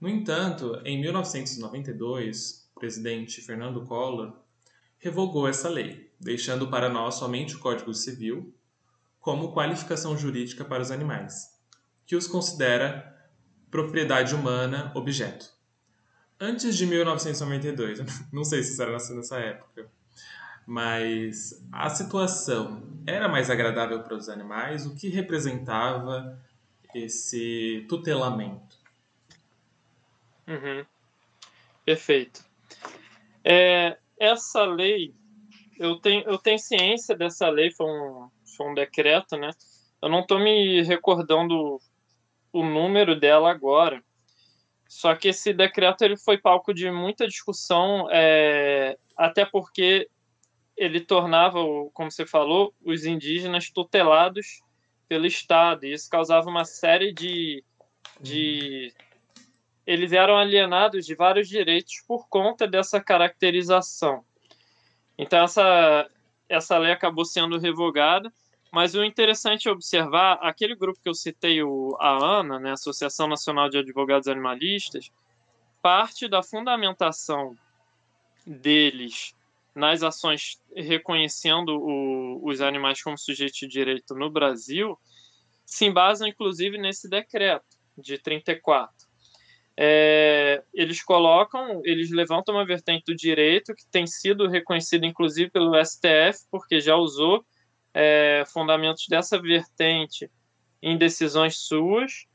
No 0.00 0.08
entanto, 0.08 0.80
em 0.84 1.00
1992, 1.00 2.68
o 2.74 2.80
presidente 2.80 3.40
Fernando 3.40 3.84
Collor 3.84 4.36
revogou 4.98 5.46
essa 5.46 5.68
lei, 5.68 6.12
deixando 6.20 6.66
para 6.68 6.88
nós 6.88 7.14
somente 7.14 7.54
o 7.54 7.60
Código 7.60 7.94
Civil 7.94 8.52
como 9.20 9.52
qualificação 9.52 10.18
jurídica 10.18 10.64
para 10.64 10.82
os 10.82 10.90
animais, 10.90 11.56
que 12.04 12.16
os 12.16 12.26
considera 12.26 13.16
propriedade 13.70 14.34
humana 14.34 14.90
objeto 14.96 15.59
antes 16.40 16.76
de 16.76 16.86
1992, 16.86 18.00
não 18.32 18.44
sei 18.44 18.62
se 18.62 18.74
você 18.74 18.82
era 18.82 18.92
nessa 18.92 19.38
época, 19.38 19.90
mas 20.66 21.64
a 21.70 21.90
situação 21.90 22.82
era 23.06 23.28
mais 23.28 23.50
agradável 23.50 24.02
para 24.02 24.14
os 24.14 24.28
animais? 24.28 24.86
O 24.86 24.94
que 24.94 25.08
representava 25.08 26.40
esse 26.94 27.84
tutelamento? 27.88 28.78
Uhum. 30.46 30.84
Perfeito. 31.84 32.44
É, 33.44 33.96
essa 34.18 34.64
lei, 34.64 35.14
eu 35.78 35.96
tenho, 35.96 36.22
eu 36.28 36.38
tenho 36.38 36.58
ciência 36.58 37.16
dessa 37.16 37.48
lei, 37.48 37.70
foi 37.72 37.86
um, 37.86 38.28
foi 38.56 38.70
um 38.70 38.74
decreto, 38.74 39.36
né? 39.36 39.50
Eu 40.02 40.08
não 40.08 40.20
estou 40.20 40.38
me 40.38 40.82
recordando 40.82 41.78
o 42.52 42.64
número 42.64 43.18
dela 43.18 43.50
agora, 43.50 44.02
só 44.90 45.14
que 45.14 45.28
esse 45.28 45.52
decreto 45.52 46.02
ele 46.02 46.16
foi 46.16 46.36
palco 46.36 46.74
de 46.74 46.90
muita 46.90 47.24
discussão, 47.28 48.08
é, 48.10 48.98
até 49.16 49.46
porque 49.46 50.10
ele 50.76 51.00
tornava, 51.00 51.60
como 51.94 52.10
você 52.10 52.26
falou, 52.26 52.74
os 52.84 53.04
indígenas 53.04 53.70
tutelados 53.70 54.60
pelo 55.08 55.26
Estado. 55.26 55.86
E 55.86 55.92
isso 55.92 56.10
causava 56.10 56.50
uma 56.50 56.64
série 56.64 57.12
de, 57.12 57.62
de. 58.20 58.92
Eles 59.86 60.10
eram 60.10 60.36
alienados 60.36 61.06
de 61.06 61.14
vários 61.14 61.48
direitos 61.48 62.02
por 62.08 62.28
conta 62.28 62.66
dessa 62.66 63.00
caracterização. 63.00 64.24
Então, 65.16 65.44
essa, 65.44 66.10
essa 66.48 66.76
lei 66.76 66.90
acabou 66.90 67.24
sendo 67.24 67.60
revogada, 67.60 68.32
mas 68.72 68.94
o 68.94 69.04
interessante 69.04 69.68
é 69.68 69.72
observar 69.72 70.34
aquele 70.42 70.76
grupo 70.76 71.00
que 71.02 71.08
eu 71.08 71.14
citei, 71.14 71.62
o, 71.62 71.96
a 71.98 72.38
ANA, 72.38 72.58
né, 72.58 72.72
Associação 72.72 73.26
Nacional 73.26 73.68
de 73.68 73.78
Advogados 73.78 74.28
Animalistas, 74.28 75.10
parte 75.82 76.28
da 76.28 76.42
fundamentação 76.42 77.56
deles 78.46 79.34
nas 79.74 80.02
ações 80.02 80.60
reconhecendo 80.74 81.78
o, 81.80 82.46
os 82.46 82.60
animais 82.60 83.02
como 83.02 83.16
sujeitos 83.18 83.58
de 83.58 83.66
direito 83.66 84.14
no 84.14 84.30
Brasil 84.30 84.98
se 85.64 85.86
embasam, 85.86 86.26
inclusive, 86.26 86.76
nesse 86.78 87.08
decreto 87.08 87.78
de 87.96 88.18
34. 88.18 89.08
É, 89.76 90.62
eles 90.74 91.02
colocam, 91.02 91.80
eles 91.84 92.10
levantam 92.10 92.54
uma 92.54 92.66
vertente 92.66 93.04
do 93.06 93.14
direito 93.14 93.74
que 93.74 93.86
tem 93.86 94.06
sido 94.06 94.48
reconhecida, 94.48 95.06
inclusive, 95.06 95.48
pelo 95.50 95.74
STF, 95.82 96.44
porque 96.50 96.80
já 96.80 96.96
usou 96.96 97.44
é, 97.94 98.44
fundamentos 98.52 99.06
dessa 99.08 99.40
vertente 99.40 100.30
em 100.82 100.96
decisões 100.96 101.58
suas, 101.58 102.26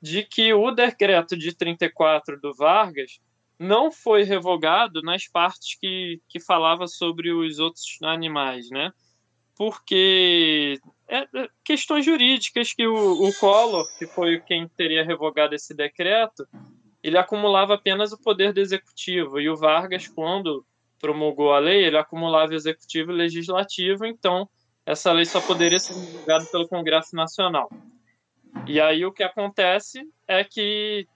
de 0.00 0.22
que 0.22 0.52
o 0.52 0.70
decreto 0.70 1.36
de 1.36 1.54
34 1.54 2.40
do 2.40 2.54
Vargas 2.54 3.20
não 3.58 3.90
foi 3.90 4.22
revogado 4.22 5.02
nas 5.02 5.26
partes 5.26 5.76
que, 5.80 6.20
que 6.28 6.38
falava 6.38 6.86
sobre 6.86 7.32
os 7.32 7.58
outros 7.58 7.98
animais, 8.02 8.70
né? 8.70 8.92
Porque 9.56 10.78
é, 11.08 11.22
é, 11.22 11.48
questões 11.64 12.04
jurídicas 12.04 12.72
que 12.72 12.86
o, 12.86 13.28
o 13.28 13.34
Collor, 13.34 13.84
que 13.98 14.06
foi 14.06 14.40
quem 14.40 14.68
teria 14.68 15.04
revogado 15.04 15.56
esse 15.56 15.74
decreto, 15.74 16.46
ele 17.02 17.18
acumulava 17.18 17.74
apenas 17.74 18.12
o 18.12 18.22
poder 18.22 18.52
do 18.52 18.60
executivo 18.60 19.40
e 19.40 19.50
o 19.50 19.56
Vargas, 19.56 20.06
quando 20.06 20.64
promulgou 21.00 21.52
a 21.52 21.58
lei, 21.58 21.84
ele 21.84 21.98
acumulava 21.98 22.54
executivo 22.54 23.10
e 23.10 23.16
legislativo, 23.16 24.06
então 24.06 24.48
essa 24.88 25.12
lei 25.12 25.26
só 25.26 25.38
poderia 25.38 25.78
ser 25.78 25.92
revogada 25.92 26.46
pelo 26.46 26.66
Congresso 26.66 27.14
Nacional. 27.14 27.70
E 28.66 28.80
aí 28.80 29.04
o 29.04 29.12
que 29.12 29.22
acontece 29.22 30.02
é 30.26 30.42
que 30.42 31.06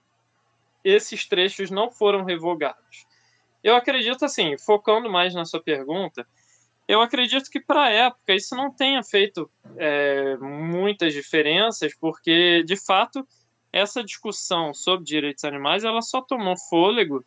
esses 0.83 1.27
trechos 1.27 1.71
não 1.71 1.89
foram 1.89 2.23
revogados. 2.23 3.07
Eu 3.63 3.75
acredito, 3.75 4.23
assim, 4.23 4.55
focando 4.59 5.09
mais 5.09 5.33
na 5.33 5.43
sua 5.43 5.59
pergunta, 5.59 6.27
eu 6.87 7.01
acredito 7.01 7.49
que 7.49 7.59
para 7.59 7.85
a 7.85 7.89
época 7.89 8.35
isso 8.35 8.55
não 8.55 8.71
tenha 8.71 9.01
feito 9.01 9.49
é, 9.75 10.37
muitas 10.37 11.11
diferenças, 11.11 11.95
porque, 11.99 12.61
de 12.63 12.75
fato, 12.75 13.27
essa 13.71 14.03
discussão 14.03 14.71
sobre 14.71 15.03
direitos 15.03 15.43
animais 15.45 15.83
ela 15.83 16.03
só 16.03 16.21
tomou 16.21 16.55
fôlego 16.69 17.25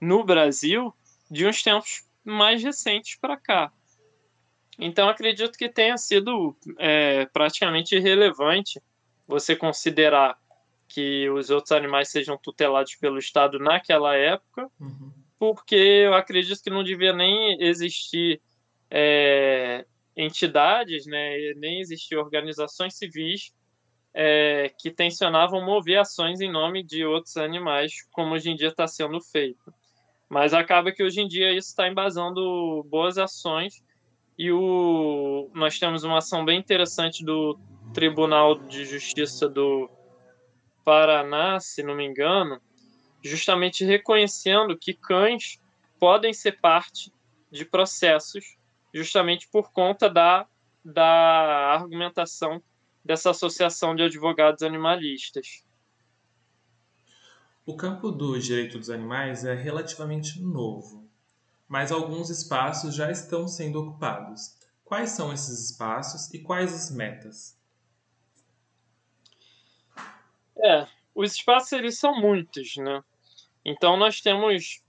no 0.00 0.24
Brasil 0.24 0.92
de 1.30 1.46
uns 1.46 1.62
tempos 1.62 2.04
mais 2.24 2.64
recentes 2.64 3.16
para 3.16 3.36
cá. 3.36 3.70
Então, 4.78 5.08
acredito 5.08 5.56
que 5.56 5.68
tenha 5.68 5.96
sido 5.96 6.56
é, 6.78 7.26
praticamente 7.26 7.94
irrelevante 7.94 8.80
você 9.26 9.54
considerar 9.54 10.36
que 10.88 11.28
os 11.30 11.50
outros 11.50 11.72
animais 11.72 12.10
sejam 12.10 12.36
tutelados 12.36 12.94
pelo 12.96 13.18
Estado 13.18 13.58
naquela 13.58 14.14
época, 14.14 14.70
uhum. 14.80 15.12
porque 15.38 15.74
eu 15.74 16.14
acredito 16.14 16.62
que 16.62 16.70
não 16.70 16.84
devia 16.84 17.12
nem 17.12 17.60
existir 17.62 18.40
é, 18.90 19.84
entidades, 20.16 21.06
né, 21.06 21.52
nem 21.56 21.80
existir 21.80 22.16
organizações 22.16 22.94
civis 22.94 23.52
é, 24.12 24.72
que 24.78 24.90
tensionavam 24.90 25.64
mover 25.64 25.98
ações 25.98 26.40
em 26.40 26.50
nome 26.50 26.84
de 26.84 27.04
outros 27.04 27.36
animais, 27.36 28.06
como 28.12 28.34
hoje 28.34 28.50
em 28.50 28.56
dia 28.56 28.68
está 28.68 28.86
sendo 28.86 29.20
feito. 29.20 29.74
Mas 30.28 30.54
acaba 30.54 30.92
que 30.92 31.02
hoje 31.02 31.20
em 31.20 31.28
dia 31.28 31.52
isso 31.52 31.68
está 31.68 31.88
embasando 31.88 32.84
boas 32.84 33.18
ações 33.18 33.82
e 34.38 34.50
o, 34.50 35.50
nós 35.54 35.78
temos 35.78 36.02
uma 36.02 36.18
ação 36.18 36.44
bem 36.44 36.58
interessante 36.58 37.24
do 37.24 37.58
Tribunal 37.92 38.58
de 38.58 38.84
Justiça 38.84 39.48
do 39.48 39.88
Paraná, 40.84 41.60
se 41.60 41.82
não 41.82 41.94
me 41.94 42.04
engano, 42.04 42.60
justamente 43.22 43.84
reconhecendo 43.84 44.76
que 44.76 44.92
cães 44.92 45.60
podem 45.98 46.32
ser 46.32 46.60
parte 46.60 47.12
de 47.50 47.64
processos, 47.64 48.56
justamente 48.92 49.48
por 49.48 49.70
conta 49.72 50.10
da, 50.10 50.46
da 50.84 51.72
argumentação 51.72 52.62
dessa 53.04 53.30
associação 53.30 53.94
de 53.94 54.02
advogados 54.02 54.62
animalistas. 54.62 55.64
O 57.64 57.76
campo 57.76 58.10
do 58.10 58.38
direito 58.38 58.78
dos 58.78 58.90
animais 58.90 59.44
é 59.44 59.54
relativamente 59.54 60.42
novo, 60.42 61.03
mas 61.68 61.90
alguns 61.90 62.30
espaços 62.30 62.94
já 62.94 63.10
estão 63.10 63.48
sendo 63.48 63.80
ocupados. 63.80 64.58
Quais 64.84 65.10
são 65.10 65.32
esses 65.32 65.70
espaços 65.70 66.32
e 66.32 66.38
quais 66.38 66.72
as 66.72 66.90
metas? 66.90 67.58
É, 70.56 70.86
os 71.14 71.32
espaços 71.32 71.72
eles 71.72 71.98
são 71.98 72.20
muitos, 72.20 72.76
né? 72.76 73.02
Então 73.64 73.96
nós 73.96 74.20
temos 74.20 74.82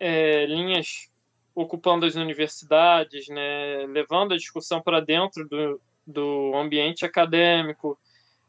é, 0.00 0.46
linhas 0.46 1.08
ocupando 1.54 2.06
as 2.06 2.14
universidades, 2.14 3.28
né, 3.28 3.84
levando 3.88 4.32
a 4.32 4.36
discussão 4.36 4.80
para 4.80 5.00
dentro 5.00 5.46
do, 5.48 5.80
do 6.06 6.52
ambiente 6.54 7.04
acadêmico, 7.04 7.98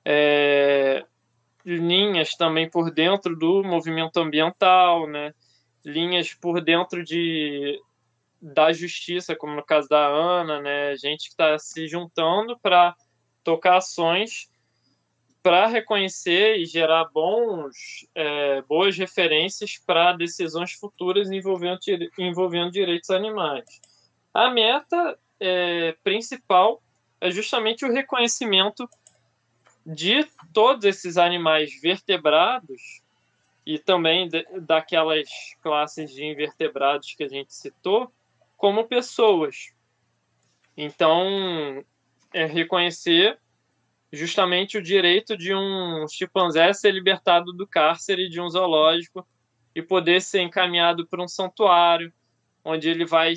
é, 0.05 1.03
linhas 1.65 2.35
também 2.35 2.69
por 2.69 2.91
dentro 2.91 3.35
do 3.35 3.63
movimento 3.63 4.17
ambiental, 4.17 5.07
né, 5.07 5.33
linhas 5.83 6.33
por 6.33 6.61
dentro 6.61 7.03
de 7.03 7.81
da 8.41 8.71
justiça, 8.71 9.35
como 9.35 9.53
no 9.53 9.63
caso 9.63 9.89
da 9.89 10.07
Ana, 10.07 10.61
né, 10.61 10.95
gente 10.95 11.23
que 11.23 11.31
está 11.31 11.59
se 11.59 11.87
juntando 11.89 12.57
para 12.57 12.95
tocar 13.43 13.77
ações 13.77 14.49
para 15.41 15.67
reconhecer 15.67 16.57
e 16.57 16.65
gerar 16.65 17.05
bons, 17.05 18.07
é, 18.13 18.61
boas 18.63 18.97
referências 18.97 19.77
para 19.85 20.13
decisões 20.13 20.73
futuras 20.73 21.31
envolvendo, 21.31 21.79
envolvendo 22.17 22.71
direitos 22.71 23.09
animais. 23.09 23.65
A 24.33 24.49
meta 24.49 25.17
é, 25.39 25.95
principal 26.03 26.81
é 27.21 27.31
justamente 27.31 27.85
o 27.85 27.91
reconhecimento 27.91 28.87
de 29.85 30.27
todos 30.53 30.83
esses 30.85 31.17
animais 31.17 31.71
vertebrados 31.81 33.01
e 33.65 33.77
também 33.77 34.27
de, 34.27 34.45
daquelas 34.61 35.29
classes 35.61 36.11
de 36.11 36.25
invertebrados 36.25 37.13
que 37.15 37.23
a 37.23 37.27
gente 37.27 37.53
citou 37.53 38.11
como 38.57 38.87
pessoas. 38.87 39.73
Então, 40.75 41.83
é 42.33 42.45
reconhecer 42.45 43.39
justamente 44.11 44.77
o 44.77 44.81
direito 44.81 45.37
de 45.37 45.53
um 45.53 46.07
chimpanzé 46.07 46.73
ser 46.73 46.91
libertado 46.91 47.53
do 47.53 47.67
cárcere 47.67 48.27
de 48.27 48.41
um 48.41 48.49
zoológico 48.49 49.27
e 49.75 49.81
poder 49.81 50.21
ser 50.21 50.41
encaminhado 50.41 51.05
para 51.07 51.23
um 51.23 51.27
santuário, 51.27 52.11
onde 52.65 52.89
ele 52.89 53.05
vai 53.05 53.35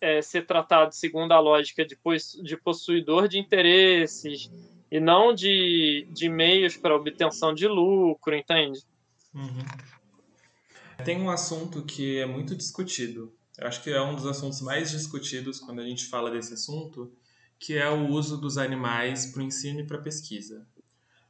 é, 0.00 0.20
ser 0.20 0.44
tratado 0.44 0.94
segundo 0.94 1.32
a 1.32 1.38
lógica 1.38 1.84
de, 1.84 1.96
de 2.42 2.56
possuidor 2.56 3.28
de 3.28 3.38
interesses 3.38 4.50
e 4.90 5.00
não 5.00 5.32
de, 5.32 6.06
de 6.10 6.28
meios 6.28 6.76
para 6.76 6.94
obtenção 6.94 7.54
de 7.54 7.66
lucro, 7.66 8.34
entende? 8.34 8.80
Uhum. 9.36 11.04
Tem 11.04 11.20
um 11.20 11.28
assunto 11.28 11.82
que 11.84 12.18
é 12.18 12.26
muito 12.26 12.56
discutido. 12.56 13.36
Eu 13.58 13.66
acho 13.66 13.82
que 13.82 13.90
é 13.90 14.00
um 14.00 14.14
dos 14.14 14.26
assuntos 14.26 14.62
mais 14.62 14.90
discutidos 14.90 15.60
quando 15.60 15.80
a 15.80 15.84
gente 15.84 16.06
fala 16.06 16.30
desse 16.30 16.54
assunto, 16.54 17.12
que 17.58 17.76
é 17.76 17.88
o 17.88 18.08
uso 18.08 18.38
dos 18.38 18.56
animais 18.56 19.26
para 19.26 19.40
o 19.40 19.44
ensino 19.44 19.80
e 19.80 19.86
para 19.86 19.98
a 19.98 20.02
pesquisa. 20.02 20.66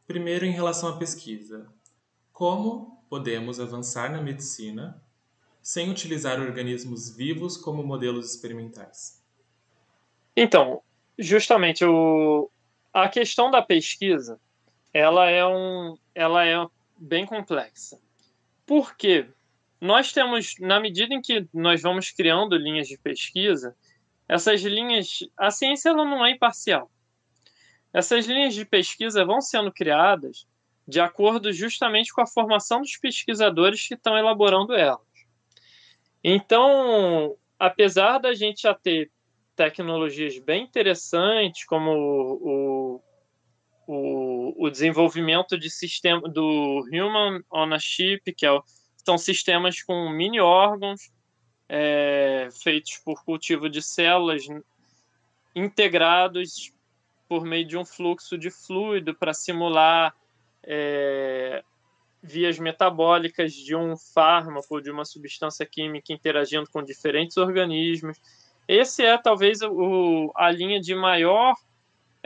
Primeiro, 0.07 0.47
em 0.47 0.53
relação 0.53 0.89
à 0.89 0.97
pesquisa. 0.97 1.67
Como 2.33 3.05
podemos 3.09 3.59
avançar 3.59 4.11
na 4.13 4.23
medicina 4.23 5.03
sem 5.61 5.91
utilizar 5.91 6.41
organismos 6.41 7.11
vivos 7.17 7.57
como 7.57 7.83
modelos 7.83 8.31
experimentais? 8.31 9.21
Então, 10.37 10.81
justamente 11.19 11.85
o, 11.85 12.49
a 12.93 13.09
questão 13.09 13.51
da 13.51 13.63
pesquisa, 13.63 14.39
ela 14.93 15.29
é 15.29 15.45
um, 15.45 15.97
ela 16.15 16.45
é 16.45 16.57
bem 16.97 17.27
complexa. 17.27 17.99
Por 18.65 18.97
quê? 18.97 19.29
Nós 19.81 20.13
temos, 20.13 20.55
na 20.59 20.81
medida 20.81 21.15
em 21.15 21.21
que 21.21 21.47
nós 21.53 21.83
vamos 21.83 22.11
criando 22.11 22.57
linhas 22.57 22.89
de 22.89 22.99
pesquisa, 22.99 23.77
essas 24.29 24.63
linhas, 24.63 25.21
a 25.37 25.51
ciência 25.51 25.91
ela 25.91 26.05
não 26.05 26.25
é 26.25 26.31
imparcial. 26.31 26.91
Essas 27.93 28.27
linhas 28.27 28.55
de 28.55 28.65
pesquisa 28.65 29.25
vão 29.25 29.41
sendo 29.41 29.73
criadas 29.73 30.47
de 30.87 31.01
acordo 31.01 31.53
justamente 31.53 32.13
com 32.13 32.21
a 32.21 32.27
formação 32.27 32.81
dos 32.81 32.97
pesquisadores 32.97 33.87
que 33.87 33.95
estão 33.95 34.17
elaborando 34.17 34.75
elas. 34.75 35.01
Então, 36.23 37.37
apesar 37.59 38.19
da 38.19 38.35
gente 38.35 38.63
já 38.63 38.75
ter 38.75 39.11
tecnologias 39.55 40.39
bem 40.39 40.65
interessantes, 40.65 41.65
como 41.65 41.91
o, 41.93 43.03
o, 43.87 44.55
o 44.57 44.71
desenvolvimento 44.71 45.59
de 45.59 45.71
sistema 45.71 46.29
do 46.29 46.85
Human 46.93 47.43
on 47.53 47.73
a 47.73 47.79
Chip, 47.79 48.33
que 48.35 48.47
é, 48.47 48.61
são 49.05 49.17
sistemas 49.17 49.83
com 49.83 50.11
mini 50.11 50.41
órgãos 50.41 51.11
é, 51.69 52.49
feitos 52.63 52.99
por 53.05 53.25
cultivo 53.25 53.69
de 53.69 53.83
células 53.83 54.45
integrados 55.55 56.73
por 57.29 57.45
meio 57.45 57.67
de 57.67 57.77
um 57.77 57.85
fluxo 57.85 58.39
de 58.39 58.51
fluido 58.51 59.15
para 59.15 59.35
simular 59.35 60.15
é, 60.63 61.63
vias 62.23 62.59
metabólicas 62.59 63.53
de 63.53 63.75
um 63.75 63.97
fármaco, 63.97 64.81
de 64.81 64.91
uma 64.91 65.05
substância 65.05 65.65
química 65.67 66.13
interagindo 66.13 66.69
com 66.71 66.83
diferentes 66.83 67.37
organismos. 67.37 68.19
Esse 68.69 69.05
é 69.05 69.17
talvez 69.17 69.61
o, 69.63 70.33
a 70.35 70.51
linha 70.51 70.81
de 70.81 70.95
maior, 70.95 71.55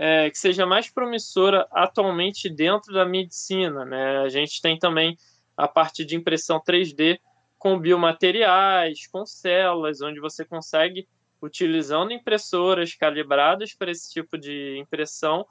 é, 0.03 0.31
que 0.31 0.39
seja 0.39 0.65
mais 0.65 0.89
promissora 0.89 1.69
atualmente 1.71 2.49
dentro 2.49 2.91
da 2.91 3.05
medicina. 3.05 3.85
Né? 3.85 4.21
A 4.21 4.31
gente 4.31 4.63
tem 4.63 4.79
também 4.79 5.19
a 5.55 5.69
parte 5.69 6.07
de 6.07 6.17
impressão 6.17 6.59
3D 6.59 7.21
com 7.59 7.79
biomateriais, 7.79 9.07
com 9.09 9.27
células, 9.27 10.01
onde 10.01 10.19
você 10.19 10.43
consegue, 10.43 11.07
utilizando 11.43 12.13
impressoras 12.13 12.95
calibradas 12.95 13.75
para 13.75 13.91
esse 13.91 14.11
tipo 14.11 14.39
de 14.39 14.79
impressão, 14.79 15.47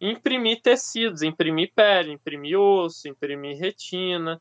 imprimir 0.00 0.62
tecidos, 0.62 1.20
imprimir 1.20 1.70
pele, 1.74 2.12
imprimir 2.12 2.58
osso, 2.58 3.06
imprimir 3.06 3.58
retina. 3.58 4.40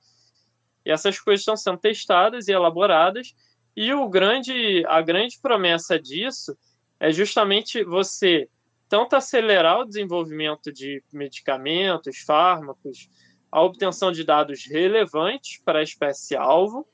E 0.85 0.91
essas 0.91 1.19
coisas 1.19 1.41
estão 1.41 1.57
sendo 1.57 1.79
testadas 1.79 2.47
e 2.47 2.53
elaboradas. 2.53 3.35
E 3.75 3.93
o 3.93 4.07
grande, 4.07 4.85
a 4.87 5.01
grande 5.01 5.37
promessa 5.41 5.99
disso 5.99 6.57
é 6.97 7.11
justamente 7.11 7.83
você 7.83 8.47
tanto 8.93 9.15
acelerar 9.15 9.79
o 9.79 9.85
desenvolvimento 9.85 10.71
de 10.71 11.03
medicamentos, 11.11 12.19
fármacos, 12.19 13.09
a 13.51 13.59
obtenção 13.59 14.11
de 14.11 14.23
dados 14.23 14.67
relevantes 14.67 15.59
para 15.65 15.79
a 15.79 15.81
espécie-alvo, 15.81 16.87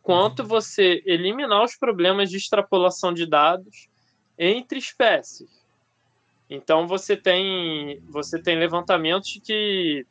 quanto 0.00 0.40
uhum. 0.40 0.48
você 0.48 1.02
eliminar 1.04 1.62
os 1.62 1.76
problemas 1.76 2.30
de 2.30 2.38
extrapolação 2.38 3.12
de 3.12 3.26
dados 3.26 3.86
entre 4.38 4.78
espécies. 4.78 5.50
Então 6.48 6.86
você 6.86 7.18
tem 7.18 8.00
você 8.08 8.40
tem 8.40 8.58
levantamentos 8.58 9.38
que 9.44 10.06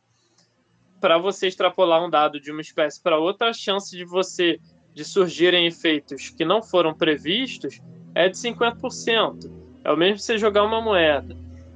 para 1.02 1.18
você 1.18 1.48
extrapolar 1.48 2.06
um 2.06 2.10
dado 2.10 2.40
de 2.40 2.52
uma 2.52 2.62
espécie 2.62 3.02
para 3.02 3.18
outra, 3.18 3.50
a 3.50 3.54
chance 3.54 3.98
de 3.98 4.06
você 4.06 4.60
de 4.94 5.04
surgirem 5.04 5.66
efeitos 5.66 6.30
que 6.30 6.46
não 6.46 6.62
foram 6.62 6.94
previstos 6.94 7.82
é 8.14 8.30
de 8.30 8.38
50%. 8.38 9.63
É 9.84 9.92
o 9.92 9.98
mesmo 9.98 10.20
você 10.20 10.38
jogar 10.38 10.64
uma 10.64 10.82
moeda. 10.82 11.36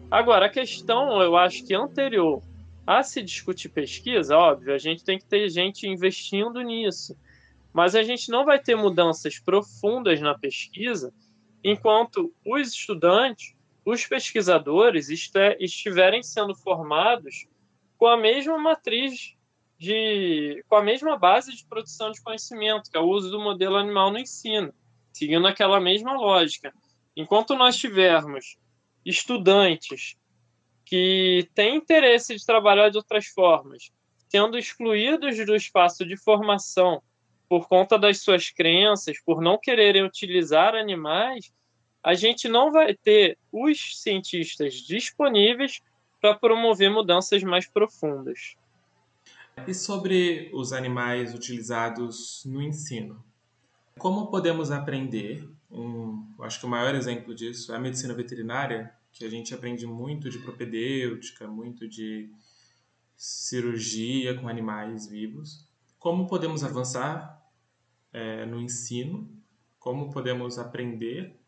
Agora, 0.10 0.46
a 0.46 0.50
questão, 0.50 1.22
eu 1.22 1.36
acho 1.36 1.66
que 1.66 1.74
anterior 1.74 2.42
a 2.86 3.04
se 3.04 3.22
discutir 3.22 3.68
pesquisa, 3.68 4.38
óbvio, 4.38 4.74
a 4.74 4.78
gente 4.78 5.04
tem 5.04 5.20
que 5.20 5.26
ter 5.26 5.50
gente 5.50 5.86
investindo 5.86 6.62
nisso. 6.62 7.18
Mas 7.74 7.96
a 7.96 8.02
gente 8.02 8.30
não 8.30 8.46
vai 8.46 8.60
ter 8.60 8.76
mudanças 8.76 9.38
profundas 9.38 10.22
na 10.22 10.38
pesquisa 10.38 11.14
enquanto 11.62 12.34
os 12.46 12.70
estudantes 12.70 13.58
os 13.90 14.06
pesquisadores 14.06 15.08
estiverem 15.10 16.22
sendo 16.22 16.54
formados 16.54 17.48
com 17.98 18.06
a 18.06 18.18
mesma 18.18 18.58
matriz 18.58 19.34
de 19.78 20.62
com 20.68 20.76
a 20.76 20.84
mesma 20.84 21.18
base 21.18 21.56
de 21.56 21.66
produção 21.66 22.12
de 22.12 22.22
conhecimento, 22.22 22.92
que 22.92 22.98
é 22.98 23.00
o 23.00 23.08
uso 23.08 23.32
do 23.32 23.40
modelo 23.40 23.78
animal 23.78 24.12
no 24.12 24.20
ensino, 24.20 24.74
seguindo 25.14 25.48
aquela 25.48 25.80
mesma 25.80 26.18
lógica. 26.18 26.74
Enquanto 27.18 27.56
nós 27.56 27.76
tivermos 27.76 28.60
estudantes 29.04 30.16
que 30.86 31.50
têm 31.56 31.78
interesse 31.78 32.36
de 32.36 32.46
trabalhar 32.46 32.90
de 32.90 32.98
outras 32.98 33.26
formas, 33.26 33.92
sendo 34.30 34.56
excluídos 34.56 35.44
do 35.44 35.56
espaço 35.56 36.06
de 36.06 36.16
formação 36.16 37.02
por 37.50 37.68
conta 37.68 37.98
das 37.98 38.22
suas 38.22 38.52
crenças, 38.52 39.20
por 39.20 39.42
não 39.42 39.58
quererem 39.58 40.04
utilizar 40.04 40.76
animais, 40.76 41.52
a 42.04 42.14
gente 42.14 42.48
não 42.48 42.72
vai 42.72 42.94
ter 42.94 43.36
os 43.52 44.00
cientistas 44.00 44.76
disponíveis 44.76 45.82
para 46.22 46.36
promover 46.36 46.92
mudanças 46.92 47.42
mais 47.42 47.68
profundas. 47.68 48.56
E 49.66 49.74
sobre 49.74 50.52
os 50.54 50.72
animais 50.72 51.34
utilizados 51.34 52.44
no 52.46 52.62
ensino? 52.62 53.26
Como 53.98 54.30
podemos 54.30 54.70
aprender? 54.70 55.57
Um, 55.70 56.34
acho 56.42 56.60
que 56.60 56.66
o 56.66 56.70
maior 56.70 56.96
exemplo 56.96 57.36
disso 57.36 57.72
é 57.74 57.76
a 57.76 57.80
medicina 57.80 58.14
veterinária, 58.14 58.94
que 59.12 59.26
a 59.26 59.30
gente 59.30 59.54
aprende 59.54 59.86
muito 59.86 60.30
de 60.30 60.40
propedêutica, 60.40 61.48
muito 61.48 61.88
de 61.88 62.32
cirurgia 63.16 64.36
com 64.36 64.48
animais 64.48 65.08
vivos. 65.08 65.68
Como 65.98 66.28
podemos 66.28 66.64
avançar 66.64 67.44
é, 68.14 68.46
no 68.46 68.62
ensino? 68.62 69.30
Como 69.80 70.12
podemos 70.12 70.60
aprender 70.60 71.40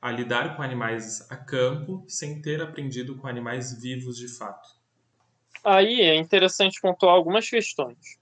a 0.00 0.10
lidar 0.10 0.56
com 0.56 0.62
animais 0.62 1.30
a 1.30 1.36
campo 1.36 2.04
sem 2.08 2.40
ter 2.42 2.60
aprendido 2.60 3.16
com 3.16 3.26
animais 3.26 3.80
vivos 3.80 4.16
de 4.16 4.28
fato? 4.28 4.76
Aí 5.64 6.00
é 6.00 6.16
interessante 6.16 6.80
pontuar 6.80 7.14
algumas 7.14 7.48
questões. 7.48 8.18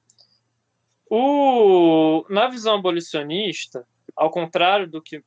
O, 1.08 2.26
na 2.28 2.48
visão 2.48 2.74
abolicionista, 2.74 3.86
ao 4.16 4.30
contrário 4.30 4.88
do 4.88 5.02
que, 5.02 5.22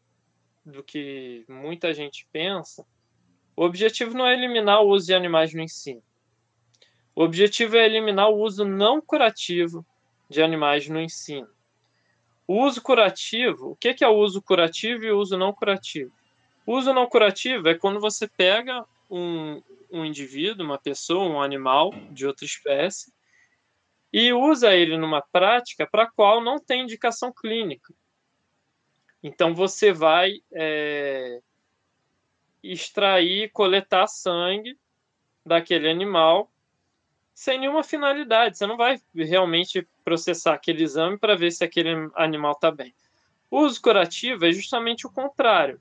do 0.65 0.83
que 0.83 1.45
muita 1.47 1.93
gente 1.93 2.27
pensa, 2.31 2.85
o 3.55 3.63
objetivo 3.63 4.17
não 4.17 4.25
é 4.25 4.33
eliminar 4.33 4.81
o 4.81 4.89
uso 4.89 5.07
de 5.07 5.13
animais 5.13 5.53
no 5.53 5.61
ensino. 5.61 6.01
O 7.15 7.23
objetivo 7.23 7.77
é 7.77 7.85
eliminar 7.85 8.29
o 8.29 8.37
uso 8.37 8.65
não 8.65 9.01
curativo 9.01 9.85
de 10.29 10.41
animais 10.41 10.87
no 10.87 10.99
ensino. 10.99 11.49
O 12.47 12.63
uso 12.63 12.81
curativo, 12.81 13.71
o 13.71 13.75
que 13.75 14.03
é 14.03 14.07
o 14.07 14.15
uso 14.15 14.41
curativo 14.41 15.03
e 15.03 15.11
o 15.11 15.19
uso 15.19 15.37
não 15.37 15.53
curativo? 15.53 16.11
uso 16.65 16.93
não 16.93 17.07
curativo 17.07 17.67
é 17.67 17.75
quando 17.75 17.99
você 17.99 18.27
pega 18.27 18.85
um, 19.09 19.61
um 19.91 20.05
indivíduo, 20.05 20.65
uma 20.65 20.77
pessoa, 20.77 21.27
um 21.27 21.41
animal 21.41 21.91
de 22.11 22.27
outra 22.27 22.45
espécie 22.45 23.11
e 24.13 24.33
usa 24.33 24.75
ele 24.75 24.97
numa 24.97 25.21
prática 25.21 25.87
para 25.87 26.03
a 26.03 26.11
qual 26.11 26.41
não 26.41 26.59
tem 26.59 26.83
indicação 26.83 27.31
clínica. 27.31 27.93
Então 29.21 29.53
você 29.53 29.91
vai 29.91 30.41
é, 30.53 31.41
extrair, 32.63 33.51
coletar 33.51 34.07
sangue 34.07 34.77
daquele 35.45 35.89
animal 35.89 36.51
sem 37.33 37.57
nenhuma 37.57 37.83
finalidade. 37.83 38.57
Você 38.57 38.67
não 38.67 38.75
vai 38.75 38.99
realmente 39.15 39.87
processar 40.03 40.53
aquele 40.53 40.83
exame 40.83 41.17
para 41.17 41.35
ver 41.35 41.51
se 41.51 41.63
aquele 41.63 42.09
animal 42.15 42.51
está 42.51 42.69
bem. 42.69 42.93
O 43.49 43.61
uso 43.61 43.81
curativo 43.81 44.45
é 44.45 44.51
justamente 44.51 45.07
o 45.07 45.11
contrário. 45.11 45.79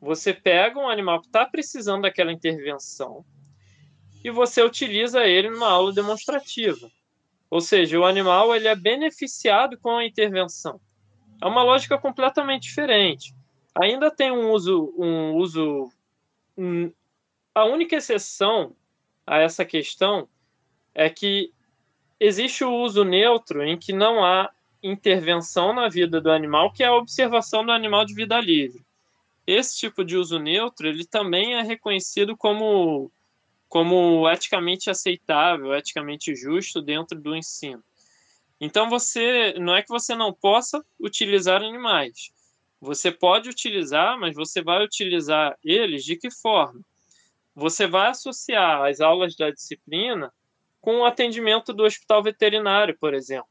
Você 0.00 0.34
pega 0.34 0.78
um 0.78 0.88
animal 0.88 1.20
que 1.20 1.28
está 1.28 1.46
precisando 1.46 2.02
daquela 2.02 2.32
intervenção 2.32 3.24
e 4.22 4.30
você 4.30 4.62
utiliza 4.62 5.24
ele 5.24 5.48
numa 5.48 5.68
aula 5.68 5.92
demonstrativa. 5.92 6.90
Ou 7.48 7.60
seja, 7.60 7.98
o 7.98 8.04
animal 8.04 8.54
ele 8.54 8.66
é 8.66 8.74
beneficiado 8.74 9.78
com 9.78 9.96
a 9.96 10.04
intervenção. 10.04 10.80
É 11.44 11.48
uma 11.48 11.62
lógica 11.62 11.98
completamente 11.98 12.62
diferente. 12.62 13.34
Ainda 13.74 14.10
tem 14.10 14.30
um 14.30 14.50
uso, 14.50 14.94
um 14.96 15.34
uso. 15.34 15.90
Um, 16.56 16.90
a 17.54 17.64
única 17.64 17.96
exceção 17.96 18.74
a 19.26 19.38
essa 19.38 19.64
questão 19.64 20.28
é 20.94 21.10
que 21.10 21.52
existe 22.18 22.64
o 22.64 22.72
uso 22.72 23.04
neutro 23.04 23.62
em 23.62 23.76
que 23.76 23.92
não 23.92 24.24
há 24.24 24.50
intervenção 24.82 25.72
na 25.72 25.88
vida 25.88 26.20
do 26.20 26.30
animal, 26.30 26.72
que 26.72 26.82
é 26.82 26.86
a 26.86 26.94
observação 26.94 27.64
do 27.64 27.72
animal 27.72 28.04
de 28.04 28.14
vida 28.14 28.40
livre 28.40 28.84
esse 29.46 29.76
tipo 29.76 30.04
de 30.04 30.16
uso 30.16 30.38
neutro 30.38 30.88
ele 30.88 31.04
também 31.04 31.54
é 31.54 31.62
reconhecido 31.62 32.36
como, 32.36 33.10
como 33.68 34.28
eticamente 34.30 34.88
aceitável, 34.90 35.74
eticamente 35.74 36.34
justo 36.34 36.80
dentro 36.80 37.18
do 37.20 37.36
ensino. 37.36 37.82
Então 38.64 38.88
você 38.88 39.52
não 39.58 39.76
é 39.76 39.82
que 39.82 39.90
você 39.90 40.14
não 40.14 40.32
possa 40.32 40.82
utilizar 40.98 41.62
animais. 41.62 42.32
Você 42.80 43.12
pode 43.12 43.50
utilizar, 43.50 44.18
mas 44.18 44.34
você 44.34 44.62
vai 44.62 44.82
utilizar 44.82 45.54
eles 45.62 46.02
de 46.02 46.16
que 46.16 46.30
forma? 46.30 46.80
Você 47.54 47.86
vai 47.86 48.08
associar 48.08 48.86
as 48.86 49.02
aulas 49.02 49.36
da 49.36 49.50
disciplina 49.50 50.32
com 50.80 51.00
o 51.00 51.04
atendimento 51.04 51.74
do 51.74 51.84
hospital 51.84 52.22
veterinário, 52.22 52.96
por 52.98 53.12
exemplo, 53.12 53.50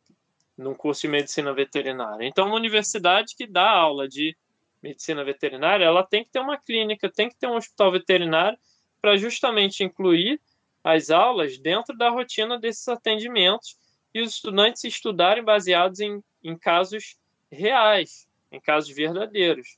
num 0.57 0.73
curso 0.73 1.01
de 1.01 1.09
medicina 1.09 1.53
veterinária. 1.53 2.25
Então, 2.25 2.47
uma 2.47 2.55
universidade 2.55 3.35
que 3.35 3.45
dá 3.45 3.69
aula 3.69 4.07
de 4.07 4.35
medicina 4.81 5.23
veterinária, 5.23 5.85
ela 5.85 6.03
tem 6.03 6.23
que 6.23 6.31
ter 6.31 6.39
uma 6.39 6.57
clínica, 6.57 7.07
tem 7.07 7.29
que 7.29 7.37
ter 7.37 7.45
um 7.45 7.55
hospital 7.55 7.91
veterinário 7.91 8.57
para 8.99 9.15
justamente 9.15 9.83
incluir 9.83 10.41
as 10.83 11.11
aulas 11.11 11.59
dentro 11.59 11.95
da 11.95 12.09
rotina 12.09 12.59
desses 12.59 12.87
atendimentos 12.87 13.77
e 14.13 14.21
os 14.21 14.35
estudantes 14.35 14.83
estudarem 14.83 15.43
baseados 15.43 15.99
em, 15.99 16.23
em 16.43 16.57
casos 16.57 17.17
reais, 17.51 18.27
em 18.51 18.59
casos 18.59 18.93
verdadeiros. 18.95 19.77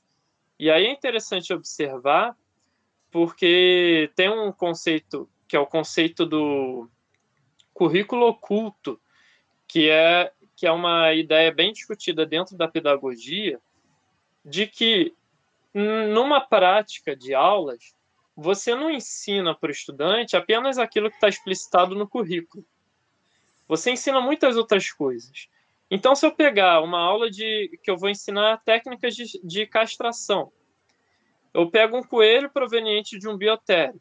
E 0.58 0.70
aí 0.70 0.86
é 0.86 0.92
interessante 0.92 1.52
observar, 1.52 2.36
porque 3.10 4.10
tem 4.14 4.28
um 4.28 4.52
conceito 4.52 5.28
que 5.48 5.56
é 5.56 5.60
o 5.60 5.66
conceito 5.66 6.26
do 6.26 6.88
currículo 7.72 8.26
oculto, 8.26 9.00
que 9.68 9.88
é, 9.88 10.32
que 10.56 10.66
é 10.66 10.72
uma 10.72 11.12
ideia 11.14 11.52
bem 11.52 11.72
discutida 11.72 12.26
dentro 12.26 12.56
da 12.56 12.66
pedagogia, 12.66 13.60
de 14.44 14.66
que 14.66 15.14
numa 15.74 16.40
prática 16.40 17.14
de 17.14 17.34
aulas, 17.34 17.94
você 18.34 18.74
não 18.74 18.90
ensina 18.90 19.54
para 19.54 19.68
o 19.68 19.72
estudante 19.72 20.36
apenas 20.36 20.78
aquilo 20.78 21.10
que 21.10 21.16
está 21.16 21.28
explicitado 21.28 21.94
no 21.94 22.08
currículo. 22.08 22.64
Você 23.68 23.90
ensina 23.90 24.20
muitas 24.20 24.56
outras 24.56 24.90
coisas. 24.90 25.48
Então, 25.90 26.14
se 26.14 26.26
eu 26.26 26.32
pegar 26.32 26.82
uma 26.82 26.98
aula 26.98 27.30
de 27.30 27.78
que 27.82 27.90
eu 27.90 27.96
vou 27.96 28.08
ensinar 28.08 28.62
técnicas 28.64 29.14
de, 29.14 29.24
de 29.42 29.66
castração, 29.66 30.52
eu 31.54 31.70
pego 31.70 31.96
um 31.96 32.02
coelho 32.02 32.50
proveniente 32.50 33.18
de 33.18 33.28
um 33.28 33.36
biotério, 33.36 34.00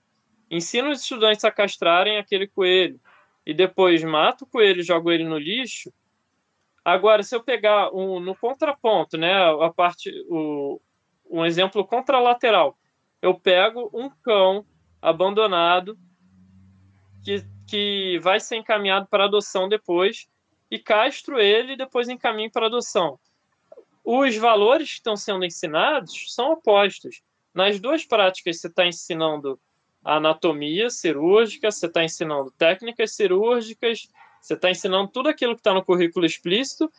ensino 0.49 0.89
os 0.89 1.01
estudantes 1.01 1.45
a 1.45 1.51
castrarem 1.51 2.17
aquele 2.17 2.47
coelho 2.47 2.99
e 3.45 3.53
depois 3.53 4.03
mato 4.03 4.43
o 4.43 4.47
coelho 4.47 4.81
e 4.81 4.83
jogo 4.83 5.11
ele 5.11 5.23
no 5.23 5.37
lixo. 5.37 5.93
Agora, 6.83 7.23
se 7.23 7.35
eu 7.35 7.43
pegar 7.43 7.91
um, 7.93 8.19
no 8.19 8.35
contraponto, 8.35 9.17
né, 9.17 9.33
a 9.33 9.71
parte, 9.71 10.11
o, 10.27 10.79
um 11.29 11.45
exemplo 11.45 11.85
contralateral, 11.85 12.77
eu 13.21 13.33
pego 13.33 13.89
um 13.93 14.09
cão 14.09 14.65
abandonado 15.01 15.97
que, 17.23 17.43
que 17.67 18.19
vai 18.21 18.39
ser 18.39 18.57
encaminhado 18.57 19.07
para 19.07 19.25
adoção 19.25 19.67
depois 19.67 20.27
e 20.69 20.79
castro 20.79 21.39
ele 21.39 21.75
depois 21.75 22.09
encaminho 22.09 22.51
para 22.51 22.67
adoção. 22.67 23.19
Os 24.03 24.35
valores 24.35 24.89
que 24.89 24.95
estão 24.95 25.15
sendo 25.15 25.45
ensinados 25.45 26.33
são 26.33 26.51
opostos. 26.51 27.21
Nas 27.53 27.79
duas 27.79 28.05
práticas, 28.05 28.59
você 28.59 28.67
está 28.67 28.85
ensinando 28.85 29.59
anatomia 30.03 30.89
cirúrgica, 30.89 31.71
você 31.71 31.87
está 31.87 32.03
ensinando 32.03 32.51
técnicas 32.51 33.13
cirúrgicas, 33.13 34.07
você 34.39 34.53
está 34.53 34.69
ensinando 34.69 35.09
tudo 35.09 35.29
aquilo 35.29 35.55
que 35.55 35.61
está 35.61 35.73
no 35.73 35.83
currículo 35.83 36.25
explícito, 36.25 36.91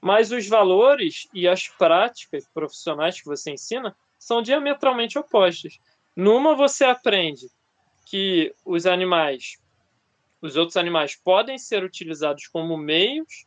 mas 0.00 0.32
os 0.32 0.48
valores 0.48 1.28
e 1.32 1.46
as 1.46 1.68
práticas 1.68 2.48
profissionais 2.52 3.20
que 3.20 3.26
você 3.26 3.52
ensina 3.52 3.96
são 4.18 4.42
diametralmente 4.42 5.16
opostos. 5.18 5.78
Numa, 6.16 6.56
você 6.56 6.84
aprende 6.84 7.48
que 8.04 8.52
os 8.64 8.86
animais 8.86 9.58
os 10.40 10.56
outros 10.56 10.76
animais 10.76 11.16
podem 11.16 11.58
ser 11.58 11.82
utilizados 11.82 12.46
como 12.46 12.76
meios 12.76 13.46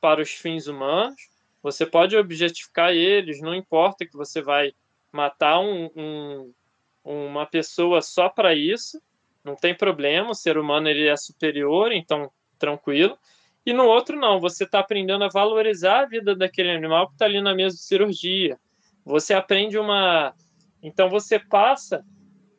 para 0.00 0.20
os 0.20 0.30
fins 0.30 0.66
humanos. 0.66 1.30
Você 1.62 1.86
pode 1.86 2.16
objetificar 2.16 2.92
eles, 2.92 3.40
não 3.40 3.54
importa 3.54 4.06
que 4.06 4.16
você 4.16 4.42
vai 4.42 4.72
matar 5.12 5.60
um, 5.60 5.90
um, 5.96 6.52
uma 7.04 7.46
pessoa 7.46 8.00
só 8.00 8.28
para 8.28 8.54
isso, 8.54 9.00
não 9.44 9.56
tem 9.56 9.74
problema, 9.74 10.30
o 10.30 10.34
ser 10.34 10.56
humano 10.56 10.88
ele 10.88 11.06
é 11.06 11.16
superior, 11.16 11.92
então 11.92 12.30
tranquilo. 12.58 13.18
E 13.64 13.72
no 13.72 13.84
outro 13.84 14.18
não, 14.18 14.40
você 14.40 14.64
está 14.64 14.80
aprendendo 14.80 15.24
a 15.24 15.28
valorizar 15.28 16.00
a 16.00 16.06
vida 16.06 16.34
daquele 16.34 16.70
animal 16.70 17.08
que 17.08 17.14
está 17.14 17.26
ali 17.26 17.40
na 17.40 17.54
mesa 17.54 17.76
de 17.76 17.82
cirurgia. 17.82 18.58
Você 19.04 19.34
aprende 19.34 19.78
uma, 19.78 20.34
então 20.82 21.08
você 21.08 21.38
passa 21.38 22.04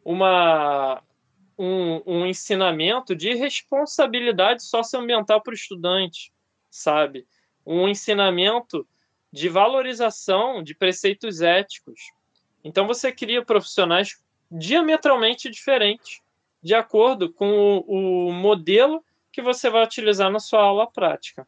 uma 0.04 1.02
um, 1.58 2.02
um 2.06 2.26
ensinamento 2.26 3.16
de 3.16 3.34
responsabilidade 3.34 4.64
socioambiental 4.64 5.42
para 5.42 5.52
o 5.52 5.56
estudante, 5.56 6.32
sabe? 6.70 7.28
Um 7.66 7.88
ensinamento 7.88 8.88
de 9.32 9.50
valorização 9.50 10.62
de 10.62 10.76
preceitos 10.76 11.42
éticos. 11.42 12.00
Então 12.64 12.88
você 12.88 13.12
cria 13.12 13.44
profissionais 13.44 14.22
diametralmente 14.52 15.50
diferentes, 15.50 16.22
de 16.62 16.76
acordo 16.76 17.32
com 17.34 17.84
o, 17.88 18.28
o 18.30 18.32
modelo 18.32 19.04
que 19.32 19.42
você 19.42 19.70
vai 19.70 19.84
utilizar 19.84 20.32
na 20.32 20.40
sua 20.40 20.62
aula 20.62 20.90
prática. 20.90 21.48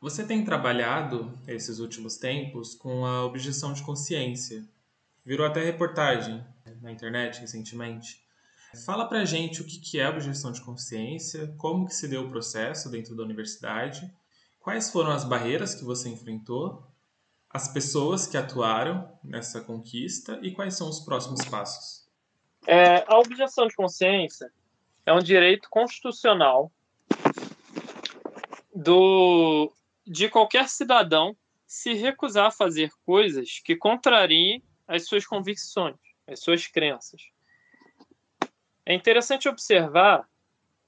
Você 0.00 0.24
tem 0.24 0.44
trabalhado 0.44 1.32
esses 1.48 1.80
últimos 1.80 2.16
tempos 2.16 2.74
com 2.74 3.04
a 3.04 3.24
objeção 3.24 3.72
de 3.72 3.82
consciência. 3.82 4.64
Virou 5.24 5.44
até 5.44 5.64
reportagem 5.64 6.44
na 6.80 6.92
internet 6.92 7.40
recentemente. 7.40 8.25
Fala 8.84 9.08
pra 9.08 9.24
gente 9.24 9.62
o 9.62 9.64
que 9.64 9.98
é 9.98 10.04
a 10.04 10.10
objeção 10.10 10.52
de 10.52 10.60
consciência, 10.60 11.54
como 11.56 11.86
que 11.86 11.94
se 11.94 12.08
deu 12.08 12.22
o 12.22 12.28
processo 12.28 12.90
dentro 12.90 13.16
da 13.16 13.22
universidade, 13.22 14.10
quais 14.60 14.90
foram 14.90 15.10
as 15.10 15.24
barreiras 15.24 15.74
que 15.74 15.84
você 15.84 16.08
enfrentou, 16.08 16.86
as 17.48 17.68
pessoas 17.68 18.26
que 18.26 18.36
atuaram 18.36 19.10
nessa 19.22 19.60
conquista 19.60 20.38
e 20.42 20.50
quais 20.50 20.74
são 20.74 20.88
os 20.88 21.00
próximos 21.00 21.44
passos. 21.46 22.06
É, 22.66 23.04
a 23.06 23.18
objeção 23.18 23.66
de 23.66 23.74
consciência 23.74 24.52
é 25.06 25.12
um 25.12 25.20
direito 25.20 25.68
constitucional 25.70 26.70
do, 28.74 29.72
de 30.06 30.28
qualquer 30.28 30.68
cidadão 30.68 31.36
se 31.66 31.94
recusar 31.94 32.46
a 32.46 32.50
fazer 32.50 32.90
coisas 33.04 33.60
que 33.64 33.76
contrariem 33.76 34.62
as 34.86 35.06
suas 35.06 35.24
convicções, 35.24 35.96
as 36.26 36.40
suas 36.40 36.66
crenças. 36.66 37.35
É 38.86 38.94
interessante 38.94 39.48
observar 39.48 40.28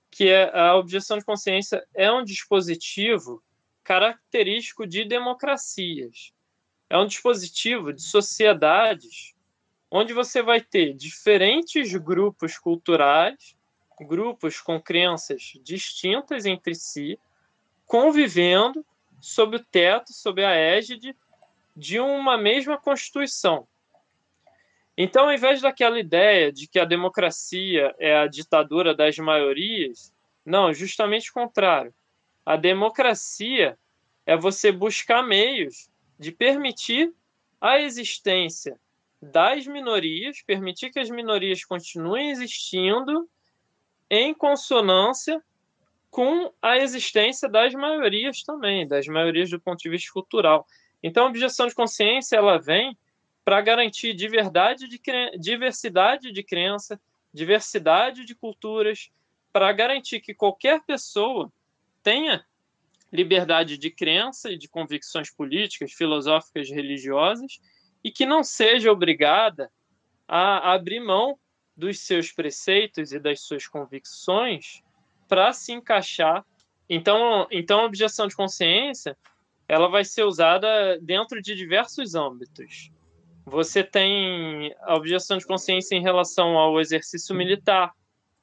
que 0.08 0.28
é, 0.28 0.56
a 0.56 0.76
objeção 0.76 1.18
de 1.18 1.24
consciência 1.24 1.84
é 1.92 2.10
um 2.10 2.24
dispositivo 2.24 3.42
característico 3.82 4.86
de 4.86 5.04
democracias. 5.04 6.32
É 6.88 6.96
um 6.96 7.06
dispositivo 7.06 7.92
de 7.92 8.00
sociedades 8.00 9.34
onde 9.90 10.12
você 10.14 10.42
vai 10.42 10.60
ter 10.60 10.94
diferentes 10.94 11.92
grupos 11.94 12.56
culturais, 12.56 13.56
grupos 14.00 14.60
com 14.60 14.80
crenças 14.80 15.54
distintas 15.62 16.46
entre 16.46 16.74
si, 16.74 17.18
convivendo 17.84 18.84
sob 19.20 19.56
o 19.56 19.64
teto, 19.64 20.12
sob 20.12 20.44
a 20.44 20.54
égide 20.54 21.16
de 21.74 21.98
uma 21.98 22.38
mesma 22.38 22.78
Constituição. 22.78 23.66
Então, 25.00 25.26
ao 25.26 25.32
invés 25.32 25.60
daquela 25.60 25.96
ideia 25.96 26.50
de 26.50 26.66
que 26.66 26.76
a 26.76 26.84
democracia 26.84 27.94
é 28.00 28.16
a 28.18 28.26
ditadura 28.26 28.92
das 28.92 29.16
maiorias, 29.16 30.12
não, 30.44 30.74
justamente 30.74 31.30
o 31.30 31.34
contrário. 31.34 31.94
A 32.44 32.56
democracia 32.56 33.78
é 34.26 34.36
você 34.36 34.72
buscar 34.72 35.22
meios 35.22 35.88
de 36.18 36.32
permitir 36.32 37.14
a 37.60 37.78
existência 37.78 38.76
das 39.22 39.68
minorias, 39.68 40.42
permitir 40.42 40.90
que 40.90 40.98
as 40.98 41.08
minorias 41.08 41.64
continuem 41.64 42.30
existindo 42.30 43.30
em 44.10 44.34
consonância 44.34 45.40
com 46.10 46.52
a 46.60 46.76
existência 46.76 47.48
das 47.48 47.72
maiorias 47.72 48.42
também, 48.42 48.88
das 48.88 49.06
maiorias 49.06 49.48
do 49.48 49.60
ponto 49.60 49.78
de 49.78 49.90
vista 49.90 50.12
cultural. 50.12 50.66
Então, 51.00 51.26
a 51.26 51.28
objeção 51.28 51.68
de 51.68 51.74
consciência 51.76 52.34
ela 52.34 52.58
vem 52.58 52.98
para 53.48 53.62
garantir 53.62 54.12
diversidade 54.12 54.86
de, 54.86 55.00
diversidade 55.38 56.30
de 56.30 56.42
crença, 56.42 57.00
diversidade 57.32 58.26
de 58.26 58.34
culturas, 58.34 59.10
para 59.50 59.72
garantir 59.72 60.20
que 60.20 60.34
qualquer 60.34 60.82
pessoa 60.82 61.50
tenha 62.02 62.44
liberdade 63.10 63.78
de 63.78 63.90
crença 63.90 64.52
e 64.52 64.58
de 64.58 64.68
convicções 64.68 65.30
políticas, 65.30 65.94
filosóficas, 65.94 66.68
religiosas, 66.68 67.58
e 68.04 68.12
que 68.12 68.26
não 68.26 68.44
seja 68.44 68.92
obrigada 68.92 69.72
a 70.28 70.74
abrir 70.74 71.00
mão 71.00 71.38
dos 71.74 72.00
seus 72.00 72.30
preceitos 72.30 73.12
e 73.12 73.18
das 73.18 73.40
suas 73.40 73.66
convicções 73.66 74.82
para 75.26 75.54
se 75.54 75.72
encaixar. 75.72 76.44
Então, 76.86 77.48
então, 77.50 77.80
a 77.80 77.86
objeção 77.86 78.26
de 78.28 78.36
consciência 78.36 79.16
ela 79.66 79.88
vai 79.88 80.04
ser 80.04 80.24
usada 80.24 80.98
dentro 81.00 81.40
de 81.40 81.54
diversos 81.54 82.14
âmbitos. 82.14 82.90
Você 83.50 83.82
tem 83.82 84.74
a 84.82 84.94
objeção 84.94 85.38
de 85.38 85.46
consciência 85.46 85.96
em 85.96 86.02
relação 86.02 86.58
ao 86.58 86.80
exercício 86.80 87.34
militar, 87.34 87.92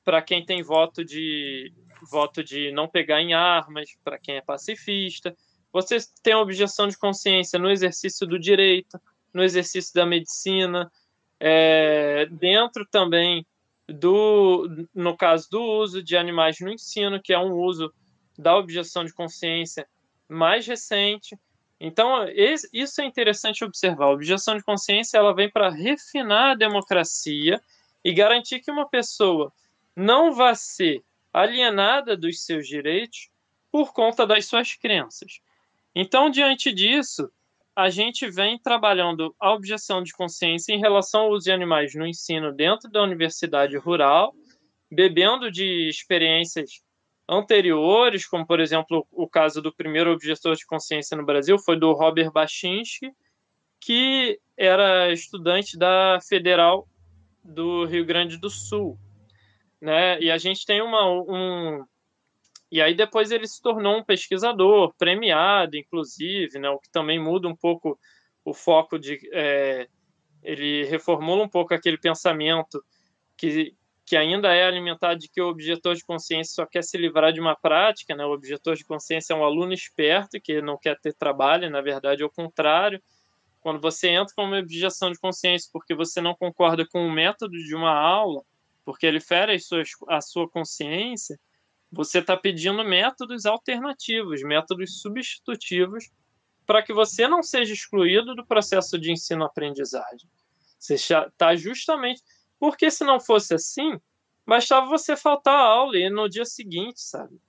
para 0.04 0.22
quem 0.22 0.46
tem 0.46 0.62
voto 0.62 1.04
de 1.04 1.72
voto 2.12 2.44
de 2.44 2.72
não 2.72 2.88
pegar 2.88 3.22
em 3.22 3.34
armas, 3.34 3.90
para 4.04 4.20
quem 4.20 4.36
é 4.36 4.42
pacifista. 4.42 5.36
Você 5.72 5.98
tem 6.22 6.34
a 6.34 6.40
objeção 6.40 6.88
de 6.88 6.98
consciência 6.98 7.58
no 7.58 7.70
exercício 7.70 8.28
do 8.28 8.38
direito, 8.40 9.00
no 9.34 9.44
exercício 9.44 9.94
da 9.94 10.06
medicina, 10.06 10.92
é, 11.40 12.28
dentro 12.32 12.86
também 12.90 13.46
do, 13.88 14.88
no 14.94 15.16
caso 15.16 15.50
do 15.50 15.62
uso 15.62 16.02
de 16.02 16.16
animais 16.16 16.58
no 16.60 16.72
ensino, 16.72 17.22
que 17.22 17.34
é 17.34 17.40
um 17.40 17.54
uso 17.54 17.94
da 18.38 18.56
objeção 18.56 19.04
de 19.04 19.14
consciência 19.14 19.88
mais 20.28 20.66
recente. 20.66 21.38
Então, 21.80 22.26
isso 22.74 23.02
é 23.02 23.06
interessante 23.06 23.64
observar. 23.64 24.06
A 24.06 24.12
objeção 24.12 24.56
de 24.56 24.64
consciência 24.64 25.18
ela 25.18 25.34
vem 25.36 25.50
para 25.50 25.70
refinar 25.70 26.52
a 26.52 26.56
democracia 26.56 27.62
e 28.04 28.14
garantir 28.14 28.62
que 28.62 28.72
uma 28.72 28.88
pessoa 28.88 29.52
não 29.96 30.34
vá 30.34 30.56
ser 30.56 31.04
alienada 31.34 32.16
dos 32.16 32.44
seus 32.46 32.68
direitos 32.68 33.30
por 33.72 33.94
conta 33.94 34.26
das 34.26 34.46
suas 34.46 34.74
crenças. 34.74 35.42
Então, 35.94 36.30
diante 36.30 36.72
disso, 36.72 37.30
a 37.76 37.90
gente 37.90 38.30
vem 38.30 38.58
trabalhando 38.58 39.36
a 39.38 39.52
objeção 39.54 40.02
de 40.02 40.14
consciência 40.14 40.74
em 40.74 40.80
relação 40.80 41.22
ao 41.22 41.32
uso 41.32 41.46
de 41.46 41.52
animais 41.52 41.94
no 41.94 42.08
ensino 42.08 42.54
dentro 42.54 42.90
da 42.90 43.04
universidade 43.04 43.76
rural, 43.76 44.34
bebendo 44.90 45.52
de 45.52 45.90
experiências 45.90 46.82
anteriores, 47.28 48.26
como 48.26 48.46
por 48.46 48.60
exemplo 48.60 49.08
o 49.12 49.28
caso 49.28 49.62
do 49.62 49.74
primeiro 49.74 50.12
objetor 50.12 50.56
de 50.56 50.66
consciência 50.66 51.18
no 51.18 51.26
Brasil, 51.26 51.58
foi 51.58 51.78
do 51.78 51.92
Robert 51.94 52.32
Baczynski, 52.32 53.12
que 53.80 54.40
era 54.58 55.12
estudante 55.12 55.78
da 55.78 56.20
Federal 56.28 56.88
do 57.44 57.86
Rio 57.86 58.06
Grande 58.06 58.38
do 58.38 58.50
Sul, 58.50 58.98
né? 59.82 60.20
E 60.20 60.32
a 60.32 60.38
gente 60.38 60.66
tem 60.66 60.82
uma 60.82 61.10
um 61.10 61.86
e 62.72 62.82
aí 62.82 62.94
depois 62.94 63.32
ele 63.32 63.48
se 63.48 63.62
tornou 63.62 63.98
um 63.98 64.04
pesquisador 64.04 64.94
premiado, 64.98 65.78
inclusive, 65.78 66.60
né? 66.60 66.70
O 66.70 66.80
que 66.80 66.90
também 66.90 67.20
muda 67.20 67.48
um 67.48 67.56
pouco 67.56 68.00
o 68.44 68.54
foco 68.54 69.00
de 69.00 69.20
é, 69.34 69.88
ele 70.44 70.86
reformula 70.86 71.44
um 71.44 71.50
pouco 71.50 71.74
aquele 71.74 71.98
pensamento 71.98 72.84
que 73.36 73.76
que 74.06 74.16
ainda 74.16 74.54
é 74.54 74.66
alimentado 74.66 75.20
de 75.20 75.28
que 75.28 75.42
o 75.42 75.48
objetor 75.48 75.96
de 75.96 76.06
consciência 76.06 76.54
só 76.54 76.66
quer 76.66 76.84
se 76.84 76.96
livrar 76.96 77.34
de 77.34 77.40
uma 77.40 77.56
prática, 77.56 78.16
né? 78.16 78.24
O 78.24 78.32
objetor 78.32 78.76
de 78.76 78.86
consciência 78.86 79.34
é 79.34 79.36
um 79.36 79.44
aluno 79.44 79.74
esperto 79.74 80.40
que 80.40 80.62
não 80.62 80.78
quer 80.78 81.00
ter 81.00 81.14
trabalho, 81.14 81.70
na 81.72 81.82
verdade 81.82 82.22
é 82.22 82.26
o 82.26 82.30
contrário. 82.30 83.02
Quando 83.60 83.82
você 83.82 84.10
entra 84.10 84.32
com 84.36 84.44
uma 84.44 84.60
objeção 84.60 85.12
de 85.12 85.20
consciência 85.20 85.70
porque 85.74 85.96
você 85.96 86.22
não 86.22 86.36
concorda 86.36 86.86
com 86.88 87.08
o 87.08 87.12
método 87.12 87.58
de 87.58 87.74
uma 87.74 87.92
aula, 87.92 88.44
porque 88.86 89.08
ele 89.08 89.20
fere 89.20 89.58
suas, 89.58 89.90
a 90.08 90.22
sua 90.22 90.48
consciência, 90.48 91.40
você 91.92 92.20
está 92.20 92.38
pedindo 92.38 92.84
métodos 92.84 93.48
alternativos, 93.48 94.44
métodos 94.44 95.02
substitutivos, 95.02 96.12
para 96.64 96.84
que 96.84 96.94
você 96.94 97.28
não 97.28 97.42
seja 97.42 97.74
excluído 97.74 98.36
do 98.36 98.46
processo 98.46 99.00
de 99.00 99.12
ensino-aprendizagem. 99.12 100.30
Você 100.78 100.94
está 100.94 101.56
justamente. 101.56 102.22
Porque 102.60 102.90
se 102.90 103.04
não 103.04 103.20
fosse 103.20 103.54
assim, 103.54 104.00
bastava 104.46 104.88
você 104.88 105.16
faltar 105.16 105.56
a 105.56 105.68
aula 105.68 105.98
e 105.98 106.10
no 106.10 106.30
dia 106.30 106.46
seguinte, 106.46 107.02
sabe? 107.02 107.40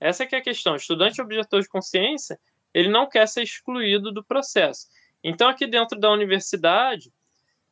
Essa 0.00 0.24
é, 0.24 0.28
é 0.32 0.36
a 0.36 0.42
questão. 0.42 0.74
O 0.74 0.76
estudante 0.76 1.20
objetor 1.20 1.60
de 1.60 1.68
consciência, 1.68 2.38
ele 2.72 2.88
não 2.88 3.08
quer 3.08 3.26
ser 3.26 3.42
excluído 3.42 4.12
do 4.12 4.24
processo. 4.24 4.88
Então, 5.22 5.48
aqui 5.48 5.66
dentro 5.66 5.98
da 5.98 6.10
universidade, 6.10 7.12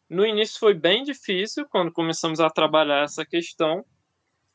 no 0.08 0.26
início 0.26 0.58
foi 0.58 0.74
bem 0.74 1.02
difícil, 1.02 1.66
quando 1.68 1.92
começamos 1.92 2.40
a 2.40 2.50
trabalhar 2.50 3.04
essa 3.04 3.24
questão. 3.24 3.84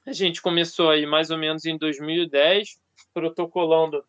A 0.06 0.12
gente 0.12 0.42
começou 0.42 0.90
aí 0.90 1.06
mais 1.06 1.32
ou 1.32 1.38
menos 1.38 1.66
em 1.66 1.78
2010, 1.78 2.80
protocolando 3.14 4.04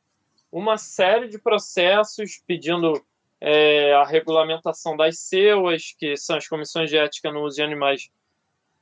uma 0.50 0.76
série 0.76 1.28
de 1.28 1.38
processos, 1.38 2.42
pedindo 2.46 3.04
é, 3.40 3.94
a 3.94 4.04
regulamentação 4.04 4.96
das 4.96 5.18
CEUAs, 5.20 5.94
que 5.98 6.16
são 6.16 6.36
as 6.36 6.48
comissões 6.48 6.90
de 6.90 6.96
ética 6.96 7.30
no 7.30 7.42
uso 7.42 7.56
de 7.56 7.62
animais, 7.62 8.10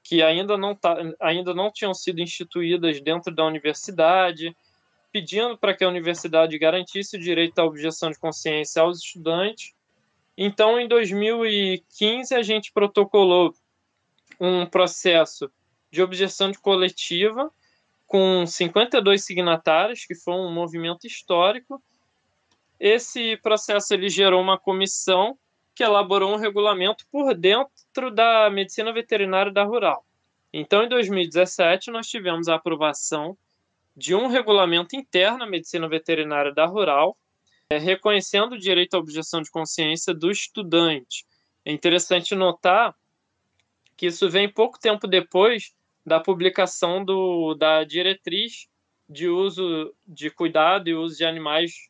que 0.09 0.23
ainda 0.23 0.57
não, 0.57 0.75
tá, 0.75 0.97
ainda 1.21 1.53
não 1.53 1.71
tinham 1.71 1.93
sido 1.93 2.21
instituídas 2.21 3.01
dentro 3.01 3.35
da 3.35 3.45
universidade, 3.45 4.57
pedindo 5.13 5.59
para 5.59 5.75
que 5.75 5.85
a 5.85 5.89
universidade 5.89 6.59
garantisse 6.59 7.17
o 7.17 7.21
direito 7.21 7.59
à 7.59 7.65
objeção 7.65 8.11
de 8.11 8.19
consciência 8.19 8.81
aos 8.83 8.99
estudantes 8.99 9.75
então, 10.41 10.79
em 10.79 10.87
2015, 10.87 12.33
a 12.33 12.43
gente 12.43 12.71
protocolou 12.73 13.53
um 14.39 14.65
processo 14.65 15.51
de 15.91 16.01
objeção 16.01 16.53
de 16.53 16.61
coletiva 16.61 17.51
com 18.07 18.47
52 18.47 19.25
signatários, 19.25 20.05
que 20.05 20.15
foi 20.15 20.35
um 20.35 20.53
movimento 20.53 21.09
histórico. 21.09 21.83
Esse 22.79 23.37
processo 23.39 23.93
ele 23.93 24.09
gerou 24.09 24.41
uma 24.41 24.57
comissão 24.57 25.37
que 25.79 25.85
elaborou 25.85 26.35
um 26.35 26.37
regulamento 26.37 27.07
por 27.07 27.33
dentro 27.37 28.11
da 28.11 28.51
medicina 28.51 28.93
veterinária 28.93 29.53
da 29.53 29.63
rural. 29.63 30.05
Então, 30.53 30.83
em 30.83 30.89
2017, 30.89 31.93
nós 31.93 32.09
tivemos 32.09 32.49
a 32.49 32.57
aprovação 32.57 33.39
de 33.97 34.13
um 34.13 34.27
regulamento 34.27 34.97
interno 34.97 35.45
à 35.45 35.47
medicina 35.47 35.89
veterinária 35.89 36.53
da 36.53 36.67
rural, 36.67 37.17
é, 37.71 37.79
reconhecendo 37.79 38.55
o 38.55 38.59
direito 38.59 38.95
à 38.95 38.99
objeção 38.99 39.41
de 39.41 39.53
consciência 39.53 40.13
do 40.13 40.33
estudante. 40.33 41.25
É 41.65 41.71
interessante 41.71 42.35
notar 42.35 42.93
que 43.97 44.07
isso 44.07 44.29
vem 44.29 44.49
pouco 44.53 44.81
tempo 44.81 45.07
depois 45.07 45.73
da 46.05 46.19
publicação 46.19 47.05
do, 47.05 47.55
da 47.55 47.85
diretriz 47.85 48.67
de 49.09 49.29
uso 49.29 49.95
de 50.05 50.29
cuidado 50.29 50.89
e 50.89 50.95
uso 50.97 51.19
de 51.19 51.25
animais 51.25 51.89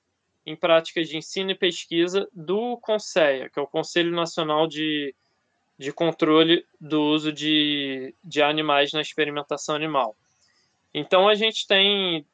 em 0.48 0.56
práticas 0.56 1.08
de 1.08 1.18
ensino 1.18 1.50
e 1.50 1.54
pesquisa 1.54 2.26
do 2.32 2.78
CONSEA, 2.78 3.50
que 3.50 3.58
é 3.58 3.62
o 3.62 3.66
Conselho 3.66 4.10
Nacional 4.10 4.66
de, 4.66 5.14
de 5.76 5.92
Controle 5.92 6.64
do 6.80 7.02
Uso 7.02 7.30
de, 7.30 8.14
de 8.24 8.40
Animais 8.40 8.92
na 8.92 9.02
Experimentação 9.02 9.74
Animal. 9.74 10.16
Então, 10.94 11.28
a 11.28 11.34
gente 11.34 11.66
tem 11.66 12.24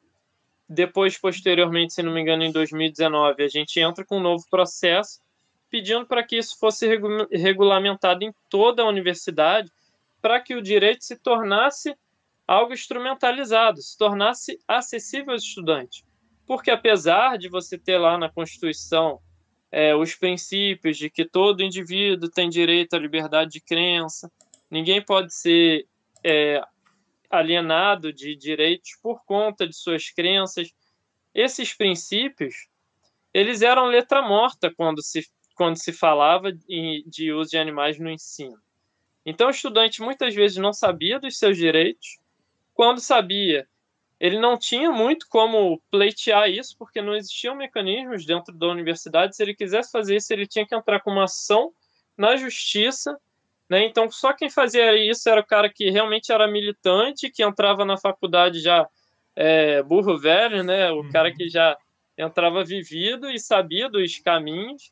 depois, 0.67 1.17
posteriormente, 1.17 1.93
se 1.93 2.01
não 2.01 2.13
me 2.13 2.21
engano, 2.21 2.43
em 2.43 2.53
2019, 2.53 3.43
a 3.43 3.47
gente 3.49 3.81
entra 3.81 4.05
com 4.05 4.17
um 4.17 4.21
novo 4.21 4.45
processo 4.49 5.19
pedindo 5.69 6.05
para 6.05 6.23
que 6.23 6.37
isso 6.37 6.57
fosse 6.57 6.87
regulamentado 7.31 8.23
em 8.23 8.33
toda 8.49 8.81
a 8.81 8.87
universidade, 8.87 9.69
para 10.21 10.39
que 10.39 10.55
o 10.55 10.61
direito 10.61 11.03
se 11.03 11.17
tornasse 11.17 11.93
algo 12.47 12.73
instrumentalizado, 12.73 13.81
se 13.81 13.97
tornasse 13.97 14.57
acessível 14.65 15.33
aos 15.33 15.43
estudantes. 15.43 16.04
Porque 16.45 16.69
apesar 16.69 17.37
de 17.37 17.49
você 17.49 17.77
ter 17.77 17.97
lá 17.97 18.17
na 18.17 18.29
Constituição 18.29 19.19
é, 19.71 19.95
os 19.95 20.15
princípios 20.15 20.97
de 20.97 21.09
que 21.09 21.25
todo 21.25 21.63
indivíduo 21.63 22.29
tem 22.29 22.49
direito 22.49 22.95
à 22.95 22.99
liberdade 22.99 23.51
de 23.51 23.61
crença, 23.61 24.31
ninguém 24.69 25.01
pode 25.01 25.33
ser 25.33 25.85
é, 26.23 26.61
alienado 27.29 28.13
de 28.13 28.35
direitos 28.35 28.91
por 29.01 29.23
conta 29.25 29.67
de 29.67 29.75
suas 29.75 30.09
crenças. 30.09 30.73
Esses 31.33 31.73
princípios, 31.73 32.67
eles 33.33 33.61
eram 33.61 33.87
letra 33.87 34.21
morta 34.21 34.73
quando 34.73 35.01
se, 35.01 35.27
quando 35.55 35.77
se 35.77 35.91
falava 35.91 36.51
de 36.53 37.33
uso 37.33 37.51
de 37.51 37.57
animais 37.57 37.99
no 37.99 38.09
ensino. 38.09 38.57
Então, 39.25 39.47
o 39.47 39.51
estudante 39.51 40.01
muitas 40.01 40.35
vezes 40.35 40.57
não 40.57 40.71
sabia 40.71 41.19
dos 41.19 41.37
seus 41.37 41.57
direitos. 41.57 42.19
Quando 42.73 42.99
sabia, 42.99 43.67
ele 44.19 44.39
não 44.39 44.57
tinha 44.57 44.91
muito 44.91 45.27
como 45.29 45.81
pleitear 45.91 46.49
isso, 46.49 46.75
porque 46.77 47.01
não 47.01 47.15
existiam 47.15 47.55
mecanismos 47.55 48.25
dentro 48.25 48.53
da 48.53 48.67
universidade. 48.67 49.35
Se 49.35 49.43
ele 49.43 49.53
quisesse 49.53 49.91
fazer 49.91 50.15
isso, 50.17 50.31
ele 50.31 50.47
tinha 50.47 50.65
que 50.65 50.75
entrar 50.75 51.01
com 51.01 51.11
uma 51.11 51.25
ação 51.25 51.73
na 52.17 52.35
justiça 52.37 53.19
né? 53.69 53.83
Então, 53.85 54.09
só 54.09 54.31
quem 54.31 54.49
fazia 54.49 54.95
isso 54.95 55.27
era 55.29 55.41
o 55.41 55.45
cara 55.45 55.69
que 55.69 55.89
realmente 55.89 56.31
era 56.31 56.47
militante, 56.47 57.31
que 57.31 57.43
entrava 57.43 57.83
na 57.83 57.97
faculdade 57.97 58.59
já 58.59 58.87
é, 59.35 59.81
burro 59.81 60.17
velho, 60.17 60.63
né? 60.63 60.91
o 60.91 61.01
uhum. 61.01 61.11
cara 61.11 61.33
que 61.33 61.49
já 61.49 61.77
entrava 62.17 62.63
vivido 62.63 63.29
e 63.29 63.39
sabia 63.39 63.89
dos 63.89 64.19
caminhos. 64.19 64.91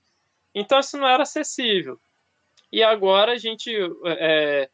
Então, 0.53 0.79
isso 0.79 0.97
não 0.97 1.07
era 1.07 1.23
acessível. 1.23 1.99
E 2.71 2.81
agora 2.83 3.33
a 3.33 3.37
gente, 3.37 3.71
é, 4.05 4.69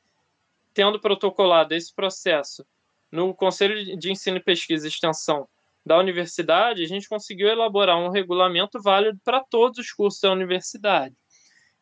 tendo 0.74 1.00
protocolado 1.00 1.74
esse 1.74 1.94
processo 1.94 2.66
no 3.12 3.34
Conselho 3.34 3.98
de 3.98 4.12
Ensino 4.12 4.42
Pesquisa 4.42 4.86
e 4.86 4.90
Extensão 4.90 5.48
da 5.86 5.98
universidade, 5.98 6.84
a 6.84 6.88
gente 6.88 7.08
conseguiu 7.08 7.48
elaborar 7.48 7.98
um 7.98 8.10
regulamento 8.10 8.82
válido 8.82 9.20
para 9.24 9.42
todos 9.42 9.80
os 9.80 9.92
cursos 9.92 10.22
da 10.22 10.32
universidade. 10.32 11.16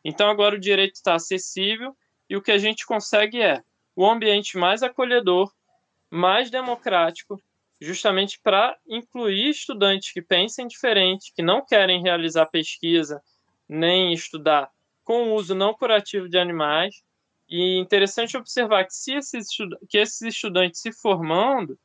Então, 0.04 0.30
agora 0.30 0.54
o 0.54 0.60
direito 0.60 0.94
está 0.94 1.14
acessível 1.14 1.94
e 2.30 2.36
o 2.36 2.42
que 2.42 2.52
a 2.52 2.58
gente 2.58 2.86
consegue 2.86 3.42
é 3.42 3.62
o 3.94 4.08
ambiente 4.08 4.56
mais 4.56 4.82
acolhedor, 4.82 5.52
mais 6.10 6.50
democrático, 6.50 7.40
justamente 7.80 8.40
para 8.42 8.76
incluir 8.86 9.50
estudantes 9.50 10.12
que 10.12 10.22
pensem 10.22 10.66
diferente, 10.66 11.32
que 11.34 11.42
não 11.42 11.64
querem 11.64 12.02
realizar 12.02 12.46
pesquisa 12.46 13.20
nem 13.68 14.12
estudar 14.12 14.70
com 15.04 15.24
o 15.24 15.34
uso 15.34 15.54
não 15.54 15.74
curativo 15.74 16.28
de 16.28 16.38
animais. 16.38 17.02
E 17.48 17.78
interessante 17.78 18.36
observar 18.36 18.84
que 18.84 18.94
se 18.94 19.14
esses, 19.14 19.48
que 19.88 19.98
esses 19.98 20.20
estudantes 20.20 20.80
se 20.80 20.92
formando 20.92 21.78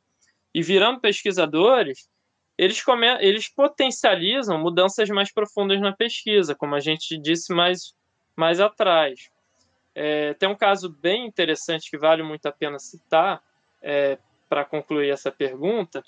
e 0.52 0.62
virando 0.62 1.00
pesquisadores, 1.00 2.08
eles, 2.56 2.82
come, 2.82 3.06
eles 3.20 3.48
potencializam 3.48 4.58
mudanças 4.58 5.08
mais 5.08 5.32
profundas 5.32 5.80
na 5.80 5.92
pesquisa, 5.92 6.54
como 6.54 6.74
a 6.74 6.80
gente 6.80 7.18
disse 7.18 7.52
mais, 7.52 7.94
mais 8.36 8.60
atrás. 8.60 9.30
É, 9.94 10.34
tem 10.34 10.48
um 10.48 10.56
caso 10.56 10.88
bem 10.88 11.26
interessante 11.26 11.90
que 11.90 11.96
vale 11.98 12.22
muito 12.22 12.46
a 12.46 12.52
pena 12.52 12.78
citar 12.78 13.42
é, 13.82 14.18
para 14.48 14.64
concluir 14.64 15.10
essa 15.10 15.32
pergunta, 15.32 16.04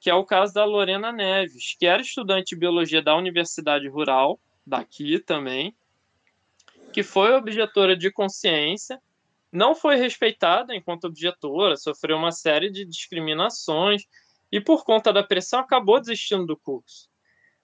que 0.00 0.10
é 0.10 0.14
o 0.14 0.24
caso 0.24 0.52
da 0.52 0.64
Lorena 0.64 1.12
Neves, 1.12 1.76
que 1.78 1.86
era 1.86 2.02
estudante 2.02 2.50
de 2.50 2.56
biologia 2.56 3.00
da 3.00 3.16
Universidade 3.16 3.88
Rural, 3.88 4.38
daqui 4.66 5.18
também, 5.18 5.74
que 6.92 7.02
foi 7.02 7.32
objetora 7.34 7.96
de 7.96 8.10
consciência, 8.10 9.00
não 9.50 9.74
foi 9.74 9.96
respeitada 9.96 10.74
enquanto 10.74 11.04
objetora, 11.04 11.76
sofreu 11.76 12.16
uma 12.16 12.32
série 12.32 12.70
de 12.70 12.84
discriminações 12.84 14.04
e, 14.50 14.60
por 14.60 14.84
conta 14.84 15.12
da 15.12 15.22
pressão, 15.22 15.60
acabou 15.60 15.98
desistindo 15.98 16.46
do 16.46 16.56
curso. 16.56 17.08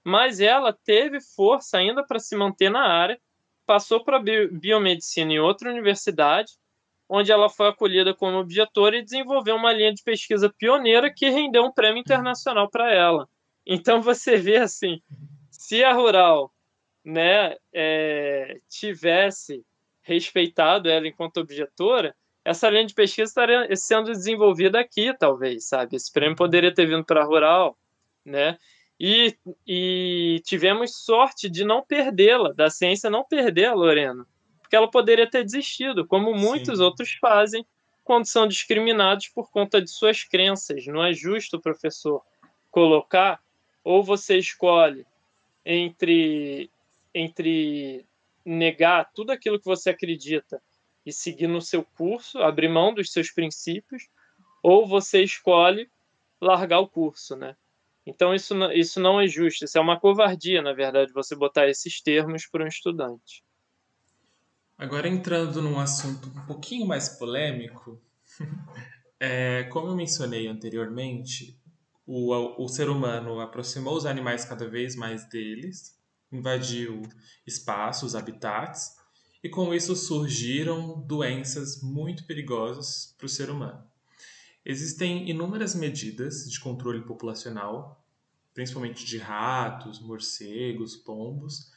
Mas 0.03 0.41
ela 0.41 0.73
teve 0.73 1.21
força 1.21 1.79
ainda 1.79 2.05
para 2.05 2.19
se 2.19 2.35
manter 2.35 2.71
na 2.71 2.87
área 2.87 3.21
passou 3.69 4.03
para 4.03 4.19
biomedicina 4.19 5.35
em 5.35 5.39
outra 5.39 5.71
universidade, 5.71 6.53
onde 7.07 7.31
ela 7.31 7.51
foi 7.51 7.69
acolhida 7.69 8.15
como 8.15 8.39
objetora 8.39 8.97
e 8.97 9.05
desenvolveu 9.05 9.57
uma 9.57 9.75
linha 9.75 9.93
de 9.93 10.03
pesquisa 10.03 10.49
pioneira 10.49 11.13
que 11.13 11.29
rendeu 11.29 11.65
um 11.65 11.73
prêmio 11.73 12.01
internacional 12.01 12.71
para 12.71 12.91
ela. 12.91 13.29
Então 13.67 14.01
você 14.01 14.39
vê 14.39 14.57
assim, 14.57 15.03
se 15.51 15.85
a 15.85 15.93
Rural 15.93 16.51
né, 17.05 17.57
é, 17.73 18.59
tivesse 18.69 19.65
respeitado 20.03 20.89
ela 20.89 21.07
enquanto 21.07 21.39
objetora, 21.39 22.15
essa 22.45 22.71
linha 22.71 22.87
de 22.87 22.95
pesquisa 22.95 23.29
estaria 23.29 23.77
sendo 23.77 24.07
desenvolvida 24.07 24.81
aqui, 24.81 25.13
talvez, 25.19 25.69
sabe? 25.69 25.97
Esse 25.97 26.11
prêmio 26.11 26.35
poderia 26.37 26.73
ter 26.73 26.87
vindo 26.87 27.05
para 27.05 27.21
a 27.21 27.25
Rural, 27.25 27.77
né? 28.25 28.57
E, 28.99 29.37
e 29.67 30.41
tivemos 30.45 31.05
sorte 31.05 31.49
de 31.49 31.65
não 31.65 31.85
perdê-la, 31.85 32.53
da 32.53 32.71
ciência 32.71 33.11
não 33.11 33.23
perder 33.23 33.67
a 33.67 33.75
Lorena, 33.75 34.27
porque 34.61 34.75
ela 34.75 34.91
poderia 34.91 35.29
ter 35.29 35.45
desistido, 35.45 36.07
como 36.07 36.35
muitos 36.35 36.79
Sim. 36.79 36.85
outros 36.85 37.13
fazem 37.21 37.65
quando 38.03 38.25
são 38.25 38.49
discriminados 38.49 39.29
por 39.29 39.51
conta 39.51 39.81
de 39.83 39.91
suas 39.91 40.25
crenças. 40.25 40.87
Não 40.87 41.05
é 41.05 41.13
justo, 41.13 41.61
professor, 41.61 42.23
colocar 42.71 43.41
ou 43.85 44.03
você 44.03 44.39
escolhe 44.39 45.07
entre 45.65 46.71
entre 47.19 48.07
negar 48.45 49.11
tudo 49.15 49.31
aquilo 49.31 49.59
que 49.59 49.65
você 49.65 49.91
acredita 49.91 50.63
e 51.05 51.13
seguir 51.13 51.47
no 51.47 51.61
seu 51.61 51.85
curso, 51.85 52.39
abrir 52.39 52.69
mão 52.69 52.95
dos 52.95 53.13
seus 53.13 53.31
princípios, 53.31 54.09
ou 54.63 54.87
você 54.87 55.23
escolhe 55.23 55.91
largar 56.41 56.81
o 56.81 56.89
curso, 56.89 57.37
né? 57.37 57.57
Então 58.07 58.35
isso, 58.35 58.55
isso 58.73 59.01
não 59.01 59.21
é 59.21 59.27
justo, 59.27 59.65
isso 59.65 59.77
é 59.77 59.81
uma 59.81 60.01
covardia, 60.01 60.63
na 60.63 60.73
verdade, 60.73 61.13
você 61.13 61.35
botar 61.35 61.69
esses 61.69 62.01
termos 62.01 62.47
para 62.47 62.65
um 62.65 62.69
estudante. 62.69 63.45
Agora 64.77 65.09
entrando 65.09 65.61
num 65.61 65.79
assunto 65.79 66.29
um 66.29 66.47
pouquinho 66.47 66.87
mais 66.87 67.09
polêmico, 67.09 68.01
é, 69.21 69.65
como 69.65 69.89
eu 69.89 69.97
mencionei 69.97 70.47
anteriormente, 70.47 71.59
o, 72.07 72.65
o 72.65 72.69
ser 72.69 72.89
humano 72.89 73.41
aproximou 73.41 73.95
os 73.95 74.07
animais 74.07 74.45
cada 74.45 74.69
vez 74.69 74.95
mais 74.97 75.29
deles, 75.29 75.98
invadiu 76.31 77.03
espaços, 77.47 78.15
habitats, 78.15 78.97
e 79.43 79.49
com 79.49 79.73
isso 79.73 79.95
surgiram 79.95 81.01
doenças 81.01 81.81
muito 81.83 82.25
perigosas 82.25 83.15
para 83.17 83.27
o 83.27 83.29
ser 83.29 83.51
humano. 83.51 83.83
Existem 84.65 85.31
inúmeras 85.31 85.75
medidas 85.75 86.51
de 86.51 86.61
controle 86.61 87.03
populacional, 87.03 88.05
principalmente 88.53 89.05
de 89.05 89.17
ratos, 89.17 90.01
morcegos, 90.01 90.97
pombos, 90.97 91.73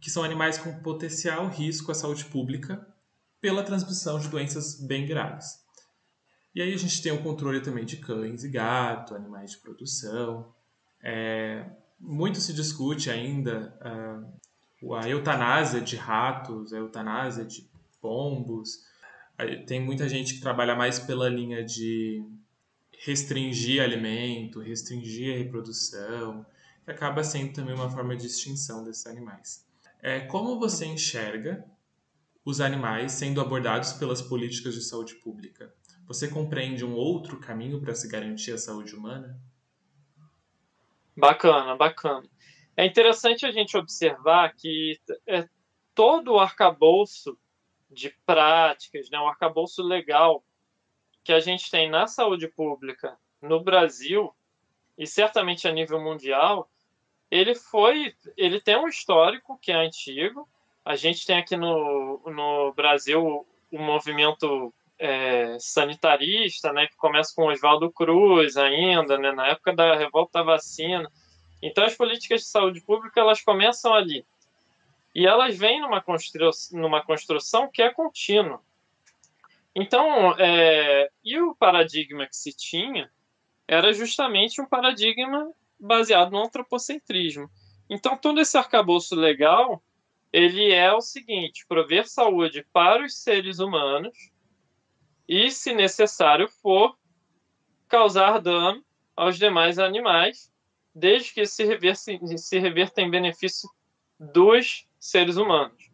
que 0.00 0.10
são 0.10 0.22
animais 0.22 0.58
com 0.58 0.80
potencial 0.80 1.48
risco 1.48 1.90
à 1.90 1.94
saúde 1.94 2.26
pública 2.26 2.86
pela 3.40 3.62
transmissão 3.62 4.18
de 4.18 4.28
doenças 4.28 4.78
bem 4.80 5.06
graves. 5.06 5.64
E 6.54 6.62
aí 6.62 6.72
a 6.72 6.76
gente 6.78 7.02
tem 7.02 7.12
o 7.12 7.22
controle 7.22 7.60
também 7.60 7.84
de 7.84 7.96
cães 7.96 8.44
e 8.44 8.48
gato, 8.48 9.14
animais 9.14 9.52
de 9.52 9.58
produção. 9.58 10.54
É, 11.02 11.68
muito 11.98 12.40
se 12.40 12.52
discute 12.52 13.10
ainda 13.10 13.76
uh, 14.82 14.94
a 14.94 15.08
eutanásia 15.08 15.80
de 15.80 15.96
ratos, 15.96 16.72
a 16.72 16.78
eutanásia 16.78 17.44
de 17.44 17.68
pombos. 18.00 18.84
Tem 19.66 19.80
muita 19.80 20.08
gente 20.08 20.34
que 20.34 20.40
trabalha 20.40 20.74
mais 20.74 20.98
pela 20.98 21.28
linha 21.28 21.64
de 21.64 22.22
restringir 23.04 23.82
alimento, 23.82 24.60
restringir 24.60 25.34
a 25.34 25.38
reprodução, 25.38 26.46
que 26.84 26.90
acaba 26.90 27.22
sendo 27.22 27.52
também 27.52 27.74
uma 27.74 27.90
forma 27.90 28.16
de 28.16 28.26
extinção 28.26 28.84
desses 28.84 29.06
animais. 29.06 29.66
É, 30.00 30.20
como 30.20 30.58
você 30.58 30.86
enxerga 30.86 31.64
os 32.44 32.60
animais 32.60 33.12
sendo 33.12 33.40
abordados 33.40 33.92
pelas 33.94 34.22
políticas 34.22 34.74
de 34.74 34.82
saúde 34.82 35.16
pública? 35.16 35.72
Você 36.06 36.28
compreende 36.28 36.84
um 36.84 36.94
outro 36.94 37.38
caminho 37.40 37.80
para 37.80 37.94
se 37.94 38.08
garantir 38.08 38.52
a 38.52 38.58
saúde 38.58 38.94
humana? 38.94 39.38
Bacana, 41.16 41.76
bacana. 41.76 42.28
É 42.76 42.84
interessante 42.84 43.46
a 43.46 43.50
gente 43.50 43.76
observar 43.76 44.52
que 44.54 45.00
é, 45.26 45.48
todo 45.94 46.34
o 46.34 46.38
arcabouço 46.38 47.38
de 47.90 48.10
práticas, 48.26 49.08
né, 49.08 49.18
o 49.18 49.28
arcabouço 49.28 49.82
legal 49.82 50.44
que 51.24 51.32
a 51.32 51.40
gente 51.40 51.70
tem 51.70 51.88
na 51.88 52.06
saúde 52.06 52.48
pública 52.48 53.18
no 53.40 53.60
Brasil 53.62 54.32
e 54.98 55.06
certamente 55.06 55.66
a 55.66 55.72
nível 55.72 56.00
mundial, 56.00 56.70
ele 57.30 57.54
foi, 57.54 58.14
ele 58.36 58.60
tem 58.60 58.76
um 58.76 58.88
histórico 58.88 59.58
que 59.60 59.72
é 59.72 59.74
antigo. 59.74 60.48
A 60.84 60.94
gente 60.94 61.26
tem 61.26 61.38
aqui 61.38 61.56
no, 61.56 62.20
no 62.26 62.72
Brasil 62.74 63.46
o 63.72 63.78
movimento 63.78 64.72
é, 64.98 65.56
sanitarista, 65.58 66.72
né, 66.72 66.86
que 66.86 66.96
começa 66.96 67.34
com 67.34 67.46
Oswaldo 67.46 67.90
Cruz 67.90 68.56
ainda, 68.56 69.18
né, 69.18 69.32
na 69.32 69.48
época 69.48 69.74
da 69.74 69.96
revolta 69.96 70.38
da 70.38 70.44
vacina. 70.44 71.10
Então, 71.62 71.84
as 71.84 71.94
políticas 71.94 72.42
de 72.42 72.46
saúde 72.48 72.80
pública 72.80 73.20
elas 73.20 73.40
começam 73.40 73.92
ali. 73.94 74.24
E 75.14 75.26
elas 75.26 75.56
vêm 75.56 75.80
numa, 75.80 76.00
constru 76.00 76.50
numa 76.72 77.02
construção 77.02 77.70
que 77.70 77.82
é 77.82 77.90
contínua. 77.90 78.60
Então, 79.74 80.34
é, 80.38 81.10
e 81.24 81.38
o 81.40 81.54
paradigma 81.54 82.26
que 82.26 82.36
se 82.36 82.54
tinha 82.54 83.10
era 83.68 83.92
justamente 83.92 84.60
um 84.60 84.66
paradigma 84.66 85.50
baseado 85.78 86.32
no 86.32 86.42
antropocentrismo. 86.42 87.50
Então, 87.88 88.16
todo 88.16 88.40
esse 88.40 88.56
arcabouço 88.56 89.14
legal, 89.14 89.82
ele 90.32 90.72
é 90.72 90.92
o 90.92 91.00
seguinte, 91.00 91.66
prover 91.66 92.08
saúde 92.08 92.66
para 92.72 93.04
os 93.04 93.16
seres 93.22 93.58
humanos, 93.58 94.30
e, 95.28 95.50
se 95.50 95.74
necessário 95.74 96.48
for, 96.48 96.96
causar 97.88 98.40
dano 98.40 98.84
aos 99.14 99.38
demais 99.38 99.78
animais, 99.78 100.52
desde 100.94 101.32
que 101.32 101.46
se 101.46 101.64
reverta, 101.64 102.36
se 102.36 102.58
reverta 102.58 103.00
em 103.00 103.10
benefício 103.10 103.68
dos 104.18 104.86
seres 104.98 105.36
humanos. 105.36 105.90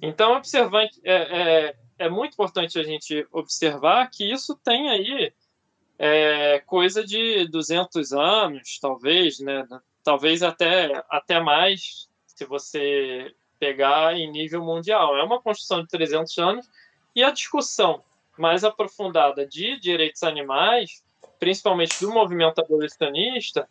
Então, 0.00 0.36
observante, 0.36 1.00
é, 1.04 1.14
é, 1.14 1.76
é, 1.98 2.08
muito 2.08 2.32
importante 2.32 2.78
a 2.78 2.82
gente 2.82 3.26
observar 3.30 4.10
que 4.10 4.30
isso 4.30 4.56
tem 4.64 4.90
aí 4.90 5.32
é, 5.98 6.58
coisa 6.60 7.04
de 7.04 7.46
200 7.48 8.12
anos, 8.12 8.78
talvez, 8.80 9.38
né? 9.38 9.66
talvez 10.02 10.42
até, 10.42 11.04
até 11.08 11.40
mais, 11.40 12.08
se 12.26 12.44
você 12.44 13.32
pegar 13.58 14.16
em 14.16 14.30
nível 14.30 14.64
mundial. 14.64 15.16
É 15.16 15.22
uma 15.22 15.40
construção 15.40 15.82
de 15.82 15.88
300 15.88 16.36
anos 16.38 16.70
e 17.14 17.22
a 17.22 17.30
discussão 17.30 18.02
mais 18.38 18.64
aprofundada 18.64 19.46
de 19.46 19.78
direitos 19.78 20.22
animais, 20.22 21.02
principalmente 21.38 22.00
do 22.00 22.12
movimento 22.12 22.60
abolicionista, 22.60 23.68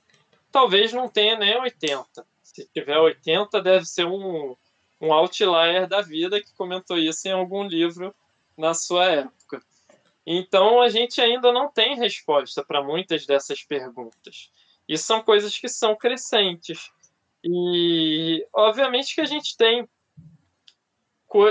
talvez 0.51 0.93
não 0.93 1.07
tenha 1.07 1.37
nem 1.37 1.59
80. 1.59 2.25
Se 2.43 2.67
tiver 2.73 2.97
80, 2.97 3.61
deve 3.61 3.85
ser 3.85 4.05
um, 4.05 4.55
um 4.99 5.13
outlier 5.13 5.87
da 5.87 6.01
vida 6.01 6.41
que 6.41 6.53
comentou 6.53 6.97
isso 6.97 7.27
em 7.27 7.31
algum 7.31 7.63
livro 7.63 8.13
na 8.57 8.73
sua 8.73 9.05
época. 9.05 9.61
Então, 10.25 10.81
a 10.81 10.89
gente 10.89 11.19
ainda 11.19 11.51
não 11.51 11.71
tem 11.71 11.95
resposta 11.95 12.63
para 12.63 12.83
muitas 12.83 13.25
dessas 13.25 13.63
perguntas. 13.63 14.51
E 14.87 14.97
são 14.97 15.21
coisas 15.23 15.57
que 15.57 15.67
são 15.67 15.95
crescentes. 15.95 16.91
E, 17.43 18.45
obviamente, 18.53 19.15
que 19.15 19.21
a 19.21 19.25
gente 19.25 19.57
tem 19.57 19.87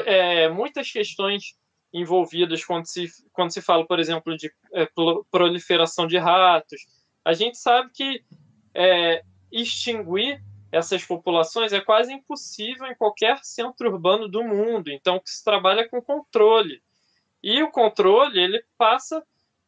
é, 0.05 0.49
muitas 0.49 0.91
questões 0.93 1.57
envolvidas 1.93 2.65
quando 2.65 2.87
se, 2.87 3.09
quando 3.33 3.53
se 3.53 3.61
fala, 3.61 3.87
por 3.87 3.99
exemplo, 3.99 4.37
de 4.37 4.53
é, 4.73 4.89
proliferação 5.31 6.07
de 6.07 6.17
ratos. 6.19 6.87
A 7.25 7.33
gente 7.33 7.59
sabe 7.59 7.91
que 7.93 8.25
é, 8.75 9.23
extinguir 9.51 10.43
essas 10.73 11.05
populações 11.05 11.73
é 11.73 11.81
quase 11.81 12.13
impossível 12.13 12.87
em 12.87 12.95
qualquer 12.95 13.39
centro 13.43 13.91
urbano 13.91 14.29
do 14.29 14.45
mundo. 14.45 14.91
Então, 14.91 15.21
se 15.25 15.43
trabalha 15.43 15.89
com 15.89 16.01
controle. 16.01 16.81
E 17.43 17.63
o 17.63 17.71
controle 17.71 18.41
ele 18.41 18.65
passa 18.79 19.25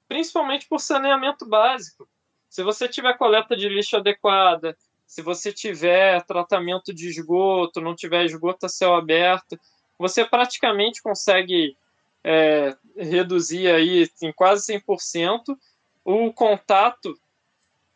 principalmente 0.07 0.69
por 0.69 0.79
saneamento 0.79 1.49
básico. 1.49 2.09
Se 2.49 2.63
você 2.63 2.87
tiver 2.87 3.17
coleta 3.17 3.57
de 3.57 3.69
lixo 3.69 3.97
adequada, 3.97 4.77
se 5.07 5.23
você 5.23 5.51
tiver 5.53 6.23
tratamento 6.25 6.93
de 6.93 7.09
esgoto, 7.09 7.81
não 7.81 7.95
tiver 7.95 8.25
esgoto 8.25 8.67
a 8.67 8.69
céu 8.69 8.95
aberto, 8.95 9.59
você 9.99 10.25
praticamente 10.25 11.03
consegue 11.03 11.77
é, 12.25 12.77
reduzir 12.97 13.69
aí 13.69 14.09
em 14.23 14.33
quase 14.33 14.73
100% 14.73 15.57
o 16.05 16.33
contato 16.33 17.15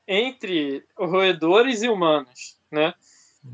entre 0.06 0.84
roedores 0.96 1.82
e 1.82 1.88
humanos, 1.88 2.58
né? 2.70 2.94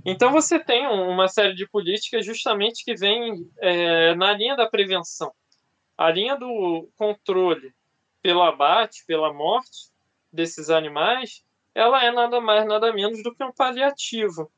Então 0.04 0.32
você 0.32 0.58
tem 0.58 0.86
uma 0.86 1.28
série 1.28 1.54
de 1.54 1.68
políticas 1.68 2.24
justamente 2.24 2.84
que 2.84 2.94
vem 2.94 3.50
é, 3.58 4.14
na 4.14 4.32
linha 4.32 4.56
da 4.56 4.66
prevenção, 4.66 5.32
a 5.96 6.10
linha 6.10 6.36
do 6.36 6.88
controle 6.96 7.74
pelo 8.22 8.42
abate, 8.42 9.04
pela 9.06 9.32
morte 9.32 9.90
desses 10.32 10.70
animais, 10.70 11.44
ela 11.74 12.02
é 12.04 12.10
nada 12.10 12.40
mais 12.40 12.66
nada 12.66 12.92
menos 12.92 13.22
do 13.22 13.34
que 13.34 13.44
um 13.44 13.52
paliativo, 13.52 14.50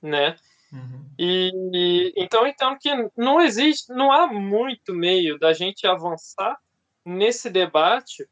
né? 0.00 0.36
Uhum. 0.72 1.06
E 1.18 2.12
então, 2.16 2.46
então 2.46 2.78
que 2.78 2.90
não 3.16 3.40
existe, 3.40 3.92
não 3.92 4.10
há 4.10 4.26
muito 4.26 4.94
meio 4.94 5.38
da 5.38 5.52
gente 5.52 5.86
avançar 5.86 6.58
nesse 7.04 7.50
debate 7.50 8.26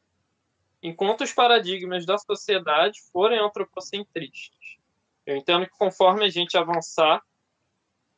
enquanto 0.82 1.22
os 1.22 1.32
paradigmas 1.32 2.06
da 2.06 2.16
sociedade 2.16 3.00
forem 3.12 3.38
antropocentristas. 3.38 4.78
Eu 5.26 5.36
entendo 5.36 5.66
que 5.66 5.76
conforme 5.76 6.24
a 6.24 6.30
gente 6.30 6.56
avançar 6.56 7.22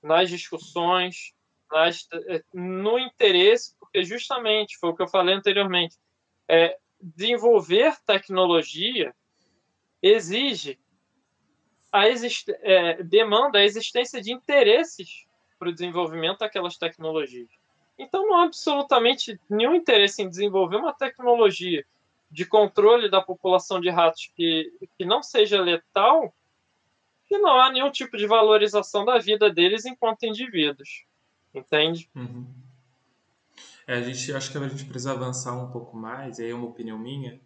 nas 0.01 0.31
discussões, 0.31 1.33
nas, 1.71 2.07
é, 2.29 2.43
no 2.55 2.99
interesse, 2.99 3.77
porque 3.79 4.05
justamente 4.05 4.79
foi 4.79 4.91
o 4.91 4.95
que 4.95 5.03
eu 5.03 5.09
falei 5.09 5.35
anteriormente, 5.35 5.97
é, 6.49 6.79
desenvolver 7.01 7.97
tecnologia 8.07 9.13
exige 10.01 10.79
a 11.93 12.05
é, 12.09 13.03
demanda 13.03 13.59
a 13.59 13.65
existência 13.65 14.21
de 14.21 14.33
interesses 14.33 15.27
para 15.59 15.69
o 15.69 15.73
desenvolvimento 15.73 16.39
daquelas 16.39 16.77
tecnologias. 16.79 17.51
Então 17.99 18.27
não 18.27 18.37
há 18.37 18.45
absolutamente 18.45 19.39
nenhum 19.49 19.75
interesse 19.75 20.23
em 20.23 20.29
desenvolver 20.29 20.77
uma 20.77 20.95
tecnologia 20.95 21.85
de 22.31 22.47
controle 22.47 23.11
da 23.11 23.21
população 23.21 23.79
de 23.79 23.91
ratos 23.91 24.33
que, 24.35 24.73
que 24.97 25.05
não 25.05 25.23
seja 25.23 25.61
letal, 25.61 26.35
que 27.29 27.37
não 27.37 27.61
há 27.61 27.71
nenhum 27.71 27.91
tipo 27.91 28.17
de 28.17 28.27
valorização 28.27 29.05
da 29.05 29.19
vida 29.19 29.51
deles 29.51 29.85
enquanto 29.85 30.25
indivíduos. 30.25 31.05
Entende? 31.55 32.09
Uhum. 32.15 32.47
É, 33.87 33.95
a 33.95 34.03
gente 34.03 34.33
acho 34.33 34.51
que 34.51 34.57
a 34.57 34.69
gente 34.69 34.87
precisa 34.87 35.13
avançar 35.13 35.53
um 35.53 35.71
pouco 35.71 35.95
mais, 35.95 36.41
aí 36.41 36.51
é 36.51 36.55
uma 36.55 36.69
opinião 36.69 36.99
minha, 36.99 37.39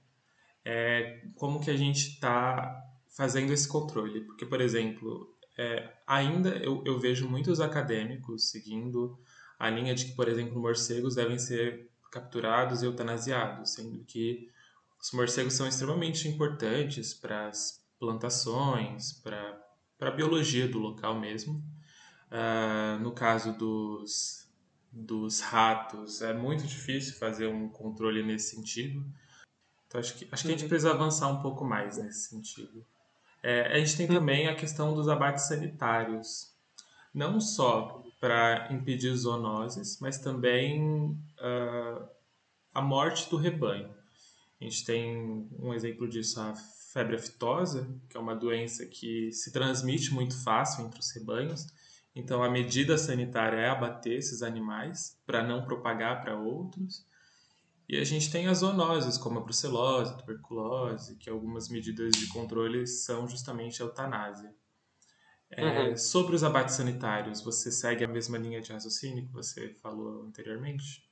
é 0.65 1.21
como 1.35 1.61
que 1.61 1.71
a 1.71 1.77
gente 1.77 2.11
está 2.11 2.83
fazendo 3.17 3.51
esse 3.53 3.67
controle. 3.67 4.21
Porque, 4.21 4.45
por 4.45 4.61
exemplo, 4.61 5.35
é, 5.57 5.91
ainda 6.07 6.51
eu, 6.51 6.83
eu 6.85 7.01
vejo 7.01 7.29
muitos 7.29 7.61
acadêmicos 7.61 8.51
seguindo 8.51 9.19
a 9.59 9.71
linha 9.71 9.95
de 9.95 10.05
que, 10.05 10.13
por 10.13 10.29
exemplo, 10.29 10.61
morcegos 10.61 11.15
devem 11.15 11.39
ser 11.39 11.91
capturados 12.13 12.83
e 12.83 12.87
eutanasiados, 12.87 13.73
sendo 13.73 14.05
que 14.05 14.51
os 15.01 15.13
morcegos 15.13 15.55
são 15.55 15.67
extremamente 15.67 16.29
importantes 16.29 17.15
para 17.15 17.49
as 17.49 17.83
plantações, 17.99 19.15
para, 19.15 19.59
a 20.01 20.11
biologia 20.11 20.69
do 20.69 20.79
local 20.79 21.19
mesmo. 21.19 21.65
Uh, 22.27 23.01
no 23.01 23.13
caso 23.13 23.53
dos, 23.57 24.47
dos 24.93 25.41
ratos, 25.41 26.21
é 26.21 26.35
muito 26.35 26.67
difícil 26.67 27.15
fazer 27.15 27.47
um 27.47 27.69
controle 27.69 28.23
nesse 28.23 28.55
sentido. 28.55 29.07
Então, 29.87 30.01
acho 30.01 30.19
que, 30.19 30.29
acho 30.31 30.43
que 30.43 30.49
a 30.49 30.51
gente 30.51 30.65
uhum. 30.65 30.69
precisa 30.69 30.91
avançar 30.91 31.29
um 31.29 31.41
pouco 31.41 31.65
mais 31.65 31.97
nesse 31.97 32.29
sentido. 32.29 32.85
É, 33.43 33.73
a 33.73 33.79
gente 33.79 33.97
tem 33.97 34.07
também 34.07 34.49
a 34.49 34.55
questão 34.55 34.95
dos 34.95 35.09
abates 35.09 35.47
sanitários. 35.47 36.55
Não 37.15 37.41
só 37.41 38.03
para 38.21 38.69
impedir 38.73 39.15
zoonoses, 39.15 39.99
mas 40.01 40.19
também 40.19 41.11
uh, 41.39 42.09
a 42.75 42.81
morte 42.81 43.29
do 43.31 43.37
rebanho. 43.37 43.95
A 44.61 44.65
gente 44.65 44.85
tem 44.85 45.49
um 45.59 45.73
exemplo 45.75 46.09
disso, 46.09 46.41
a 46.41 46.55
febre 46.93 47.17
aftosa, 47.17 47.89
que 48.09 48.17
é 48.17 48.21
uma 48.21 48.35
doença 48.35 48.87
que 48.87 49.31
se 49.31 49.53
transmite 49.53 50.15
muito 50.15 50.35
fácil 50.43 50.87
entre 50.87 50.99
os 50.99 51.11
rebanhos. 51.11 51.67
Então, 52.15 52.43
a 52.43 52.51
medida 52.51 52.97
sanitária 52.97 53.59
é 53.59 53.69
abater 53.69 54.17
esses 54.17 54.43
animais 54.43 55.19
para 55.27 55.43
não 55.43 55.63
propagar 55.63 56.23
para 56.23 56.39
outros. 56.39 57.05
E 57.89 57.99
a 57.99 58.05
gente 58.05 58.31
tem 58.33 58.49
as 58.49 58.59
zoonoses, 58.59 59.17
como 59.17 59.39
a 59.39 59.43
brucelose, 59.43 60.13
a 60.13 60.17
tuberculose, 60.17 61.17
que 61.17 61.31
algumas 61.31 61.69
medidas 61.69 62.13
de 62.13 62.27
controle 62.29 62.87
são 62.87 63.29
justamente 63.29 63.81
a 63.81 63.87
eutanásia. 63.87 64.53
É, 65.51 65.65
uhum. 65.65 65.97
Sobre 65.97 66.35
os 66.35 66.43
abates 66.43 66.75
sanitários, 66.75 67.41
você 67.41 67.71
segue 67.71 68.05
a 68.05 68.09
mesma 68.09 68.37
linha 68.37 68.61
de 68.61 68.73
raciocínio 68.73 69.27
que 69.27 69.33
você 69.33 69.73
falou 69.75 70.25
anteriormente? 70.25 71.09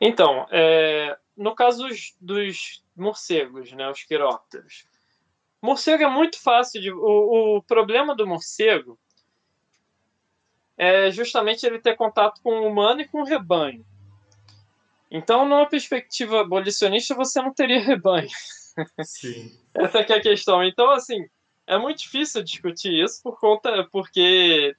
Então, 0.00 0.48
é, 0.50 1.16
no 1.36 1.54
caso 1.54 1.86
dos, 1.86 2.16
dos, 2.20 2.84
morcegos, 2.96 3.70
né, 3.72 3.88
os 3.88 4.02
quirópteros, 4.02 4.84
morcego 5.62 6.02
é 6.02 6.08
muito 6.08 6.42
fácil 6.42 6.80
de. 6.80 6.90
O, 6.90 7.58
o, 7.58 7.62
problema 7.62 8.16
do 8.16 8.26
morcego 8.26 8.98
é 10.76 11.08
justamente 11.12 11.64
ele 11.64 11.78
ter 11.78 11.96
contato 11.96 12.42
com 12.42 12.50
o 12.50 12.66
humano 12.66 13.02
e 13.02 13.08
com 13.08 13.20
o 13.20 13.24
rebanho. 13.24 13.86
Então, 15.14 15.46
numa 15.46 15.68
perspectiva 15.68 16.40
abolicionista, 16.40 17.14
você 17.14 17.42
não 17.42 17.52
teria 17.52 17.78
rebanho. 17.80 18.30
Sim. 19.04 19.52
Essa 19.74 19.98
é 19.98 20.12
a 20.14 20.20
questão. 20.22 20.64
Então, 20.64 20.90
assim, 20.90 21.26
é 21.66 21.76
muito 21.76 21.98
difícil 21.98 22.42
discutir 22.42 22.92
isso 23.04 23.22
por 23.22 23.38
conta 23.38 23.86
porque 23.92 24.74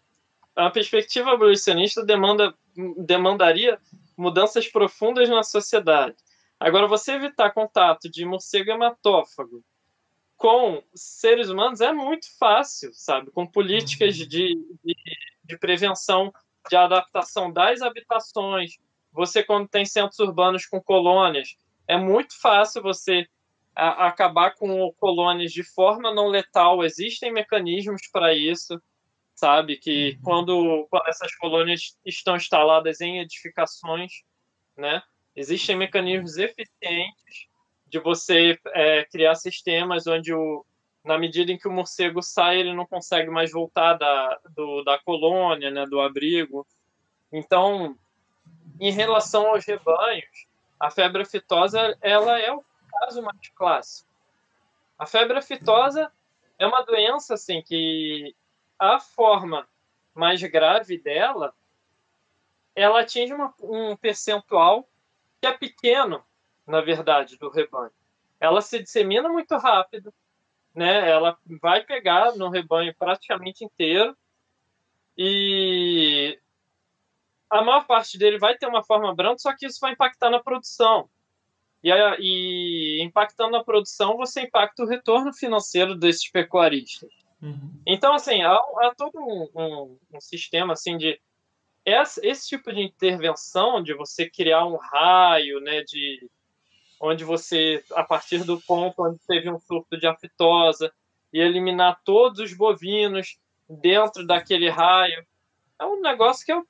a 0.56 0.72
perspectiva 0.72 1.32
abolicionista 1.32 2.04
demanda 2.04 2.52
demandaria 2.98 3.80
mudanças 4.18 4.68
profundas 4.68 5.30
na 5.30 5.44
sociedade. 5.44 6.16
Agora, 6.60 6.88
você 6.88 7.12
evitar 7.12 7.52
contato 7.52 8.10
de 8.10 8.26
morcego 8.26 8.72
hematófago 8.72 9.64
com 10.36 10.84
seres 10.96 11.50
humanos 11.50 11.80
é 11.80 11.94
muito 11.94 12.26
fácil, 12.40 12.90
sabe? 12.94 13.30
Com 13.30 13.46
políticas 13.46 14.20
uhum. 14.20 14.28
de, 14.28 14.78
de, 14.84 14.96
de 15.44 15.58
prevenção, 15.60 16.34
de 16.68 16.76
adaptação 16.76 17.54
das 17.54 17.84
habitações. 17.84 18.80
Você, 19.14 19.44
quando 19.44 19.68
tem 19.68 19.86
centros 19.86 20.20
urbanos 20.20 20.66
com 20.66 20.82
colônias, 20.82 21.56
é 21.88 21.98
muito 21.98 22.40
fácil 22.40 22.82
você 22.82 23.28
a, 23.76 24.08
acabar 24.08 24.56
com 24.56 24.92
colônias 24.94 25.52
de 25.52 25.64
forma 25.64 26.14
não 26.14 26.28
letal. 26.28 26.84
Existem 26.84 27.32
mecanismos 27.32 28.02
para 28.12 28.34
isso, 28.34 28.82
sabe? 29.36 29.78
Que 29.78 30.12
uhum. 30.12 30.22
quando, 30.24 30.88
quando 30.90 31.08
essas 31.08 31.36
colônias 31.36 31.98
estão 32.06 32.36
instaladas 32.36 33.02
em 33.02 33.20
edificações, 33.20 34.12
né? 34.76 35.02
Existem 35.36 35.76
mecanismos 35.76 36.38
eficientes 36.38 37.48
de 37.88 38.00
você 38.00 38.58
é, 38.68 39.06
criar 39.06 39.36
sistemas 39.36 40.08
onde 40.08 40.34
o, 40.34 40.66
na 41.04 41.18
medida 41.18 41.52
em 41.52 41.58
que 41.58 41.68
o 41.68 41.72
morcego 41.72 42.22
sai, 42.22 42.60
ele 42.60 42.74
não 42.74 42.86
consegue 42.86 43.30
mais 43.30 43.52
voltar 43.52 43.94
da, 43.96 44.40
do, 44.56 44.84
da 44.84 44.98
colônia, 45.00 45.70
né, 45.70 45.86
do 45.86 46.00
abrigo. 46.00 46.66
Então, 47.32 47.96
em 48.80 48.92
relação 48.92 49.48
aos 49.48 49.66
rebanhos, 49.66 50.48
a 50.80 50.90
febre 50.90 51.24
aftosa 51.24 51.98
ela 52.02 52.40
é 52.40 52.52
o 52.52 52.64
caso 52.92 53.22
mais 53.22 53.50
clássico. 53.56 54.10
A 54.98 55.06
febre 55.06 55.38
aftosa 55.38 56.12
é 56.60 56.66
uma 56.66 56.84
doença 56.84 57.34
assim 57.34 57.62
que 57.62 58.36
a 58.78 59.00
forma 59.00 59.68
mais 60.14 60.42
grave 60.44 60.98
dela 60.98 61.54
ela 62.76 63.02
atinge 63.02 63.34
uma, 63.34 63.54
um 63.62 63.96
percentual 63.96 64.88
que 65.40 65.48
é 65.48 65.52
pequeno, 65.52 66.24
na 66.66 66.82
verdade, 66.82 67.38
do 67.38 67.50
rebanho. 67.50 67.92
Ela 68.40 68.62
se 68.62 68.82
dissemina 68.82 69.30
muito 69.30 69.56
rápido, 69.58 70.14
né? 70.74 71.10
Ela 71.10 71.38
vai 71.62 71.84
pegar 71.84 72.36
no 72.36 72.50
rebanho 72.50 72.94
praticamente 72.96 73.64
inteiro 73.64 74.18
e 75.18 76.40
a 77.54 77.64
maior 77.64 77.86
parte 77.86 78.18
dele 78.18 78.40
vai 78.40 78.58
ter 78.58 78.66
uma 78.66 78.84
forma 78.84 79.14
branca, 79.14 79.38
só 79.38 79.56
que 79.56 79.66
isso 79.66 79.80
vai 79.80 79.94
impactar 79.94 80.30
na 80.30 80.42
produção. 80.42 81.08
E, 81.84 81.92
e 81.92 83.04
impactando 83.04 83.52
na 83.52 83.64
produção, 83.64 84.18
você 84.18 84.42
impacta 84.42 84.84
o 84.84 84.88
retorno 84.88 85.34
financeiro 85.34 85.96
desses 85.96 86.30
pecuaristas. 86.32 87.12
Uhum. 87.42 87.82
Então, 87.86 88.14
assim, 88.14 88.42
há, 88.42 88.56
há 88.56 88.94
todo 88.98 89.20
um, 89.20 89.50
um, 89.54 89.98
um, 90.14 90.22
sistema 90.22 90.74
assim 90.74 90.98
de 90.98 91.20
esse, 91.86 92.26
esse, 92.26 92.48
tipo 92.48 92.74
de 92.74 92.82
intervenção, 92.82 93.84
de 93.84 93.94
você 93.94 94.30
criar 94.30 94.66
um 94.66 94.78
raio, 94.78 95.60
né, 95.60 95.84
de 95.84 96.26
onde 97.00 97.26
você, 97.26 97.84
a 97.92 98.04
partir 98.04 98.46
do 98.46 98.60
ponto 98.62 99.04
onde 99.04 99.20
teve 99.28 99.52
um 99.52 99.60
surto 99.60 100.00
de 100.00 100.08
aftosa, 100.08 100.92
e 101.34 101.40
eliminar 101.40 102.00
todos 102.06 102.40
os 102.40 102.54
bovinos 102.54 103.38
dentro 103.68 104.26
daquele 104.26 104.70
raio, 104.70 105.26
é 105.78 105.86
um 105.86 106.00
negócio 106.00 106.46
que 106.46 106.52
é, 106.52 106.62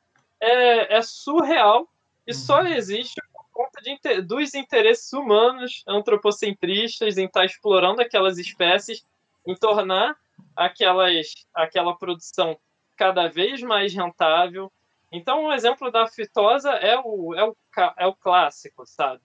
é, 0.43 0.97
é 0.97 1.01
surreal 1.01 1.87
e 2.27 2.31
uhum. 2.31 2.37
só 2.37 2.63
existe 2.63 3.21
conta 3.53 3.81
de, 3.81 4.21
dos 4.21 4.53
interesses 4.55 5.13
humanos 5.13 5.83
antropocentristas 5.87 7.17
em 7.17 7.25
estar 7.25 7.41
tá 7.41 7.45
explorando 7.45 8.01
aquelas 8.01 8.37
espécies, 8.37 9.05
em 9.45 9.55
tornar 9.55 10.17
aquelas, 10.55 11.27
aquela 11.53 11.95
produção 11.95 12.57
cada 12.97 13.27
vez 13.27 13.61
mais 13.61 13.93
rentável. 13.93 14.71
Então, 15.11 15.45
um 15.45 15.53
exemplo 15.53 15.91
da 15.91 16.07
fitosa 16.07 16.71
é 16.71 16.99
o, 16.99 17.35
é 17.35 17.45
o, 17.45 17.55
é 17.97 18.07
o 18.07 18.15
clássico, 18.15 18.85
sabe? 18.85 19.21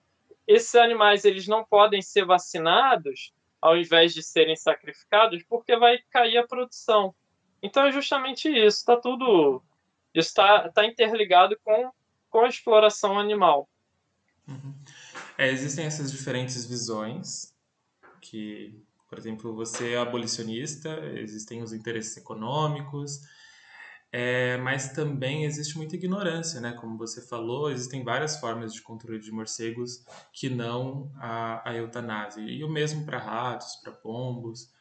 Esses 0.47 0.75
animais 0.75 1.25
eles 1.25 1.47
não 1.47 1.63
podem 1.63 2.01
ser 2.01 2.25
vacinados 2.25 3.33
ao 3.61 3.75
invés 3.75 4.13
de 4.13 4.23
serem 4.23 4.55
sacrificados 4.55 5.43
porque 5.43 5.75
vai 5.75 5.99
cair 6.11 6.37
a 6.37 6.47
produção. 6.47 7.13
Então, 7.61 7.85
é 7.85 7.91
justamente 7.91 8.47
isso. 8.47 8.79
Está 8.79 8.95
tudo. 8.95 9.61
Está 10.13 10.69
tá 10.69 10.85
interligado 10.85 11.57
com, 11.63 11.91
com 12.29 12.39
a 12.41 12.49
exploração 12.49 13.19
animal. 13.19 13.69
Uhum. 14.47 14.73
É, 15.37 15.49
existem 15.49 15.85
essas 15.85 16.11
diferentes 16.11 16.65
visões, 16.65 17.53
que, 18.19 18.83
por 19.07 19.17
exemplo, 19.17 19.55
você 19.55 19.93
é 19.93 19.97
abolicionista, 19.97 20.89
existem 21.15 21.61
os 21.61 21.71
interesses 21.71 22.17
econômicos, 22.17 23.21
é, 24.11 24.57
mas 24.57 24.91
também 24.91 25.45
existe 25.45 25.77
muita 25.77 25.95
ignorância, 25.95 26.59
né? 26.59 26.73
Como 26.73 26.97
você 26.97 27.21
falou, 27.21 27.69
existem 27.69 28.03
várias 28.03 28.39
formas 28.39 28.73
de 28.73 28.81
controle 28.81 29.19
de 29.19 29.31
morcegos 29.31 30.03
que 30.33 30.49
não 30.49 31.11
a, 31.17 31.69
a 31.69 31.75
eutanásia. 31.75 32.41
E 32.41 32.63
o 32.63 32.69
mesmo 32.69 33.05
para 33.05 33.19
ratos, 33.19 33.75
para 33.83 33.91
pombos. 33.91 34.73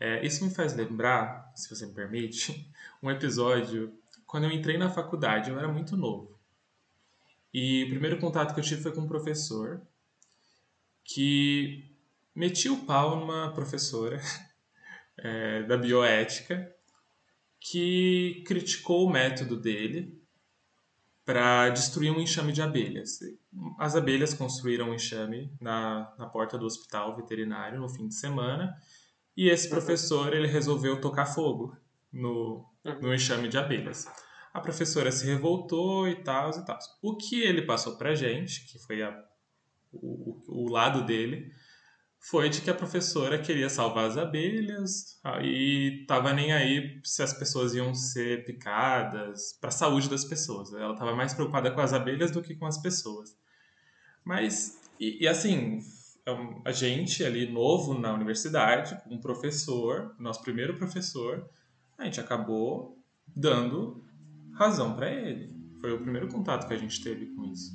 É, 0.00 0.24
isso 0.24 0.42
me 0.44 0.50
faz 0.50 0.74
lembrar, 0.74 1.52
se 1.54 1.68
você 1.68 1.86
me 1.86 1.92
permite, 1.92 2.72
um 3.02 3.10
episódio 3.10 3.96
quando 4.32 4.44
eu 4.44 4.50
entrei 4.50 4.78
na 4.78 4.88
faculdade. 4.88 5.50
Eu 5.50 5.58
era 5.58 5.68
muito 5.68 5.94
novo. 5.94 6.40
E 7.52 7.84
o 7.84 7.90
primeiro 7.90 8.18
contato 8.18 8.54
que 8.54 8.60
eu 8.60 8.64
tive 8.64 8.80
foi 8.80 8.90
com 8.90 9.02
um 9.02 9.06
professor 9.06 9.82
que 11.04 11.94
metia 12.34 12.72
o 12.72 12.86
pau 12.86 13.20
numa 13.20 13.52
professora 13.52 14.18
é, 15.18 15.64
da 15.68 15.76
bioética 15.76 16.74
que 17.60 18.42
criticou 18.46 19.06
o 19.06 19.12
método 19.12 19.54
dele 19.54 20.18
para 21.26 21.68
destruir 21.68 22.10
um 22.10 22.18
enxame 22.18 22.54
de 22.54 22.62
abelhas. 22.62 23.18
As 23.78 23.94
abelhas 23.94 24.32
construíram 24.32 24.88
um 24.88 24.94
enxame 24.94 25.52
na, 25.60 26.10
na 26.18 26.26
porta 26.26 26.56
do 26.56 26.64
hospital 26.64 27.14
veterinário 27.14 27.78
no 27.78 27.88
fim 27.90 28.08
de 28.08 28.14
semana 28.14 28.74
e 29.36 29.50
esse 29.50 29.66
uhum. 29.66 29.74
professor 29.74 30.32
ele 30.32 30.48
resolveu 30.48 31.02
tocar 31.02 31.26
fogo 31.26 31.76
no. 32.10 32.66
No 32.84 33.14
enxame 33.14 33.48
de 33.48 33.58
abelhas. 33.58 34.06
A 34.52 34.60
professora 34.60 35.10
se 35.10 35.24
revoltou 35.26 36.08
e 36.08 36.16
tal 36.16 36.50
e 36.50 36.64
tal. 36.64 36.78
O 37.00 37.16
que 37.16 37.42
ele 37.42 37.62
passou 37.62 37.96
para 37.96 38.14
gente, 38.14 38.66
que 38.66 38.78
foi 38.78 39.02
a, 39.02 39.18
o, 39.92 40.42
o 40.46 40.70
lado 40.70 41.04
dele, 41.04 41.50
foi 42.18 42.48
de 42.48 42.60
que 42.60 42.70
a 42.70 42.74
professora 42.74 43.38
queria 43.38 43.68
salvar 43.68 44.04
as 44.04 44.16
abelhas 44.16 45.20
e 45.42 46.04
tava 46.06 46.32
nem 46.32 46.52
aí 46.52 47.00
se 47.02 47.22
as 47.22 47.32
pessoas 47.32 47.74
iam 47.74 47.94
ser 47.94 48.44
picadas, 48.44 49.58
para 49.60 49.68
a 49.68 49.72
saúde 49.72 50.08
das 50.08 50.24
pessoas. 50.24 50.72
Ela 50.72 50.92
estava 50.92 51.16
mais 51.16 51.34
preocupada 51.34 51.70
com 51.70 51.80
as 51.80 51.92
abelhas 51.92 52.30
do 52.30 52.42
que 52.42 52.54
com 52.54 52.66
as 52.66 52.78
pessoas. 52.78 53.36
Mas, 54.24 54.80
e, 55.00 55.24
e 55.24 55.28
assim, 55.28 55.80
é 56.24 56.32
a 56.64 56.70
gente 56.70 57.24
ali 57.24 57.50
novo 57.50 57.98
na 57.98 58.12
universidade, 58.14 58.96
um 59.10 59.18
professor, 59.18 60.14
nosso 60.18 60.42
primeiro 60.42 60.76
professor, 60.76 61.48
a 61.98 62.04
gente 62.04 62.20
acabou 62.20 62.98
dando 63.26 64.04
razão 64.54 64.94
para 64.94 65.10
ele. 65.10 65.54
Foi 65.80 65.92
o 65.92 66.00
primeiro 66.00 66.28
contato 66.28 66.66
que 66.66 66.74
a 66.74 66.78
gente 66.78 67.02
teve 67.02 67.26
com 67.26 67.44
isso. 67.44 67.72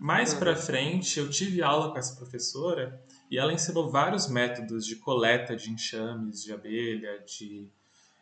Mais 0.00 0.32
para 0.32 0.54
frente, 0.54 1.18
eu 1.18 1.28
tive 1.28 1.62
aula 1.62 1.90
com 1.90 1.98
essa 1.98 2.14
professora 2.14 3.02
e 3.30 3.36
ela 3.36 3.52
ensinou 3.52 3.90
vários 3.90 4.28
métodos 4.28 4.86
de 4.86 4.96
coleta 4.96 5.56
de 5.56 5.70
enxames 5.70 6.42
de 6.42 6.52
abelha, 6.52 7.18
de, 7.26 7.68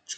de 0.04 0.16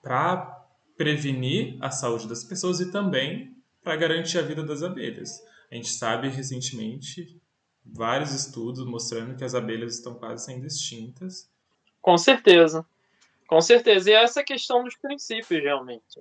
para 0.00 0.64
prevenir 0.96 1.76
a 1.80 1.90
saúde 1.90 2.28
das 2.28 2.44
pessoas 2.44 2.78
e 2.80 2.90
também 2.90 3.56
para 3.82 3.96
garantir 3.96 4.38
a 4.38 4.42
vida 4.42 4.62
das 4.62 4.82
abelhas. 4.82 5.42
A 5.70 5.74
gente 5.74 5.88
sabe 5.88 6.28
recentemente 6.28 7.40
vários 7.84 8.32
estudos 8.32 8.86
mostrando 8.86 9.36
que 9.36 9.44
as 9.44 9.54
abelhas 9.54 9.96
estão 9.96 10.14
quase 10.14 10.44
sendo 10.44 10.66
extintas. 10.66 11.50
Com 12.00 12.16
certeza. 12.16 12.86
Com 13.52 13.60
certeza. 13.60 14.10
E 14.10 14.14
essa 14.14 14.42
questão 14.42 14.82
dos 14.82 14.96
princípios, 14.96 15.62
realmente. 15.62 16.18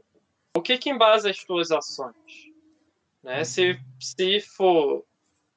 O 0.53 0.61
que, 0.61 0.77
que 0.77 0.89
embasa 0.89 1.29
as 1.29 1.41
tuas 1.45 1.71
ações? 1.71 2.13
Né? 3.23 3.37
Uhum. 3.37 3.45
Se, 3.45 3.79
se 4.01 4.41
for 4.41 5.05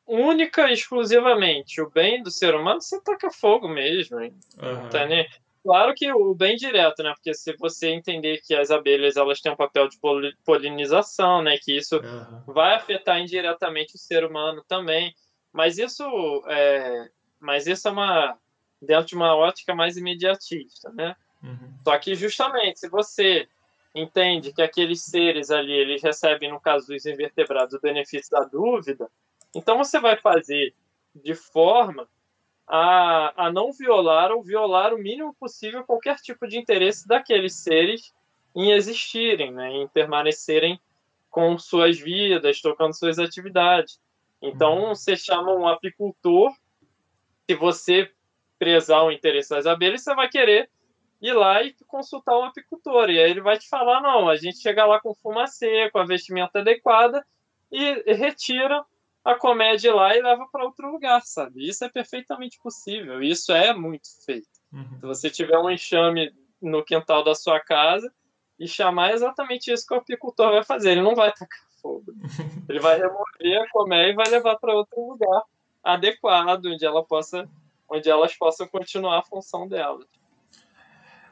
única 0.07 0.71
e 0.71 0.75
exclusivamente 0.75 1.81
o 1.81 1.91
bem 1.91 2.23
do 2.23 2.31
ser 2.31 2.55
humano, 2.55 2.81
você 2.81 3.03
taca 3.03 3.29
fogo 3.29 3.67
mesmo. 3.67 4.19
Uhum. 4.19 4.89
Tá, 4.89 5.05
né? 5.05 5.27
Claro 5.65 5.95
que 5.97 6.13
o 6.13 6.33
bem 6.33 6.55
direto, 6.55 7.03
né? 7.03 7.13
Porque 7.13 7.35
se 7.35 7.57
você 7.57 7.89
entender 7.89 8.41
que 8.47 8.55
as 8.55 8.71
abelhas 8.71 9.17
elas 9.17 9.41
têm 9.41 9.51
um 9.51 9.57
papel 9.57 9.89
de 9.89 9.99
polinização, 10.45 11.43
né? 11.43 11.59
Que 11.61 11.77
isso 11.77 11.97
uhum. 11.97 12.55
vai 12.55 12.77
afetar 12.77 13.19
indiretamente 13.19 13.97
o 13.97 13.99
ser 13.99 14.25
humano 14.25 14.63
também. 14.69 15.13
Mas 15.53 15.77
isso 15.77 16.05
é, 16.47 17.09
mas 17.41 17.67
isso 17.67 17.89
é 17.89 17.91
uma 17.91 18.39
dentro 18.81 19.07
de 19.07 19.17
uma 19.17 19.35
ótica 19.35 19.75
mais 19.75 19.97
imediatista, 19.97 20.93
né? 20.93 21.17
Uhum. 21.45 21.75
Só 21.85 21.99
que 21.99 22.15
justamente 22.15 22.81
se 22.81 22.89
você 22.89 23.47
entende 23.95 24.53
que 24.53 24.63
aqueles 24.63 25.03
seres 25.03 25.51
ali 25.51 25.73
eles 25.73 26.03
recebem 26.03 26.51
no 26.51 26.59
caso 26.59 26.89
dos 26.89 27.07
invertebrados 27.07 27.75
o 27.75 27.81
benefício 27.81 28.31
da 28.31 28.45
dúvida, 28.45 29.09
então 29.55 29.79
você 29.79 30.01
vai 30.01 30.17
fazer 30.17 30.75
de 31.15 31.35
forma 31.35 32.09
a, 32.67 33.47
a 33.47 33.53
não 33.53 33.73
violar 33.73 34.33
ou 34.33 34.43
violar 34.43 34.93
o 34.95 34.99
mínimo 34.99 35.35
possível 35.35 35.85
qualquer 35.85 36.17
tipo 36.17 36.49
de 36.49 36.59
interesse 36.59 37.07
daqueles 37.07 37.55
seres 37.55 38.13
em 38.57 38.73
existirem, 38.73 39.53
né, 39.53 39.71
em 39.71 39.89
permanecerem 39.89 40.81
com 41.31 41.59
suas 41.59 41.99
vidas, 41.99 42.61
tocando 42.61 42.97
suas 42.97 43.19
atividades. 43.19 44.01
Então 44.41 44.85
uhum. 44.85 44.89
você 44.89 45.17
chama 45.17 45.53
um 45.53 45.69
apicultor, 45.69 46.53
se 47.47 47.55
você 47.55 48.11
prezar 48.59 49.05
o 49.05 49.13
interesse 49.13 49.51
das 49.51 49.67
abelhas, 49.67 50.03
você 50.03 50.15
vai 50.15 50.29
querer 50.29 50.71
ir 51.25 51.33
lá 51.33 51.63
e 51.63 51.75
consultar 51.87 52.39
um 52.39 52.45
apicultor. 52.45 53.09
E 53.09 53.19
aí 53.19 53.31
ele 53.31 53.41
vai 53.41 53.59
te 53.59 53.69
falar: 53.69 54.01
não, 54.01 54.29
a 54.29 54.37
gente 54.37 54.59
chega 54.59 54.85
lá 54.85 55.01
com 55.01 55.15
fumacê, 55.15 55.91
com 55.91 55.99
a 55.99 56.07
vestimenta 56.07 56.61
adequada 56.61 57.25
e 57.73 58.13
retira 58.13 58.85
a 59.25 59.35
comédia 59.35 59.95
lá 59.95 60.15
e 60.15 60.21
leva 60.21 60.47
para 60.53 60.65
outro 60.65 60.91
lugar, 60.93 61.23
sabe? 61.23 61.67
Isso 61.67 61.83
é 61.83 61.89
perfeitamente 61.89 62.59
possível. 62.63 63.23
Isso 63.23 63.53
é 63.53 63.73
muito 63.73 64.09
feito. 64.25 64.47
Uhum. 64.71 64.99
Se 65.01 65.07
você 65.07 65.31
tiver 65.31 65.59
um 65.59 65.71
enxame 65.71 66.31
no 66.61 66.85
quintal 66.85 67.25
da 67.25 67.35
sua 67.35 67.59
casa 67.59 68.13
e 68.59 68.69
chamar 68.69 69.11
é 69.11 69.15
exatamente 69.15 69.73
isso 69.73 69.87
que 69.87 69.95
o 69.95 69.99
apicultor 69.99 70.53
vai 70.53 70.63
fazer. 70.63 70.93
Ele 70.93 71.03
não 71.03 71.15
vai 71.15 71.33
tacar 71.33 71.65
fogo. 71.81 72.13
Ele 72.69 72.81
vai 72.81 72.99
remover 72.99 73.63
a 73.63 73.71
colmeia 73.71 74.11
e 74.11 74.15
vai 74.15 74.29
levar 74.29 74.57
para 74.57 74.75
outro 74.75 75.01
lugar 75.01 75.43
adequado, 75.83 76.67
onde 76.67 76.85
ela 76.85 77.03
possa, 77.03 77.49
onde 77.89 78.11
elas 78.11 78.35
possam 78.37 78.67
continuar 78.69 79.19
a 79.19 79.23
função 79.23 79.67
delas. 79.67 80.07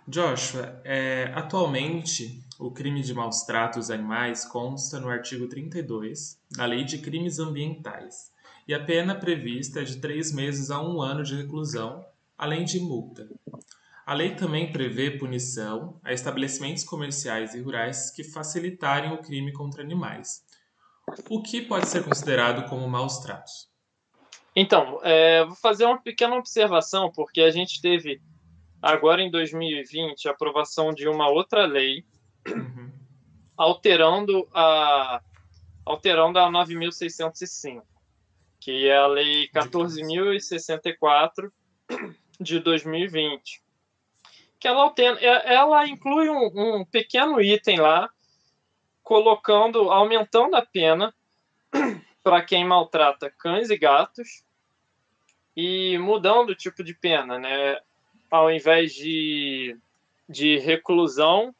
Joshua, 0.07 0.81
é, 0.85 1.31
atualmente 1.35 2.43
o 2.59 2.71
crime 2.71 3.03
de 3.03 3.15
maus 3.15 3.43
tratos 3.43 3.91
animais 3.91 4.45
consta 4.45 4.99
no 4.99 5.09
artigo 5.09 5.47
32 5.49 6.39
da 6.51 6.65
Lei 6.67 6.85
de 6.85 6.99
Crimes 6.99 7.39
Ambientais 7.39 8.33
e 8.67 8.75
a 8.75 8.83
pena 8.83 9.15
prevista 9.15 9.81
é 9.81 9.85
de 9.85 9.97
três 9.97 10.33
meses 10.33 10.71
a 10.71 10.81
um 10.81 11.01
ano 11.01 11.23
de 11.23 11.37
reclusão, 11.37 12.05
além 12.37 12.65
de 12.65 12.81
multa. 12.81 13.29
A 14.05 14.15
lei 14.15 14.35
também 14.35 14.73
prevê 14.73 15.13
punição 15.13 16.01
a 16.03 16.13
estabelecimentos 16.13 16.83
comerciais 16.83 17.55
e 17.55 17.61
rurais 17.61 18.11
que 18.11 18.25
facilitarem 18.25 19.13
o 19.13 19.19
crime 19.19 19.53
contra 19.53 19.83
animais. 19.83 20.45
O 21.29 21.43
que 21.43 21.63
pode 21.63 21.89
ser 21.89 22.05
considerado 22.05 22.69
como 22.69 22.89
maus 22.89 23.19
tratos? 23.19 23.69
Então, 24.55 25.01
é, 25.03 25.45
vou 25.45 25.57
fazer 25.57 25.85
uma 25.85 26.01
pequena 26.01 26.37
observação, 26.37 27.11
porque 27.11 27.41
a 27.41 27.51
gente 27.51 27.81
teve 27.81 28.21
agora 28.83 29.22
em 29.22 29.30
2020 29.30 30.28
a 30.28 30.33
aprovação 30.33 30.93
de 30.93 31.09
uma 31.09 31.30
outra 31.30 31.64
lei 31.64 32.05
uhum. 32.49 32.91
alterando 33.57 34.47
a 34.53 35.22
alterando 35.85 36.39
a 36.39 36.49
9605, 36.51 37.87
que 38.61 38.89
é 38.89 38.97
a 38.97 39.07
lei 39.07 39.49
14064 39.49 41.53
de 42.41 42.59
2020. 42.61 43.61
Que 44.61 44.68
ela, 44.68 44.83
altera, 44.83 45.18
é, 45.20 45.55
ela 45.55 45.89
inclui 45.89 46.28
um, 46.28 46.51
um 46.55 46.85
pequeno 46.85 47.41
item 47.41 47.80
lá 47.80 48.09
colocando, 49.03 49.91
aumentando 49.91 50.55
a 50.55 50.64
pena 50.64 51.12
para 52.22 52.43
quem 52.43 52.64
maltrata 52.64 53.28
cães 53.28 53.70
e 53.70 53.76
gatos 53.76 54.45
e 55.57 55.99
mudando 55.99 56.51
o 56.51 56.55
tipo 56.55 56.85
de 56.85 56.95
pena, 56.95 57.39
né? 57.39 57.80
Ao 58.33 58.51
invés 58.51 58.95
de, 58.95 59.76
de 60.26 60.59
reclusão. 60.59 61.55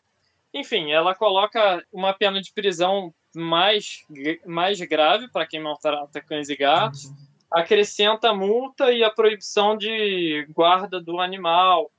Enfim, 0.55 0.91
ela 0.91 1.15
coloca 1.15 1.85
uma 1.93 2.15
pena 2.15 2.41
de 2.41 2.51
prisão 2.51 3.13
mais, 3.37 4.07
mais 4.47 4.81
grave 4.81 5.29
para 5.29 5.47
quem 5.47 5.61
maltrata 5.61 6.23
cães 6.23 6.49
e 6.49 6.57
gatos, 6.57 7.13
acrescenta 7.51 8.31
a 8.31 8.35
multa 8.35 8.91
e 8.91 9.05
a 9.05 9.11
proibição 9.11 9.77
de 9.77 10.47
guarda 10.51 10.99
do 10.99 11.21
animal 11.21 11.93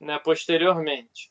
né, 0.00 0.18
posteriormente. 0.18 1.30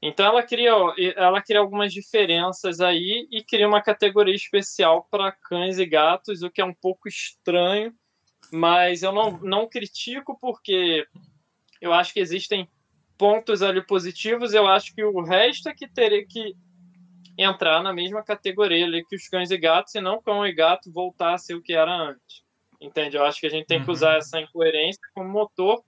Então 0.00 0.24
ela 0.24 0.42
cria, 0.42 0.72
ela 1.14 1.42
cria 1.42 1.60
algumas 1.60 1.92
diferenças 1.92 2.80
aí 2.80 3.28
e 3.30 3.44
cria 3.44 3.68
uma 3.68 3.82
categoria 3.82 4.34
especial 4.34 5.06
para 5.10 5.32
cães 5.32 5.78
e 5.78 5.84
gatos, 5.84 6.42
o 6.42 6.50
que 6.50 6.60
é 6.62 6.64
um 6.64 6.74
pouco 6.74 7.06
estranho, 7.06 7.94
mas 8.50 9.02
eu 9.02 9.12
não, 9.12 9.32
não 9.42 9.68
critico 9.68 10.38
porque 10.40 11.06
eu 11.86 11.92
acho 11.92 12.12
que 12.12 12.20
existem 12.20 12.68
pontos 13.16 13.62
ali 13.62 13.82
positivos. 13.82 14.52
Eu 14.52 14.66
acho 14.66 14.94
que 14.94 15.02
o 15.02 15.22
resto 15.22 15.68
é 15.68 15.74
que 15.74 15.88
teria 15.88 16.24
que 16.26 16.54
entrar 17.38 17.82
na 17.82 17.92
mesma 17.92 18.22
categoria 18.22 18.84
ali 18.84 19.04
que 19.04 19.16
os 19.16 19.28
cães 19.28 19.50
e 19.50 19.58
gatos, 19.58 19.94
e 19.94 20.00
não 20.00 20.22
cão 20.22 20.46
e 20.46 20.52
gato 20.52 20.90
voltar 20.90 21.34
a 21.34 21.38
ser 21.38 21.54
o 21.54 21.62
que 21.62 21.74
era 21.74 21.92
antes. 21.92 22.42
Entende? 22.80 23.16
Eu 23.16 23.24
acho 23.24 23.40
que 23.40 23.46
a 23.46 23.50
gente 23.50 23.66
tem 23.66 23.82
que 23.82 23.90
usar 23.90 24.12
uhum. 24.12 24.18
essa 24.18 24.40
incoerência 24.40 25.00
como 25.14 25.28
motor 25.28 25.82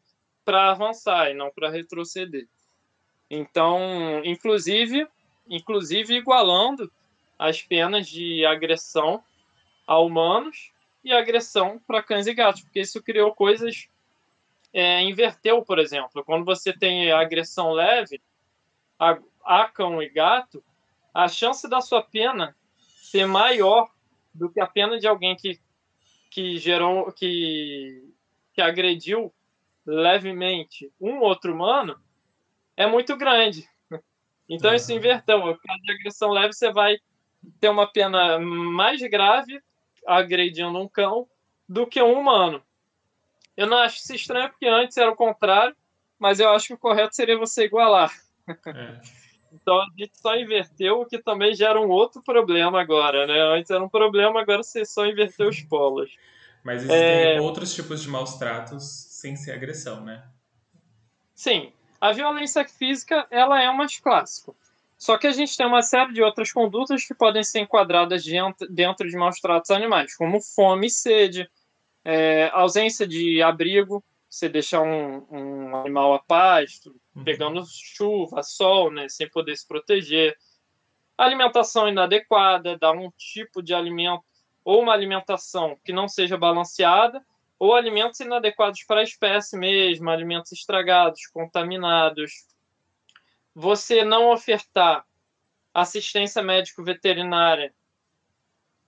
para 0.44 0.70
avançar 0.70 1.30
e 1.30 1.34
não 1.34 1.50
para 1.50 1.70
retroceder. 1.70 2.46
Então, 3.30 4.22
inclusive, 4.24 5.06
inclusive 5.48 6.14
igualando 6.14 6.90
as 7.38 7.60
penas 7.62 8.08
de 8.08 8.44
agressão 8.46 9.22
a 9.86 9.98
humanos 9.98 10.72
e 11.04 11.12
agressão 11.12 11.80
para 11.86 12.02
cães 12.02 12.26
e 12.26 12.34
gatos, 12.34 12.62
porque 12.62 12.80
isso 12.80 13.02
criou 13.02 13.34
coisas 13.34 13.88
é, 14.72 15.02
inverteu, 15.02 15.64
por 15.64 15.78
exemplo. 15.78 16.24
Quando 16.24 16.44
você 16.44 16.72
tem 16.72 17.10
agressão 17.10 17.72
leve, 17.72 18.20
a, 18.98 19.18
a 19.44 19.64
cão 19.66 20.02
e 20.02 20.08
gato, 20.08 20.62
a 21.12 21.28
chance 21.28 21.68
da 21.68 21.80
sua 21.80 22.02
pena 22.02 22.56
ser 22.76 23.26
maior 23.26 23.90
do 24.34 24.50
que 24.50 24.60
a 24.60 24.66
pena 24.66 24.98
de 24.98 25.06
alguém 25.06 25.34
que, 25.36 25.58
que 26.30 26.58
gerou, 26.58 27.10
que, 27.12 28.12
que 28.52 28.60
agrediu 28.60 29.32
levemente 29.86 30.92
um 31.00 31.20
outro 31.20 31.52
humano 31.52 31.98
é 32.76 32.86
muito 32.86 33.16
grande. 33.16 33.68
Então, 34.48 34.70
uhum. 34.70 34.76
isso 34.76 34.92
inverteu. 34.92 35.38
No 35.38 35.58
caso 35.58 35.82
de 35.82 35.92
agressão 35.92 36.30
leve, 36.30 36.52
você 36.52 36.72
vai 36.72 36.96
ter 37.60 37.68
uma 37.68 37.86
pena 37.86 38.38
mais 38.38 39.00
grave 39.02 39.60
agredindo 40.06 40.78
um 40.78 40.88
cão 40.88 41.28
do 41.68 41.86
que 41.86 42.00
um 42.00 42.18
humano. 42.18 42.62
Eu 43.58 43.66
não 43.66 43.78
acho 43.78 43.96
isso 43.96 44.14
estranho, 44.14 44.48
porque 44.50 44.68
antes 44.68 44.96
era 44.96 45.10
o 45.10 45.16
contrário, 45.16 45.74
mas 46.16 46.38
eu 46.38 46.48
acho 46.50 46.68
que 46.68 46.74
o 46.74 46.78
correto 46.78 47.16
seria 47.16 47.36
você 47.36 47.64
igualar. 47.64 48.12
É. 48.48 49.00
Então 49.50 49.80
a 49.80 49.86
gente 49.96 50.12
só 50.18 50.36
inverteu, 50.36 51.00
o 51.00 51.06
que 51.06 51.18
também 51.18 51.54
gera 51.54 51.80
um 51.80 51.88
outro 51.88 52.22
problema 52.22 52.82
agora, 52.82 53.26
né? 53.26 53.40
Antes 53.58 53.70
era 53.70 53.82
um 53.82 53.88
problema, 53.88 54.42
agora 54.42 54.62
você 54.62 54.84
só 54.84 55.06
inverteu 55.06 55.48
os 55.48 55.62
polos. 55.62 56.14
Mas 56.62 56.82
existem 56.82 57.36
é... 57.36 57.40
outros 57.40 57.74
tipos 57.74 58.02
de 58.02 58.10
maus 58.10 58.34
tratos 58.34 58.84
sem 58.84 59.36
ser 59.36 59.52
agressão, 59.52 60.04
né? 60.04 60.22
Sim. 61.34 61.72
A 61.98 62.12
violência 62.12 62.62
física, 62.68 63.26
ela 63.30 63.58
é 63.62 63.70
o 63.70 63.76
mais 63.76 63.98
clássico. 63.98 64.54
Só 64.98 65.16
que 65.16 65.26
a 65.26 65.32
gente 65.32 65.56
tem 65.56 65.66
uma 65.66 65.80
série 65.80 66.12
de 66.12 66.22
outras 66.22 66.52
condutas 66.52 67.06
que 67.06 67.14
podem 67.14 67.42
ser 67.42 67.60
enquadradas 67.60 68.22
dentro 68.68 69.08
de 69.08 69.16
maus 69.16 69.40
tratos 69.40 69.70
animais, 69.70 70.14
como 70.14 70.42
fome 70.42 70.88
e 70.88 70.90
sede, 70.90 71.48
é, 72.10 72.48
ausência 72.54 73.06
de 73.06 73.42
abrigo, 73.42 74.02
você 74.30 74.48
deixar 74.48 74.80
um, 74.80 75.26
um 75.30 75.76
animal 75.76 76.14
a 76.14 76.18
pasto, 76.18 76.98
uhum. 77.14 77.22
pegando 77.22 77.62
chuva, 77.66 78.42
sol, 78.42 78.90
né, 78.90 79.10
sem 79.10 79.28
poder 79.28 79.54
se 79.54 79.68
proteger, 79.68 80.34
alimentação 81.18 81.86
inadequada, 81.86 82.78
dar 82.78 82.92
um 82.92 83.10
tipo 83.10 83.62
de 83.62 83.74
alimento 83.74 84.24
ou 84.64 84.80
uma 84.80 84.94
alimentação 84.94 85.78
que 85.84 85.92
não 85.92 86.08
seja 86.08 86.38
balanceada, 86.38 87.22
ou 87.58 87.74
alimentos 87.74 88.20
inadequados 88.20 88.84
para 88.84 89.00
a 89.00 89.04
espécie 89.04 89.58
mesmo, 89.58 90.08
alimentos 90.08 90.52
estragados, 90.52 91.26
contaminados, 91.26 92.46
você 93.54 94.02
não 94.02 94.32
ofertar 94.32 95.04
assistência 95.74 96.42
médico-veterinária 96.42 97.74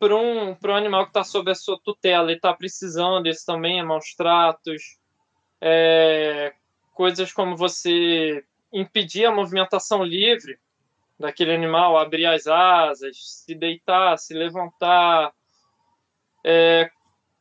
para 0.00 0.16
um, 0.16 0.52
um 0.52 0.74
animal 0.74 1.04
que 1.04 1.10
está 1.10 1.22
sob 1.22 1.50
a 1.50 1.54
sua 1.54 1.78
tutela 1.78 2.32
e 2.32 2.34
está 2.34 2.52
precisando, 2.54 3.28
isso 3.28 3.44
também 3.44 3.78
é 3.78 3.82
maus 3.82 4.14
tratos. 4.14 4.98
É, 5.60 6.54
coisas 6.94 7.32
como 7.32 7.54
você 7.54 8.42
impedir 8.72 9.26
a 9.26 9.30
movimentação 9.30 10.02
livre 10.02 10.58
daquele 11.18 11.54
animal, 11.54 11.98
abrir 11.98 12.24
as 12.24 12.46
asas, 12.46 13.16
se 13.20 13.54
deitar, 13.54 14.18
se 14.18 14.32
levantar. 14.32 15.32
É, 16.42 16.90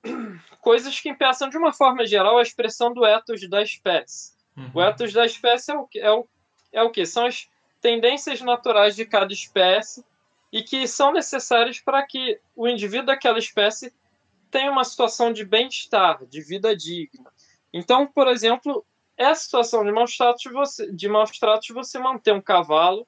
coisas 0.61 0.99
que 0.99 1.09
impeçam, 1.09 1.49
de 1.49 1.57
uma 1.57 1.71
forma 1.71 2.05
geral, 2.05 2.37
a 2.37 2.41
expressão 2.41 2.93
do 2.93 3.05
ethos 3.05 3.47
da 3.49 3.63
espécie. 3.63 4.33
Uhum. 4.57 4.71
O 4.73 4.81
ethos 4.81 5.13
da 5.13 5.25
espécie 5.25 5.71
é 5.71 5.75
o, 5.75 5.87
é 5.95 6.11
o 6.11 6.27
é 6.71 6.83
o 6.83 6.91
que? 6.91 7.05
São 7.05 7.25
as 7.25 7.49
tendências 7.81 8.41
naturais 8.41 8.95
de 8.95 9.05
cada 9.05 9.33
espécie 9.33 10.03
e 10.51 10.63
que 10.63 10.87
são 10.87 11.11
necessárias 11.11 11.79
para 11.79 12.05
que 12.05 12.39
o 12.55 12.67
indivíduo 12.67 13.07
daquela 13.07 13.39
espécie 13.39 13.93
tenha 14.49 14.71
uma 14.71 14.83
situação 14.83 15.31
de 15.31 15.45
bem-estar, 15.45 16.25
de 16.25 16.41
vida 16.41 16.75
digna. 16.75 17.31
Então, 17.71 18.07
por 18.07 18.27
exemplo, 18.27 18.85
essa 19.15 19.43
situação 19.43 19.85
de 19.85 19.91
maus 19.91 20.17
tratos, 20.17 20.51
você, 20.51 20.91
de 20.91 21.07
maus 21.07 21.37
tratos, 21.37 21.69
você 21.69 21.99
manter 21.99 22.33
um 22.33 22.41
cavalo 22.41 23.07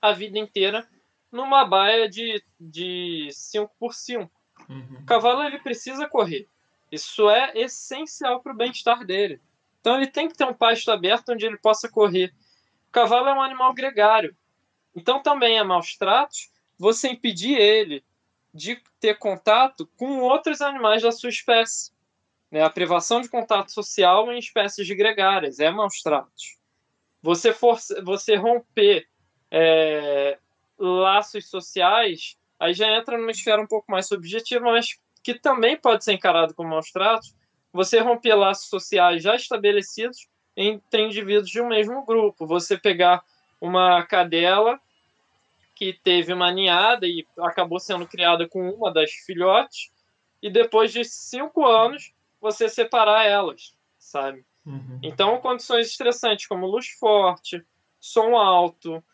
a 0.00 0.12
vida 0.12 0.38
inteira 0.38 0.88
numa 1.30 1.64
baia 1.64 2.08
de, 2.08 2.42
de 2.58 3.28
5 3.32 3.74
por 3.78 3.92
5 3.92 4.30
uhum. 4.68 4.98
O 5.00 5.04
cavalo 5.04 5.42
ele 5.42 5.58
precisa 5.58 6.08
correr. 6.08 6.48
Isso 6.90 7.28
é 7.28 7.52
essencial 7.54 8.40
para 8.40 8.52
o 8.52 8.56
bem-estar 8.56 9.04
dele. 9.04 9.40
Então 9.80 9.96
ele 9.96 10.06
tem 10.06 10.28
que 10.28 10.36
ter 10.36 10.44
um 10.44 10.54
pasto 10.54 10.90
aberto 10.90 11.32
onde 11.32 11.44
ele 11.44 11.58
possa 11.58 11.88
correr 11.88 12.32
cavalo 12.96 13.28
é 13.28 13.34
um 13.34 13.42
animal 13.42 13.74
gregário. 13.74 14.34
Então 14.96 15.22
também 15.22 15.58
é 15.58 15.62
maus 15.62 15.94
tratos 15.96 16.50
você 16.78 17.08
impedir 17.08 17.56
ele 17.58 18.02
de 18.52 18.82
ter 18.98 19.18
contato 19.18 19.86
com 19.98 20.20
outros 20.20 20.62
animais 20.62 21.02
da 21.02 21.12
sua 21.12 21.28
espécie. 21.28 21.92
Né? 22.50 22.62
A 22.62 22.70
privação 22.70 23.20
de 23.20 23.28
contato 23.28 23.70
social 23.70 24.32
em 24.32 24.38
espécies 24.38 24.88
gregárias 24.88 25.60
é 25.60 25.70
maus 25.70 26.00
tratos. 26.00 26.56
Você, 27.22 27.54
você 28.02 28.36
romper 28.36 29.06
é, 29.50 30.38
laços 30.78 31.50
sociais, 31.50 32.36
aí 32.58 32.72
já 32.72 32.90
entra 32.96 33.18
numa 33.18 33.30
esfera 33.30 33.60
um 33.60 33.66
pouco 33.66 33.90
mais 33.90 34.06
subjetiva, 34.06 34.64
mas 34.64 34.98
que 35.22 35.34
também 35.34 35.76
pode 35.76 36.04
ser 36.04 36.14
encarado 36.14 36.54
como 36.54 36.70
maus 36.70 36.90
tratos. 36.90 37.34
Você 37.72 38.00
romper 38.00 38.34
laços 38.34 38.68
sociais 38.68 39.22
já 39.22 39.36
estabelecidos 39.36 40.26
entre 40.56 41.02
indivíduos 41.02 41.50
de 41.50 41.60
um 41.60 41.68
mesmo 41.68 42.06
grupo. 42.06 42.46
Você 42.46 42.78
pegar 42.78 43.22
uma 43.60 44.02
cadela 44.04 44.80
que 45.76 45.92
teve 46.02 46.32
uma 46.32 46.50
ninhada 46.50 47.06
e 47.06 47.24
acabou 47.38 47.78
sendo 47.78 48.06
criada 48.06 48.48
com 48.48 48.68
uma 48.70 48.90
das 48.92 49.12
filhotes, 49.12 49.92
e 50.42 50.50
depois 50.50 50.90
de 50.90 51.04
cinco 51.04 51.66
anos 51.66 52.12
você 52.40 52.68
separar 52.68 53.26
elas, 53.26 53.74
sabe? 53.98 54.44
Uhum. 54.64 54.98
Então, 55.02 55.38
condições 55.38 55.88
estressantes 55.88 56.46
como 56.46 56.66
luz 56.66 56.88
forte, 56.98 57.62
som 58.00 58.36
alto, 58.36 59.04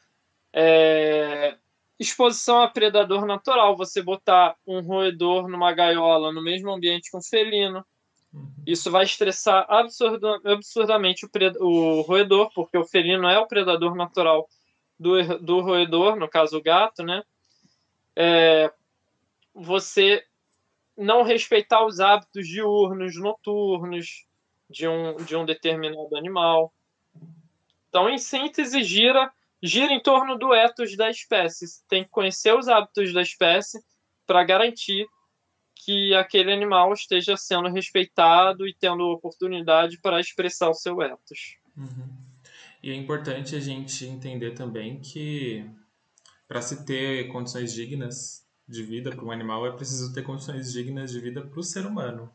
é... 0.52 1.56
exposição 1.98 2.62
a 2.62 2.68
predador 2.68 3.26
natural, 3.26 3.76
você 3.76 4.00
botar 4.00 4.56
um 4.66 4.80
roedor 4.80 5.48
numa 5.48 5.72
gaiola 5.72 6.32
no 6.32 6.42
mesmo 6.42 6.70
ambiente 6.70 7.10
que 7.10 7.16
um 7.16 7.22
felino, 7.22 7.84
Uhum. 8.32 8.50
Isso 8.66 8.90
vai 8.90 9.04
estressar 9.04 9.66
absurda, 9.68 10.40
absurdamente 10.44 11.26
o, 11.26 11.30
o, 11.66 12.00
roedor, 12.00 12.50
porque 12.54 12.78
o 12.78 12.84
felino 12.84 13.28
é 13.28 13.38
o 13.38 13.46
predador 13.46 13.94
natural 13.94 14.48
do, 15.02 15.38
do 15.38 15.60
roedor, 15.60 16.16
no 16.16 16.28
caso 16.28 16.56
o 16.56 16.62
gato, 16.62 17.02
né? 17.02 17.22
É, 18.14 18.72
você 19.54 20.24
não 20.96 21.22
respeitar 21.22 21.84
os 21.84 22.00
hábitos 22.00 22.46
diurnos, 22.46 23.16
noturnos 23.16 24.26
de 24.70 24.86
um, 24.86 25.16
de 25.16 25.36
um 25.36 25.44
determinado 25.44 26.16
animal. 26.16 26.72
Então, 27.88 28.08
em 28.08 28.18
síntese, 28.18 28.82
gira, 28.82 29.30
gira 29.62 29.92
em 29.92 30.00
torno 30.00 30.38
do 30.38 30.54
ethos 30.54 30.96
da 30.96 31.10
espécie. 31.10 31.66
Você 31.66 31.82
tem 31.88 32.04
que 32.04 32.10
conhecer 32.10 32.54
os 32.54 32.68
hábitos 32.68 33.12
da 33.12 33.20
espécie 33.20 33.82
para 34.26 34.44
garantir 34.44 35.06
que 35.74 36.14
aquele 36.14 36.52
animal 36.52 36.92
esteja 36.92 37.36
sendo 37.36 37.68
respeitado 37.68 38.68
e 38.68 38.74
tendo 38.74 39.02
oportunidade 39.10 39.98
para 40.00 40.20
expressar 40.20 40.70
o 40.70 40.74
seu 40.74 41.02
ethos. 41.02 41.56
Uhum. 41.76 42.21
E 42.82 42.90
é 42.90 42.94
importante 42.94 43.54
a 43.54 43.60
gente 43.60 44.04
entender 44.04 44.52
também 44.52 45.00
que 45.00 45.64
para 46.48 46.60
se 46.60 46.84
ter 46.84 47.28
condições 47.28 47.72
dignas 47.72 48.44
de 48.68 48.82
vida 48.82 49.10
para 49.10 49.24
um 49.24 49.30
animal 49.30 49.66
é 49.66 49.72
preciso 49.72 50.12
ter 50.12 50.22
condições 50.22 50.72
dignas 50.72 51.12
de 51.12 51.20
vida 51.20 51.42
para 51.42 51.60
o 51.60 51.62
ser 51.62 51.86
humano. 51.86 52.30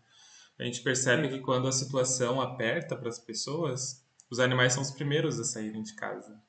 A 0.57 0.63
gente 0.63 0.81
percebe 0.81 1.27
que 1.29 1.39
quando 1.39 1.67
a 1.67 1.71
situação 1.71 2.41
aperta 2.41 2.95
para 2.95 3.09
as 3.09 3.19
pessoas, 3.19 4.03
os 4.29 4.39
animais 4.39 4.73
são 4.73 4.81
os 4.81 4.91
primeiros 4.91 5.39
a 5.39 5.43
saírem 5.43 5.83
de 5.83 5.93
casa. 5.93 6.41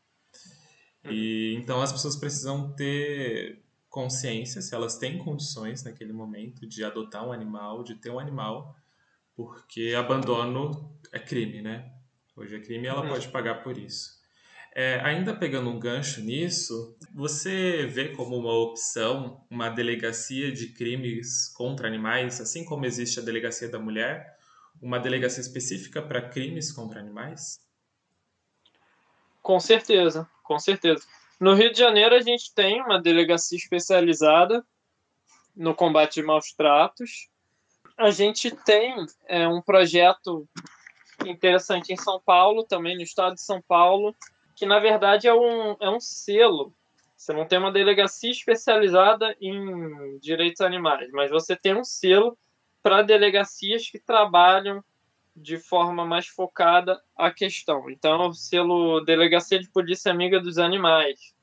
E 1.04 1.54
então 1.56 1.80
as 1.80 1.92
pessoas 1.92 2.16
precisam 2.16 2.72
ter 2.72 3.62
consciência 3.88 4.62
se 4.62 4.74
elas 4.74 4.96
têm 4.96 5.18
condições 5.18 5.82
naquele 5.82 6.12
momento 6.12 6.66
de 6.66 6.84
adotar 6.84 7.26
um 7.26 7.32
animal, 7.32 7.82
de 7.82 7.96
ter 7.96 8.10
um 8.10 8.18
animal, 8.18 8.76
porque 9.34 9.94
abandono 9.96 10.96
é 11.12 11.18
crime, 11.18 11.62
né? 11.62 11.97
Hoje 12.38 12.54
é 12.54 12.60
crime 12.60 12.84
e 12.84 12.88
ela 12.88 13.02
uhum. 13.02 13.08
pode 13.08 13.28
pagar 13.28 13.62
por 13.64 13.76
isso. 13.76 14.16
É, 14.72 15.00
ainda 15.00 15.34
pegando 15.34 15.68
um 15.70 15.78
gancho 15.78 16.20
nisso, 16.20 16.96
você 17.12 17.84
vê 17.86 18.10
como 18.10 18.36
uma 18.36 18.52
opção 18.52 19.44
uma 19.50 19.68
delegacia 19.68 20.52
de 20.52 20.68
crimes 20.68 21.48
contra 21.48 21.88
animais, 21.88 22.40
assim 22.40 22.64
como 22.64 22.86
existe 22.86 23.18
a 23.18 23.22
delegacia 23.22 23.68
da 23.68 23.80
mulher, 23.80 24.38
uma 24.80 25.00
delegacia 25.00 25.40
específica 25.40 26.00
para 26.00 26.28
crimes 26.28 26.70
contra 26.70 27.00
animais? 27.00 27.60
Com 29.42 29.58
certeza, 29.58 30.28
com 30.44 30.60
certeza. 30.60 31.04
No 31.40 31.54
Rio 31.54 31.72
de 31.72 31.78
Janeiro, 31.78 32.14
a 32.14 32.20
gente 32.20 32.54
tem 32.54 32.80
uma 32.80 33.00
delegacia 33.00 33.58
especializada 33.58 34.64
no 35.56 35.74
combate 35.74 36.14
de 36.14 36.22
maus 36.22 36.52
tratos. 36.52 37.28
A 37.96 38.10
gente 38.10 38.50
tem 38.50 38.94
é, 39.26 39.48
um 39.48 39.60
projeto 39.60 40.48
interessante 41.26 41.92
em 41.92 41.96
São 41.96 42.20
Paulo, 42.20 42.64
também 42.64 42.96
no 42.96 43.02
estado 43.02 43.34
de 43.34 43.42
São 43.42 43.60
Paulo, 43.60 44.14
que 44.54 44.66
na 44.66 44.78
verdade 44.78 45.26
é 45.26 45.34
um, 45.34 45.76
é 45.80 45.88
um 45.88 46.00
selo. 46.00 46.74
Você 47.16 47.32
não 47.32 47.46
tem 47.46 47.58
uma 47.58 47.72
delegacia 47.72 48.30
especializada 48.30 49.36
em 49.40 50.18
direitos 50.20 50.60
animais, 50.60 51.10
mas 51.12 51.30
você 51.30 51.56
tem 51.56 51.76
um 51.76 51.84
selo 51.84 52.38
para 52.82 53.02
delegacias 53.02 53.90
que 53.90 53.98
trabalham 53.98 54.82
de 55.34 55.58
forma 55.58 56.04
mais 56.04 56.26
focada 56.26 57.00
a 57.16 57.30
questão. 57.30 57.88
Então, 57.90 58.28
o 58.28 58.34
selo 58.34 59.00
Delegacia 59.00 59.58
de 59.58 59.68
Polícia 59.70 60.10
Amiga 60.10 60.40
dos 60.40 60.58
Animais. 60.58 61.34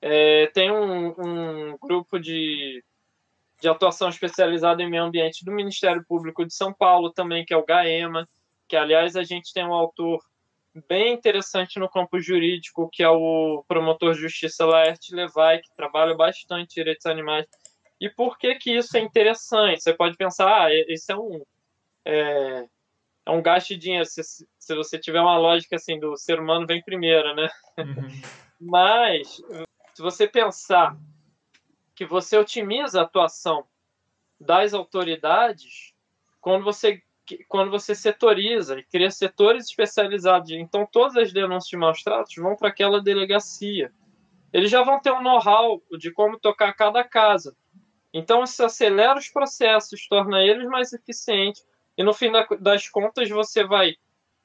É, 0.00 0.48
tem 0.48 0.70
um, 0.70 1.14
um 1.18 1.78
grupo 1.78 2.18
de, 2.18 2.84
de 3.60 3.68
atuação 3.68 4.08
especializada 4.08 4.82
em 4.82 4.90
meio 4.90 5.04
ambiente 5.04 5.44
do 5.44 5.52
Ministério 5.52 6.04
Público 6.06 6.44
de 6.44 6.54
São 6.54 6.72
Paulo 6.72 7.10
também, 7.10 7.44
que 7.44 7.54
é 7.54 7.56
o 7.56 7.64
GAEMA, 7.64 8.28
que, 8.74 8.76
aliás, 8.76 9.14
a 9.14 9.22
gente 9.22 9.54
tem 9.54 9.64
um 9.64 9.72
autor 9.72 10.20
bem 10.88 11.14
interessante 11.14 11.78
no 11.78 11.88
campo 11.88 12.20
jurídico, 12.20 12.90
que 12.92 13.04
é 13.04 13.08
o 13.08 13.64
promotor 13.68 14.14
de 14.14 14.20
justiça 14.20 14.66
Laerte 14.66 15.14
Levai, 15.14 15.60
que 15.60 15.72
trabalha 15.76 16.12
bastante 16.16 16.74
direitos 16.74 17.06
animais. 17.06 17.46
E 18.00 18.10
por 18.10 18.36
que 18.36 18.56
que 18.56 18.76
isso 18.76 18.96
é 18.96 19.00
interessante? 19.00 19.80
Você 19.80 19.94
pode 19.94 20.16
pensar, 20.16 20.48
ah, 20.48 20.68
isso 20.88 21.12
é 21.12 21.16
um 21.16 21.42
é, 22.04 22.66
é 23.24 23.30
um 23.30 23.40
gasto 23.40 23.68
de 23.68 23.76
dinheiro. 23.76 24.04
Se, 24.04 24.22
se 24.24 24.74
você 24.74 24.98
tiver 24.98 25.20
uma 25.20 25.38
lógica 25.38 25.76
assim 25.76 26.00
do 26.00 26.16
ser 26.16 26.40
humano 26.40 26.66
vem 26.66 26.82
primeiro, 26.82 27.32
né? 27.36 27.48
Uhum. 27.78 28.08
Mas 28.60 29.40
se 29.94 30.02
você 30.02 30.26
pensar 30.26 30.96
que 31.94 32.04
você 32.04 32.36
otimiza 32.36 33.00
a 33.00 33.04
atuação 33.04 33.64
das 34.40 34.74
autoridades 34.74 35.94
quando 36.40 36.64
você 36.64 37.00
quando 37.48 37.70
você 37.70 37.94
setoriza 37.94 38.78
e 38.78 38.84
cria 38.84 39.10
setores 39.10 39.66
especializados, 39.66 40.50
então 40.50 40.86
todas 40.90 41.16
as 41.16 41.32
denúncias 41.32 41.70
de 41.70 41.76
maus 41.76 42.02
tratos 42.02 42.34
vão 42.36 42.56
para 42.56 42.68
aquela 42.68 43.00
delegacia. 43.00 43.92
Eles 44.52 44.70
já 44.70 44.82
vão 44.82 45.00
ter 45.00 45.12
um 45.12 45.22
know-how 45.22 45.82
de 45.98 46.10
como 46.12 46.38
tocar 46.38 46.72
cada 46.74 47.02
casa. 47.02 47.56
Então 48.12 48.44
isso 48.44 48.64
acelera 48.64 49.18
os 49.18 49.28
processos, 49.28 50.06
torna 50.06 50.42
eles 50.42 50.68
mais 50.68 50.92
eficientes 50.92 51.64
e 51.96 52.02
no 52.02 52.12
fim 52.12 52.30
das 52.60 52.88
contas 52.88 53.28
você 53.28 53.64
vai 53.64 53.96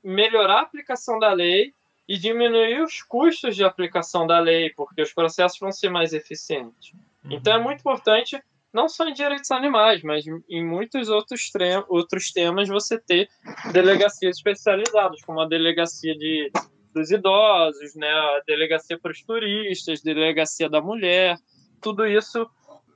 melhorar 0.03 0.59
a 0.59 0.61
aplicação 0.61 1.19
da 1.19 1.33
lei 1.33 1.73
e 2.07 2.17
diminuir 2.17 2.81
os 2.81 3.03
custos 3.03 3.55
de 3.55 3.63
aplicação 3.63 4.25
da 4.25 4.39
lei, 4.39 4.71
porque 4.71 5.01
os 5.01 5.13
processos 5.13 5.59
vão 5.59 5.71
ser 5.71 5.89
mais 5.89 6.13
eficientes. 6.13 6.93
Uhum. 7.23 7.33
Então 7.33 7.53
é 7.53 7.59
muito 7.59 7.81
importante 7.81 8.41
não 8.73 8.87
só 8.87 9.07
em 9.07 9.13
direitos 9.13 9.51
animais, 9.51 10.03
mas 10.03 10.25
em 10.27 10.65
muitos 10.65 11.09
outros, 11.09 11.51
outros 11.87 12.31
temas 12.31 12.67
você 12.67 12.99
ter 12.99 13.29
delegacias 13.71 14.37
especializadas, 14.37 15.21
como 15.21 15.39
a 15.39 15.47
delegacia 15.47 16.15
de, 16.15 16.51
dos 16.93 17.11
idosos, 17.11 17.95
né, 17.95 18.09
a 18.09 18.41
delegacia 18.45 18.97
para 18.99 19.11
os 19.11 19.23
turistas, 19.23 20.01
delegacia 20.01 20.69
da 20.69 20.81
mulher, 20.81 21.37
tudo 21.81 22.05
isso 22.05 22.49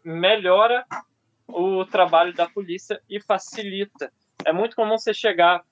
melhora 0.03 0.86
o 1.47 1.86
trabalho 1.86 2.34
da 2.34 2.47
polícia 2.47 3.01
e 3.09 3.19
facilita. 3.19 4.11
É 4.45 4.51
muito 4.51 4.76
comum 4.76 4.97
você 4.97 5.13
chegar 5.13 5.63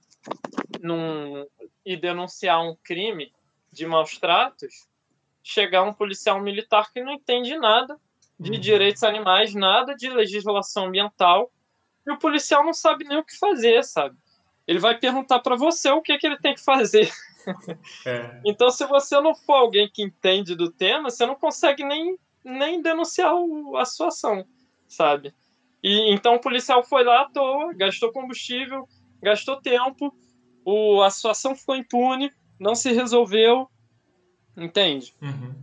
num, 0.82 1.45
e 1.86 1.95
denunciar 1.95 2.62
um 2.62 2.76
crime 2.84 3.32
de 3.72 3.86
maus 3.86 4.18
tratos, 4.18 4.88
chegar 5.43 5.84
um 5.84 5.93
policial 5.93 6.39
militar 6.41 6.91
que 6.91 7.04
não 7.04 7.14
entende 7.14 7.58
nada 7.58 7.97
de 8.42 8.54
uhum. 8.54 8.60
direitos 8.60 9.04
animais, 9.04 9.54
nada 9.54 9.96
de 9.96 10.10
legislação 10.10 10.86
ambiental, 10.86 11.52
e 12.06 12.12
o 12.12 12.18
policial 12.18 12.66
não 12.66 12.74
sabe 12.74 13.06
nem 13.06 13.20
o 13.20 13.24
que 13.24 13.38
fazer, 13.38 13.84
sabe? 13.84 14.18
Ele 14.68 14.80
vai 14.80 14.98
perguntar 14.98 15.39
para 15.39 15.56
você 15.56 15.92
o 15.92 16.02
que, 16.02 16.12
é 16.12 16.18
que 16.18 16.26
ele 16.26 16.39
tem 16.39 16.56
que 16.56 16.64
fazer. 16.64 17.12
É. 18.06 18.39
então, 18.46 18.70
se 18.70 18.86
você 18.86 19.20
não 19.20 19.34
for 19.34 19.54
alguém 19.54 19.89
que 19.92 20.04
entende 20.04 20.54
do 20.54 20.72
tema, 20.72 21.10
você 21.10 21.26
não 21.26 21.34
consegue 21.34 21.84
nem, 21.84 22.16
nem 22.46 22.80
denunciar 22.84 23.34
o, 23.34 23.76
a 23.78 23.84
sua 23.84 24.10
ação, 24.10 24.46
sabe? 24.88 25.34
E 25.82 26.14
então 26.14 26.36
o 26.36 26.39
policial 26.39 26.84
foi 26.84 27.04
lá 27.04 27.22
à 27.22 27.26
toa, 27.26 27.74
gastou 27.74 28.12
combustível, 28.12 28.88
gastou 29.24 29.60
tempo, 29.60 30.16
o, 30.64 31.02
a 31.02 31.10
situação 31.10 31.56
ficou 31.56 31.76
impune, 31.76 32.32
não 32.60 32.76
se 32.76 32.92
resolveu, 32.92 33.68
entende? 34.56 35.16
Uhum 35.20 35.56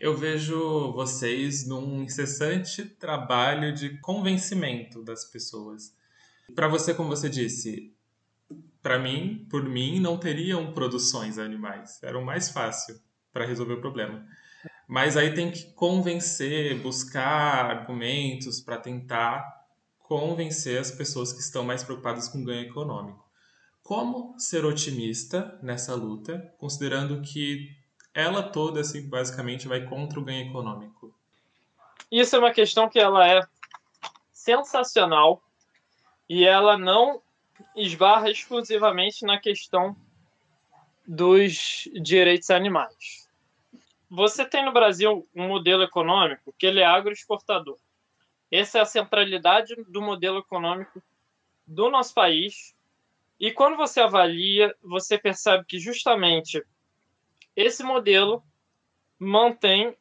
eu 0.00 0.16
vejo 0.16 0.92
vocês 0.92 1.66
num 1.66 2.02
incessante 2.02 2.84
trabalho 2.84 3.72
de 3.72 3.98
convencimento 3.98 5.02
das 5.02 5.24
pessoas. 5.24 5.94
Para 6.54 6.68
você, 6.68 6.94
como 6.94 7.08
você 7.08 7.28
disse, 7.28 7.94
para 8.82 8.98
mim, 8.98 9.46
por 9.50 9.64
mim, 9.64 9.98
não 9.98 10.18
teriam 10.18 10.72
produções 10.72 11.38
animais. 11.38 12.00
Era 12.02 12.18
o 12.18 12.24
mais 12.24 12.50
fácil 12.50 13.00
para 13.32 13.46
resolver 13.46 13.74
o 13.74 13.80
problema. 13.80 14.26
Mas 14.86 15.16
aí 15.16 15.34
tem 15.34 15.50
que 15.50 15.72
convencer, 15.72 16.78
buscar 16.80 17.70
argumentos 17.70 18.60
para 18.60 18.78
tentar 18.78 19.44
convencer 19.98 20.78
as 20.78 20.92
pessoas 20.92 21.32
que 21.32 21.40
estão 21.40 21.64
mais 21.64 21.82
preocupadas 21.82 22.28
com 22.28 22.44
ganho 22.44 22.68
econômico. 22.68 23.26
Como 23.82 24.38
ser 24.38 24.64
otimista 24.64 25.58
nessa 25.62 25.94
luta, 25.94 26.54
considerando 26.58 27.20
que 27.22 27.68
ela 28.16 28.42
toda, 28.42 28.80
assim, 28.80 29.06
basicamente, 29.06 29.68
vai 29.68 29.84
contra 29.84 30.18
o 30.18 30.24
ganho 30.24 30.48
econômico. 30.48 31.14
Isso 32.10 32.34
é 32.34 32.38
uma 32.38 32.50
questão 32.50 32.88
que 32.88 32.98
ela 32.98 33.28
é 33.28 33.46
sensacional 34.32 35.42
e 36.26 36.42
ela 36.42 36.78
não 36.78 37.20
esbarra 37.76 38.30
exclusivamente 38.30 39.22
na 39.26 39.38
questão 39.38 39.94
dos 41.06 41.90
direitos 42.02 42.48
animais. 42.48 43.28
Você 44.08 44.46
tem 44.46 44.64
no 44.64 44.72
Brasil 44.72 45.28
um 45.34 45.48
modelo 45.48 45.82
econômico 45.82 46.54
que 46.58 46.64
ele 46.64 46.80
é 46.80 46.86
agroexportador. 46.86 47.76
Essa 48.50 48.78
é 48.78 48.80
a 48.80 48.86
centralidade 48.86 49.74
do 49.88 50.00
modelo 50.00 50.38
econômico 50.38 51.02
do 51.66 51.90
nosso 51.90 52.14
país. 52.14 52.74
E 53.38 53.52
quando 53.52 53.76
você 53.76 54.00
avalia, 54.00 54.74
você 54.82 55.18
percebe 55.18 55.66
que 55.66 55.78
justamente 55.78 56.64
esse 57.56 57.82
modelo 57.82 58.44
mantém 59.18 59.96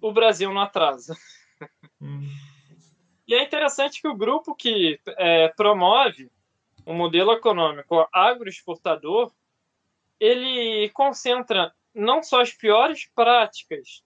o 0.00 0.12
Brasil 0.12 0.52
no 0.52 0.60
atraso. 0.60 1.14
Hum. 2.00 2.28
E 3.26 3.34
é 3.34 3.42
interessante 3.42 4.00
que 4.00 4.08
o 4.08 4.16
grupo 4.16 4.54
que 4.54 5.00
é, 5.16 5.48
promove 5.48 6.30
o 6.84 6.92
modelo 6.92 7.32
econômico 7.32 8.06
agroexportador, 8.12 9.32
ele 10.20 10.90
concentra 10.90 11.74
não 11.94 12.22
só 12.22 12.42
as 12.42 12.52
piores 12.52 13.08
práticas 13.14 14.04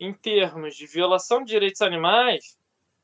em 0.00 0.12
termos 0.12 0.76
de 0.76 0.86
violação 0.86 1.44
de 1.44 1.52
direitos 1.52 1.82
animais, 1.82 2.58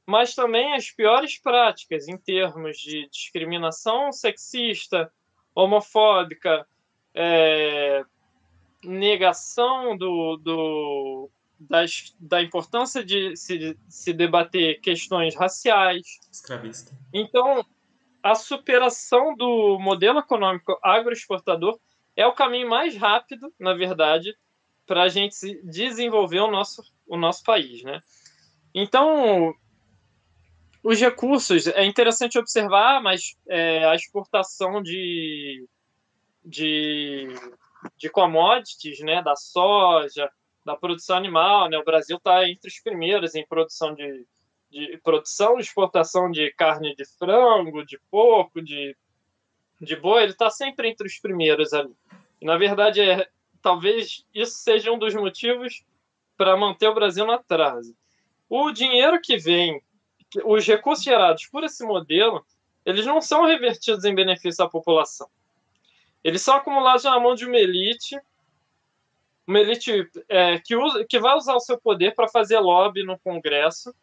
mas 0.06 0.34
também 0.34 0.74
as 0.74 0.90
piores 0.90 1.38
práticas 1.38 2.08
em 2.08 2.16
termos 2.16 2.78
de 2.78 3.08
discriminação 3.10 4.10
sexista, 4.12 5.12
homofóbica, 5.54 6.66
é, 7.14 8.04
negação 8.84 9.96
do, 9.96 10.36
do, 10.36 11.30
das, 11.58 12.14
da 12.18 12.42
importância 12.42 13.04
de 13.04 13.36
se, 13.36 13.76
se 13.88 14.12
debater 14.12 14.80
questões 14.80 15.34
raciais. 15.34 16.18
Escravista. 16.30 16.92
Então, 17.12 17.64
a 18.22 18.34
superação 18.34 19.34
do 19.34 19.78
modelo 19.78 20.18
econômico 20.18 20.78
agroexportador 20.82 21.78
é 22.16 22.26
o 22.26 22.34
caminho 22.34 22.68
mais 22.68 22.96
rápido, 22.96 23.52
na 23.58 23.74
verdade, 23.74 24.34
para 24.86 25.04
a 25.04 25.08
gente 25.08 25.36
desenvolver 25.62 26.40
o 26.40 26.50
nosso, 26.50 26.82
o 27.06 27.16
nosso 27.16 27.44
país. 27.44 27.82
Né? 27.82 28.02
Então, 28.74 29.54
os 30.82 30.98
recursos, 31.00 31.66
é 31.68 31.84
interessante 31.84 32.38
observar, 32.38 33.02
mas 33.02 33.36
é, 33.46 33.84
a 33.84 33.94
exportação 33.94 34.82
de, 34.82 35.66
de 36.44 37.28
de 37.96 38.08
commodities, 38.08 39.00
né, 39.00 39.22
da 39.22 39.36
soja, 39.36 40.30
da 40.64 40.76
produção 40.76 41.16
animal, 41.16 41.68
né? 41.68 41.78
O 41.78 41.84
Brasil 41.84 42.16
está 42.16 42.48
entre 42.48 42.68
os 42.68 42.80
primeiros 42.80 43.34
em 43.34 43.46
produção 43.46 43.94
de, 43.94 44.26
de 44.70 44.98
produção 45.02 45.58
e 45.58 45.60
exportação 45.60 46.30
de 46.30 46.52
carne 46.52 46.94
de 46.94 47.04
frango, 47.18 47.84
de 47.84 47.98
porco, 48.10 48.62
de, 48.62 48.96
de 49.80 49.96
boi, 49.96 50.22
ele 50.22 50.32
está 50.32 50.50
sempre 50.50 50.88
entre 50.88 51.06
os 51.06 51.18
primeiros 51.18 51.72
ali. 51.72 51.94
E, 52.40 52.46
na 52.46 52.56
verdade, 52.56 53.00
é, 53.00 53.28
talvez 53.62 54.24
isso 54.34 54.58
seja 54.58 54.92
um 54.92 54.98
dos 54.98 55.14
motivos 55.14 55.84
para 56.36 56.56
manter 56.56 56.88
o 56.88 56.94
Brasil 56.94 57.26
no 57.26 57.32
atraso. 57.32 57.94
O 58.48 58.70
dinheiro 58.70 59.20
que 59.22 59.36
vem, 59.36 59.82
os 60.44 60.66
recursos 60.66 61.04
gerados 61.04 61.46
por 61.46 61.64
esse 61.64 61.84
modelo, 61.84 62.44
eles 62.84 63.06
não 63.06 63.20
são 63.20 63.44
revertidos 63.44 64.04
em 64.04 64.14
benefício 64.14 64.64
à 64.64 64.68
população. 64.68 65.28
Eles 66.22 66.42
são 66.42 66.56
acumulados 66.56 67.04
na 67.04 67.18
mão 67.18 67.34
de 67.34 67.46
uma 67.46 67.56
elite, 67.56 68.18
uma 69.46 69.58
elite 69.58 70.08
é, 70.28 70.58
que, 70.58 70.76
usa, 70.76 71.04
que 71.04 71.18
vai 71.18 71.34
usar 71.34 71.54
o 71.54 71.60
seu 71.60 71.78
poder 71.78 72.14
para 72.14 72.28
fazer 72.28 72.58
lobby 72.58 73.02
no 73.02 73.18
Congresso 73.18 73.94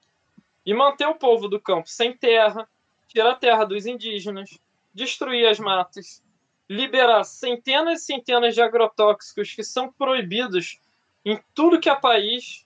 e 0.65 0.73
manter 0.73 1.07
o 1.07 1.15
povo 1.15 1.47
do 1.47 1.59
campo 1.59 1.87
sem 1.87 2.15
terra, 2.15 2.67
tirar 3.07 3.31
a 3.31 3.35
terra 3.35 3.63
dos 3.63 3.85
indígenas, 3.85 4.59
destruir 4.93 5.47
as 5.47 5.59
matas, 5.59 6.23
liberar 6.67 7.23
centenas 7.23 8.01
e 8.01 8.05
centenas 8.05 8.55
de 8.55 8.61
agrotóxicos 8.61 9.53
que 9.53 9.63
são 9.63 9.91
proibidos 9.91 10.79
em 11.23 11.39
tudo 11.53 11.79
que 11.79 11.89
é 11.89 11.95
país, 11.95 12.65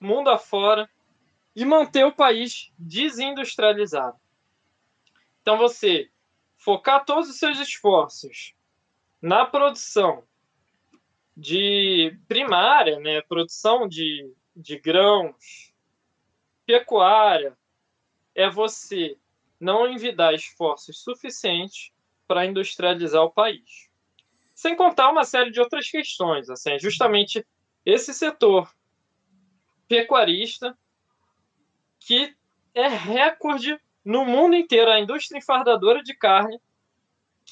mundo 0.00 0.30
afora, 0.30 0.88
e 1.54 1.64
manter 1.64 2.04
o 2.04 2.12
país 2.12 2.72
desindustrializado. 2.78 4.16
Então 5.42 5.58
você 5.58 6.08
focar 6.56 7.04
todos 7.04 7.28
os 7.28 7.36
seus 7.36 7.58
esforços 7.58 8.54
na 9.22 9.46
produção 9.46 10.24
de 11.36 12.18
primária, 12.26 12.98
né, 12.98 13.22
produção 13.22 13.88
de, 13.88 14.34
de 14.54 14.78
grãos, 14.78 15.72
pecuária, 16.66 17.56
é 18.34 18.50
você 18.50 19.16
não 19.60 19.88
envidar 19.88 20.34
esforços 20.34 20.98
suficientes 21.02 21.92
para 22.26 22.44
industrializar 22.44 23.22
o 23.22 23.30
país. 23.30 23.88
Sem 24.54 24.76
contar 24.76 25.10
uma 25.10 25.24
série 25.24 25.50
de 25.50 25.60
outras 25.60 25.88
questões, 25.88 26.50
assim, 26.50 26.78
justamente 26.78 27.46
esse 27.86 28.12
setor 28.12 28.72
pecuarista 29.88 30.76
que 32.00 32.34
é 32.74 32.88
recorde 32.88 33.78
no 34.04 34.24
mundo 34.24 34.56
inteiro, 34.56 34.90
a 34.90 34.98
indústria 34.98 35.38
enfardadora 35.38 36.02
de 36.02 36.14
carne, 36.14 36.60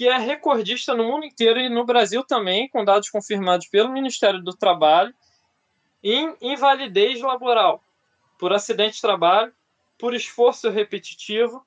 que 0.01 0.09
é 0.09 0.16
recordista 0.16 0.94
no 0.94 1.05
mundo 1.05 1.27
inteiro 1.27 1.60
e 1.60 1.68
no 1.68 1.85
Brasil 1.85 2.24
também, 2.24 2.66
com 2.70 2.82
dados 2.82 3.10
confirmados 3.10 3.66
pelo 3.66 3.93
Ministério 3.93 4.43
do 4.43 4.56
Trabalho, 4.56 5.14
em 6.02 6.35
invalidez 6.40 7.20
laboral 7.20 7.85
por 8.39 8.51
acidente 8.51 8.94
de 8.94 9.02
trabalho, 9.02 9.52
por 9.98 10.14
esforço 10.14 10.70
repetitivo. 10.70 11.62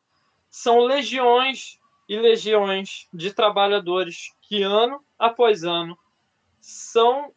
São 0.49 0.79
legiões 0.79 1.79
e 2.09 2.17
legiões 2.17 3.07
de 3.13 3.31
trabalhadores 3.31 4.33
que, 4.41 4.63
ano 4.63 5.05
após 5.19 5.63
ano, 5.63 5.95
são 6.59 7.31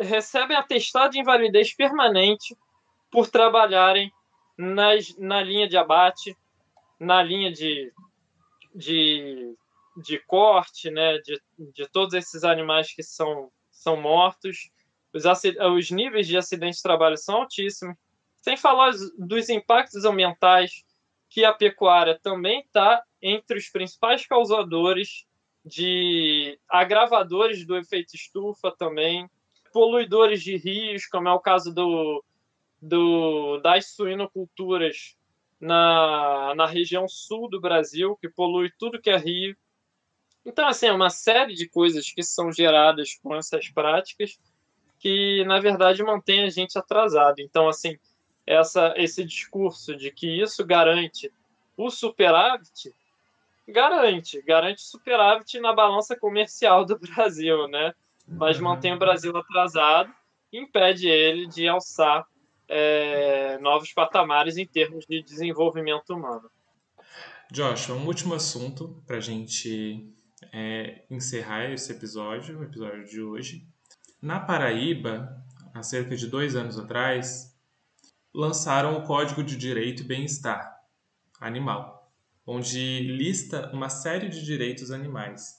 recebem 0.00 0.56
atestado 0.56 1.12
de 1.12 1.20
invalidez 1.20 1.74
permanente 1.74 2.56
por 3.10 3.28
trabalharem 3.28 4.10
nas, 4.56 5.14
na 5.18 5.42
linha 5.42 5.68
de 5.68 5.76
abate, 5.76 6.34
na 6.98 7.22
linha 7.22 7.52
de, 7.52 7.92
de, 8.74 9.54
de 10.02 10.18
corte, 10.20 10.90
né, 10.90 11.18
de, 11.18 11.40
de 11.72 11.88
todos 11.88 12.14
esses 12.14 12.44
animais 12.44 12.92
que 12.92 13.02
são, 13.02 13.50
são 13.70 13.96
mortos. 14.00 14.70
Os, 15.12 15.24
os 15.74 15.90
níveis 15.90 16.26
de 16.26 16.36
acidente 16.36 16.76
de 16.76 16.82
trabalho 16.82 17.16
são 17.16 17.36
altíssimos. 17.36 17.96
Sem 18.40 18.56
falar 18.56 18.92
dos 19.18 19.48
impactos 19.48 20.04
ambientais, 20.04 20.84
que 21.28 21.44
a 21.44 21.52
pecuária 21.52 22.18
também 22.22 22.60
está 22.60 23.02
entre 23.20 23.58
os 23.58 23.68
principais 23.68 24.26
causadores 24.26 25.26
de 25.64 26.58
agravadores 26.68 27.66
do 27.66 27.76
efeito 27.76 28.14
estufa 28.14 28.70
também, 28.70 29.28
poluidores 29.72 30.42
de 30.42 30.56
rios, 30.56 31.06
como 31.06 31.28
é 31.28 31.32
o 31.32 31.40
caso 31.40 31.74
do, 31.74 32.24
do, 32.80 33.58
das 33.58 33.90
suinoculturas 33.90 35.16
na, 35.60 36.54
na 36.54 36.66
região 36.66 37.06
sul 37.06 37.48
do 37.50 37.60
Brasil, 37.60 38.16
que 38.16 38.28
polui 38.28 38.70
tudo 38.78 39.00
que 39.00 39.10
é 39.10 39.16
rio. 39.16 39.56
Então, 40.48 40.66
assim, 40.66 40.86
é 40.86 40.92
uma 40.92 41.10
série 41.10 41.52
de 41.52 41.68
coisas 41.68 42.10
que 42.10 42.22
são 42.22 42.50
geradas 42.50 43.14
com 43.22 43.36
essas 43.36 43.68
práticas 43.68 44.38
que, 44.98 45.44
na 45.44 45.60
verdade, 45.60 46.02
mantém 46.02 46.42
a 46.42 46.48
gente 46.48 46.78
atrasado. 46.78 47.38
Então, 47.40 47.68
assim, 47.68 47.98
essa, 48.46 48.94
esse 48.96 49.22
discurso 49.26 49.94
de 49.94 50.10
que 50.10 50.40
isso 50.40 50.64
garante 50.64 51.30
o 51.76 51.90
superávit, 51.90 52.94
garante, 53.68 54.40
garante 54.40 54.80
superávit 54.80 55.60
na 55.60 55.74
balança 55.74 56.16
comercial 56.16 56.82
do 56.82 56.96
Brasil, 56.98 57.68
né? 57.68 57.92
Mas 58.26 58.56
uhum. 58.56 58.64
mantém 58.64 58.94
o 58.94 58.98
Brasil 58.98 59.36
atrasado, 59.36 60.10
impede 60.50 61.08
ele 61.08 61.46
de 61.46 61.68
alçar 61.68 62.26
é, 62.66 63.58
novos 63.58 63.92
patamares 63.92 64.56
em 64.56 64.66
termos 64.66 65.04
de 65.04 65.22
desenvolvimento 65.22 66.14
humano. 66.14 66.50
Joshua, 67.50 67.96
um 67.96 68.06
último 68.06 68.34
assunto 68.34 69.02
para 69.06 69.18
a 69.18 69.20
gente 69.20 70.17
é, 70.52 71.04
encerrar 71.10 71.70
esse 71.70 71.92
episódio, 71.92 72.58
o 72.58 72.64
episódio 72.64 73.04
de 73.04 73.20
hoje. 73.20 73.66
Na 74.20 74.40
Paraíba, 74.40 75.44
há 75.74 75.82
cerca 75.82 76.16
de 76.16 76.26
dois 76.26 76.56
anos 76.56 76.78
atrás, 76.78 77.56
lançaram 78.34 78.98
o 78.98 79.02
Código 79.04 79.42
de 79.42 79.56
Direito 79.56 80.02
e 80.02 80.06
Bem-Estar 80.06 80.76
Animal, 81.40 82.12
onde 82.46 83.00
lista 83.00 83.70
uma 83.72 83.88
série 83.88 84.28
de 84.28 84.44
direitos 84.44 84.90
animais. 84.90 85.56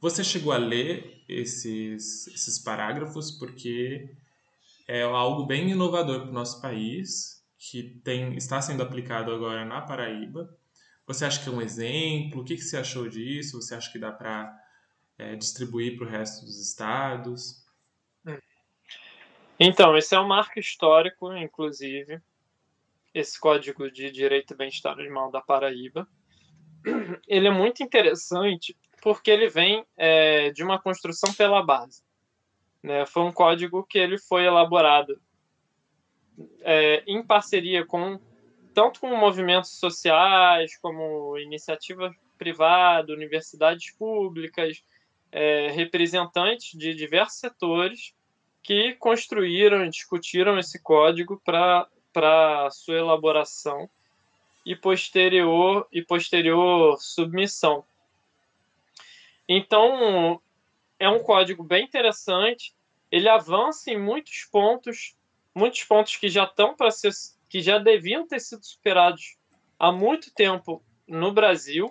Você 0.00 0.22
chegou 0.22 0.52
a 0.52 0.58
ler 0.58 1.24
esses, 1.28 2.26
esses 2.28 2.58
parágrafos 2.58 3.32
porque 3.32 4.14
é 4.86 5.02
algo 5.02 5.44
bem 5.44 5.70
inovador 5.70 6.20
para 6.20 6.30
o 6.30 6.32
nosso 6.32 6.62
país, 6.62 7.44
que 7.58 8.00
tem, 8.04 8.36
está 8.36 8.62
sendo 8.62 8.82
aplicado 8.82 9.32
agora 9.32 9.64
na 9.64 9.82
Paraíba. 9.82 10.48
Você 11.08 11.24
acha 11.24 11.42
que 11.42 11.48
é 11.48 11.52
um 11.52 11.62
exemplo? 11.62 12.42
O 12.42 12.44
que, 12.44 12.54
que 12.54 12.60
você 12.60 12.76
achou 12.76 13.08
disso? 13.08 13.60
Você 13.60 13.74
acha 13.74 13.90
que 13.90 13.98
dá 13.98 14.12
para 14.12 14.54
é, 15.16 15.34
distribuir 15.34 15.96
para 15.96 16.06
o 16.06 16.10
resto 16.10 16.44
dos 16.44 16.60
estados? 16.60 17.66
Então, 19.58 19.96
esse 19.96 20.14
é 20.14 20.20
um 20.20 20.28
marco 20.28 20.60
histórico, 20.60 21.34
inclusive, 21.34 22.20
esse 23.14 23.40
Código 23.40 23.90
de 23.90 24.10
Direito 24.10 24.52
e 24.52 24.56
Bem-Estar 24.56 25.00
Animal 25.00 25.30
da 25.30 25.40
Paraíba. 25.40 26.06
Ele 27.26 27.48
é 27.48 27.50
muito 27.50 27.82
interessante 27.82 28.76
porque 29.02 29.30
ele 29.30 29.48
vem 29.48 29.86
é, 29.96 30.50
de 30.50 30.62
uma 30.62 30.78
construção 30.78 31.32
pela 31.32 31.62
base. 31.62 32.02
Né? 32.82 33.06
Foi 33.06 33.22
um 33.22 33.32
código 33.32 33.82
que 33.82 33.98
ele 33.98 34.18
foi 34.18 34.44
elaborado 34.44 35.18
é, 36.60 37.02
em 37.06 37.24
parceria 37.24 37.84
com 37.86 38.20
tanto 38.78 39.00
com 39.00 39.08
movimentos 39.16 39.70
sociais 39.70 40.76
como 40.76 41.36
iniciativa 41.36 42.14
privada, 42.38 43.12
universidades 43.12 43.90
públicas, 43.90 44.84
é, 45.32 45.68
representantes 45.72 46.78
de 46.78 46.94
diversos 46.94 47.40
setores 47.40 48.14
que 48.62 48.92
construíram 48.94 49.84
e 49.84 49.90
discutiram 49.90 50.56
esse 50.60 50.80
código 50.80 51.42
para 51.44 52.70
sua 52.70 52.94
elaboração 52.94 53.90
e 54.64 54.76
posterior 54.76 55.88
e 55.90 56.00
posterior 56.00 56.96
submissão. 57.00 57.82
Então, 59.48 60.40
é 61.00 61.08
um 61.08 61.18
código 61.18 61.64
bem 61.64 61.82
interessante. 61.82 62.72
Ele 63.10 63.28
avança 63.28 63.90
em 63.90 63.98
muitos 63.98 64.44
pontos, 64.44 65.16
muitos 65.52 65.82
pontos 65.82 66.14
que 66.14 66.28
já 66.28 66.44
estão 66.44 66.76
para 66.76 66.92
ser, 66.92 67.10
que 67.48 67.60
já 67.60 67.78
deviam 67.78 68.26
ter 68.26 68.40
sido 68.40 68.64
superados 68.64 69.36
há 69.78 69.90
muito 69.90 70.32
tempo 70.34 70.82
no 71.06 71.32
Brasil. 71.32 71.90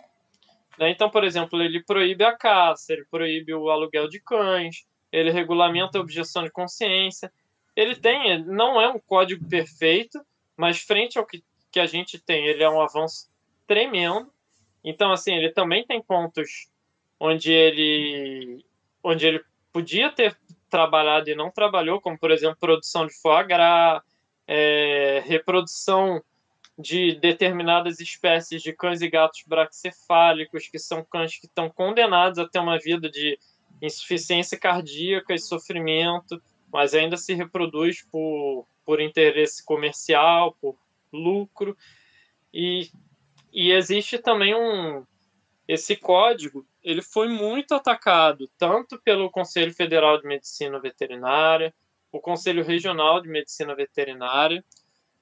Né? 0.77 0.91
Então, 0.91 1.09
por 1.09 1.23
exemplo, 1.23 1.61
ele 1.61 1.83
proíbe 1.83 2.23
a 2.23 2.35
caça, 2.35 2.93
ele 2.93 3.05
proíbe 3.09 3.53
o 3.53 3.69
aluguel 3.69 4.07
de 4.07 4.19
cães, 4.19 4.85
ele 5.11 5.31
regulamenta 5.31 5.97
a 5.97 6.01
objeção 6.01 6.43
de 6.43 6.51
consciência. 6.51 7.31
Ele 7.75 7.95
tem, 7.95 8.43
não 8.43 8.79
é 8.79 8.89
um 8.89 8.99
código 8.99 9.47
perfeito, 9.47 10.19
mas 10.55 10.79
frente 10.79 11.17
ao 11.17 11.25
que, 11.25 11.43
que 11.71 11.79
a 11.79 11.85
gente 11.85 12.19
tem, 12.19 12.45
ele 12.45 12.63
é 12.63 12.69
um 12.69 12.81
avanço 12.81 13.29
tremendo. 13.65 14.31
Então, 14.83 15.11
assim, 15.11 15.33
ele 15.33 15.51
também 15.51 15.85
tem 15.85 16.01
pontos 16.01 16.69
onde 17.19 17.51
ele 17.51 18.63
onde 19.03 19.25
ele 19.25 19.43
podia 19.71 20.11
ter 20.11 20.37
trabalhado 20.69 21.29
e 21.29 21.35
não 21.35 21.49
trabalhou, 21.49 22.01
como 22.01 22.17
por 22.17 22.31
exemplo 22.31 22.57
produção 22.59 23.07
de 23.07 23.13
foie 23.21 23.45
gras, 23.45 24.01
é, 24.47 25.21
reprodução 25.25 26.23
de 26.77 27.15
determinadas 27.15 27.99
espécies 27.99 28.61
de 28.61 28.71
cães 28.71 29.01
e 29.01 29.09
gatos 29.09 29.43
braxcefálicos, 29.47 30.67
que 30.67 30.77
são 30.77 31.03
cães 31.03 31.37
que 31.37 31.47
estão 31.47 31.69
condenados 31.69 32.39
a 32.39 32.47
ter 32.47 32.59
uma 32.59 32.77
vida 32.77 33.09
de 33.09 33.39
insuficiência 33.81 34.57
cardíaca 34.57 35.33
e 35.33 35.39
sofrimento, 35.39 36.41
mas 36.71 36.93
ainda 36.93 37.17
se 37.17 37.33
reproduz 37.33 38.03
por, 38.03 38.67
por 38.85 39.01
interesse 39.01 39.63
comercial, 39.65 40.55
por 40.61 40.77
lucro. 41.11 41.75
E, 42.53 42.89
e 43.51 43.71
existe 43.71 44.19
também 44.19 44.55
um, 44.55 45.03
esse 45.67 45.95
código 45.95 46.65
ele 46.87 47.01
foi 47.01 47.27
muito 47.27 47.75
atacado 47.75 48.49
tanto 48.57 48.97
pelo 49.01 49.29
Conselho 49.29 49.73
Federal 49.73 50.21
de 50.21 50.25
Medicina 50.25 50.79
Veterinária, 50.79 51.73
o 52.17 52.21
Conselho 52.21 52.63
Regional 52.63 53.21
de 53.21 53.29
Medicina 53.29 53.75
Veterinária, 53.75 54.63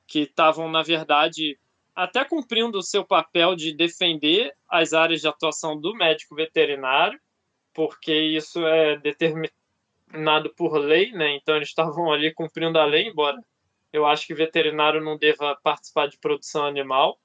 que 0.08 0.20
estavam 0.20 0.70
na 0.70 0.82
verdade 0.82 1.60
até 1.94 2.24
cumprindo 2.26 2.78
o 2.78 2.84
seu 2.84 3.06
papel 3.06 3.56
de 3.56 3.74
defender 3.74 4.54
as 4.68 4.94
áreas 4.94 5.22
de 5.22 5.28
atuação 5.28 5.80
do 5.80 5.94
médico 5.94 6.36
veterinário, 6.36 7.20
porque 7.74 8.14
isso 8.14 8.66
é 8.66 8.98
determinado 8.98 10.54
por 10.56 10.78
lei, 10.78 11.12
né? 11.12 11.36
Então 11.36 11.56
eles 11.56 11.70
estavam 11.70 12.12
ali 12.12 12.34
cumprindo 12.34 12.80
a 12.80 12.86
lei, 12.86 13.08
embora 13.08 13.38
eu 13.92 14.06
acho 14.06 14.28
que 14.28 14.34
veterinário 14.34 15.02
não 15.02 15.18
deva 15.18 15.58
participar 15.64 16.08
de 16.08 16.18
produção 16.18 16.66
animal, 16.66 17.18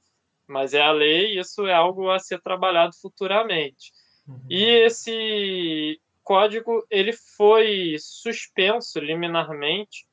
mas 0.47 0.75
é 0.75 0.83
a 0.83 0.93
lei 0.93 1.35
e 1.35 1.39
isso 1.39 1.67
é 1.67 1.75
algo 1.75 2.11
a 2.11 2.19
ser 2.19 2.41
trabalhado 2.41 2.95
futuramente. 3.01 3.93
Uhum. 4.27 4.41
E 4.49 4.65
esse 4.65 6.01
código 6.23 6.87
ele 6.91 7.13
foi 7.13 7.97
suspenso 7.99 8.99
liminarmente 9.01 10.07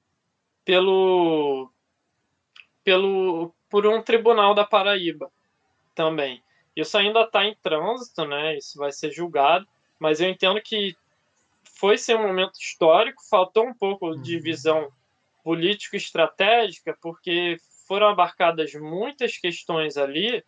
pelo, 0.64 1.72
pelo 2.84 3.54
por 3.70 3.86
um 3.86 4.02
tribunal 4.02 4.54
da 4.54 4.66
Paraíba 4.66 5.32
também. 5.94 6.42
Isso 6.76 6.98
ainda 6.98 7.22
está 7.22 7.44
em 7.46 7.56
trânsito, 7.56 8.26
né? 8.26 8.58
Isso 8.58 8.78
vai 8.78 8.92
ser 8.92 9.12
julgado, 9.12 9.68
mas 10.00 10.22
eu 10.22 10.30
entendo 10.30 10.62
que 10.62 10.96
foi 11.64 11.98
ser 11.98 12.16
um 12.16 12.28
momento 12.28 12.60
histórico, 12.60 13.22
faltou 13.30 13.66
um 13.66 13.74
pouco 13.74 14.16
de 14.16 14.38
uhum. 14.38 14.42
visão 14.42 14.92
político-estratégica, 15.44 16.98
porque 17.02 17.58
foram 17.88 18.08
abarcadas 18.08 18.74
muitas 18.74 19.38
questões 19.38 19.98
ali, 19.98 20.44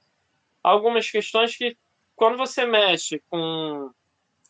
algumas 0.61 1.09
questões 1.09 1.55
que, 1.55 1.77
quando 2.15 2.37
você 2.37 2.65
mexe 2.65 3.23
com, 3.29 3.91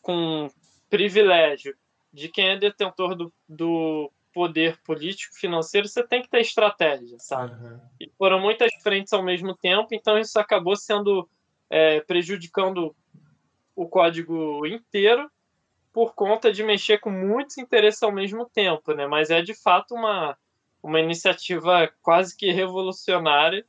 com 0.02 0.50
privilégio 0.90 1.74
de 2.12 2.28
quem 2.28 2.48
é 2.48 2.56
detentor 2.58 3.14
do, 3.14 3.32
do 3.48 4.12
poder 4.32 4.78
político 4.82 5.34
financeiro, 5.34 5.88
você 5.88 6.06
tem 6.06 6.22
que 6.22 6.28
ter 6.28 6.40
estratégia, 6.40 7.18
sabe? 7.18 7.54
Uhum. 7.54 7.80
E 8.00 8.10
foram 8.18 8.40
muitas 8.40 8.70
frentes 8.82 9.12
ao 9.12 9.22
mesmo 9.22 9.56
tempo, 9.56 9.88
então 9.92 10.18
isso 10.18 10.38
acabou 10.38 10.76
sendo 10.76 11.28
é, 11.68 12.00
prejudicando 12.00 12.94
o 13.74 13.88
código 13.88 14.66
inteiro 14.66 15.30
por 15.92 16.14
conta 16.14 16.52
de 16.52 16.62
mexer 16.62 16.98
com 16.98 17.10
muitos 17.10 17.58
interesses 17.58 18.02
ao 18.02 18.12
mesmo 18.12 18.44
tempo, 18.44 18.92
né? 18.92 19.06
Mas 19.06 19.30
é 19.30 19.42
de 19.42 19.54
fato 19.54 19.94
uma, 19.94 20.36
uma 20.82 21.00
iniciativa 21.00 21.92
quase 22.02 22.36
que 22.36 22.52
revolucionária 22.52 23.64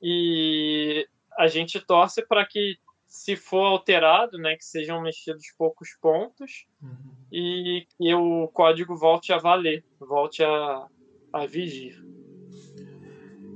e 0.00 1.08
a 1.36 1.46
gente 1.48 1.80
torce 1.80 2.24
para 2.26 2.44
que 2.46 2.78
se 3.06 3.36
for 3.36 3.64
alterado, 3.64 4.38
né, 4.38 4.56
que 4.56 4.64
sejam 4.64 5.00
mexidos 5.00 5.46
poucos 5.56 5.90
pontos 6.00 6.66
uhum. 6.82 7.14
e 7.30 7.86
que 7.96 8.14
o 8.14 8.48
código 8.48 8.96
volte 8.96 9.32
a 9.32 9.38
valer, 9.38 9.84
volte 9.98 10.42
a, 10.42 10.86
a 11.32 11.46
vigir. 11.46 12.02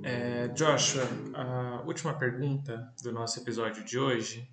É, 0.02 0.48
Joshua, 0.48 1.06
a 1.34 1.82
última 1.82 2.14
pergunta 2.14 2.92
do 3.02 3.12
nosso 3.12 3.38
episódio 3.38 3.84
de 3.84 3.98
hoje. 3.98 4.48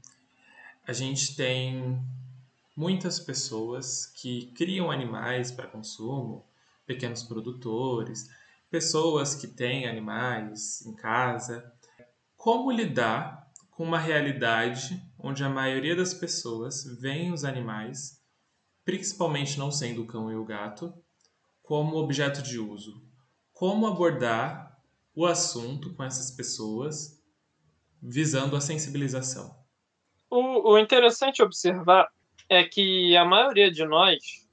A 0.86 0.92
gente 0.92 1.36
tem 1.36 2.02
muitas 2.76 3.20
pessoas 3.20 4.08
que 4.08 4.52
criam 4.58 4.92
animais 4.92 5.52
para 5.52 5.68
consumo, 5.68 6.46
pequenos 6.86 7.24
produtores, 7.24 8.30
pessoas 8.70 9.36
que 9.36 9.48
têm 9.48 9.88
animais 9.88 10.86
em 10.86 10.94
casa. 10.94 11.74
Como 12.36 12.72
lidar 12.72 13.47
com 13.78 13.84
uma 13.84 14.00
realidade 14.00 15.00
onde 15.20 15.44
a 15.44 15.50
maioria 15.50 15.96
das 15.96 16.12
pessoas 16.12 16.84
veem 17.00 17.32
os 17.32 17.46
animais, 17.46 18.20
principalmente 18.84 19.60
não 19.60 19.70
sendo 19.70 20.02
o 20.02 20.08
cão 20.08 20.32
e 20.32 20.36
o 20.36 20.44
gato, 20.44 20.92
como 21.62 21.96
objeto 21.96 22.42
de 22.42 22.58
uso. 22.58 23.06
Como 23.54 23.86
abordar 23.86 24.76
o 25.14 25.28
assunto 25.28 25.94
com 25.94 26.04
essas 26.04 26.32
pessoas 26.32 27.24
visando 28.02 28.56
a 28.56 28.62
sensibilização? 28.62 29.56
O, 30.28 30.72
o 30.72 30.80
interessante 30.80 31.44
observar 31.44 32.10
é 32.50 32.64
que 32.64 33.16
a 33.16 33.26
maioria 33.26 33.70
de 33.70 33.86
nós 33.86 34.50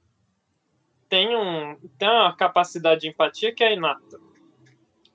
tem, 1.09 1.35
um, 1.35 1.75
tem 1.97 2.07
uma 2.07 2.35
capacidade 2.35 3.01
de 3.01 3.07
empatia 3.07 3.55
que 3.55 3.63
é 3.63 3.73
inata. 3.73 4.19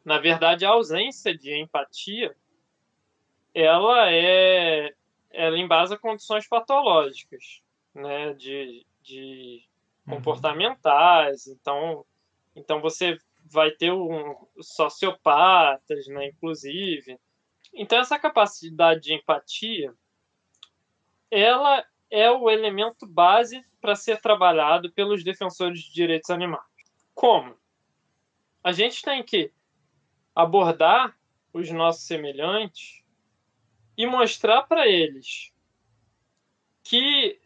Na 0.05 0.19
verdade, 0.19 0.65
a 0.65 0.71
ausência 0.71 1.33
de 1.33 1.57
empatia 1.63 2.35
ela 3.55 4.11
é 4.11 4.95
ela 5.33 5.57
embasa 5.59 5.97
condições 5.97 6.47
patológicas, 6.49 7.63
né, 7.95 8.35
de, 8.35 8.85
de 9.03 9.65
uhum. 10.07 10.17
comportamentais. 10.17 11.47
Então, 11.47 12.05
então 12.55 12.81
você 12.81 13.17
vai 13.45 13.71
ter 13.71 13.93
um 13.93 14.35
sociopatas, 14.61 16.07
né, 16.09 16.27
inclusive. 16.27 17.19
Então 17.73 17.99
essa 17.99 18.19
capacidade 18.19 19.03
de 19.03 19.15
empatia, 19.15 19.95
ela 21.31 21.85
é 22.11 22.29
o 22.31 22.51
elemento 22.51 23.07
base 23.07 23.65
para 23.81 23.95
ser 23.95 24.21
trabalhado 24.21 24.93
pelos 24.93 25.23
defensores 25.23 25.81
de 25.81 25.93
direitos 25.93 26.29
animais. 26.29 26.65
Como? 27.15 27.57
A 28.63 28.73
gente 28.73 29.01
tem 29.03 29.23
que 29.23 29.53
abordar 30.35 31.17
os 31.53 31.71
nossos 31.71 32.05
semelhantes 32.05 33.00
e 33.97 34.07
mostrar 34.07 34.63
para 34.63 34.87
eles 34.87 35.53
que 36.83 37.41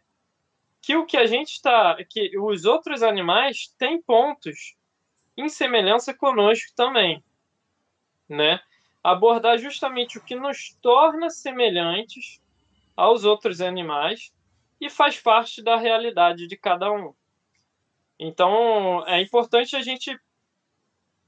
que 0.81 0.95
o 0.95 1.05
que 1.05 1.17
a 1.17 1.25
gente 1.25 1.53
está 1.53 1.97
que 2.09 2.37
os 2.37 2.65
outros 2.65 3.01
animais 3.01 3.73
têm 3.77 4.01
pontos 4.01 4.75
em 5.35 5.49
semelhança 5.49 6.13
conosco 6.13 6.71
também, 6.75 7.23
né? 8.29 8.59
Abordar 9.03 9.57
justamente 9.57 10.17
o 10.17 10.23
que 10.23 10.35
nos 10.35 10.77
torna 10.81 11.29
semelhantes 11.29 12.41
aos 12.95 13.25
outros 13.25 13.61
animais 13.61 14.33
e 14.79 14.89
faz 14.89 15.19
parte 15.19 15.61
da 15.61 15.75
realidade 15.75 16.47
de 16.47 16.57
cada 16.57 16.91
um. 16.91 17.13
Então, 18.17 19.05
é 19.05 19.21
importante 19.21 19.75
a 19.75 19.81
gente 19.81 20.17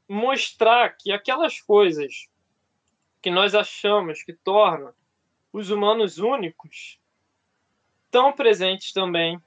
mostrar 0.07 0.95
que 0.95 1.11
aquelas 1.11 1.59
coisas 1.59 2.29
que 3.21 3.29
nós 3.29 3.53
achamos 3.53 4.23
que 4.23 4.33
tornam 4.33 4.93
os 5.51 5.69
humanos 5.69 6.17
únicos 6.17 6.99
estão 8.05 8.33
presentes 8.33 8.91
também 8.93 9.41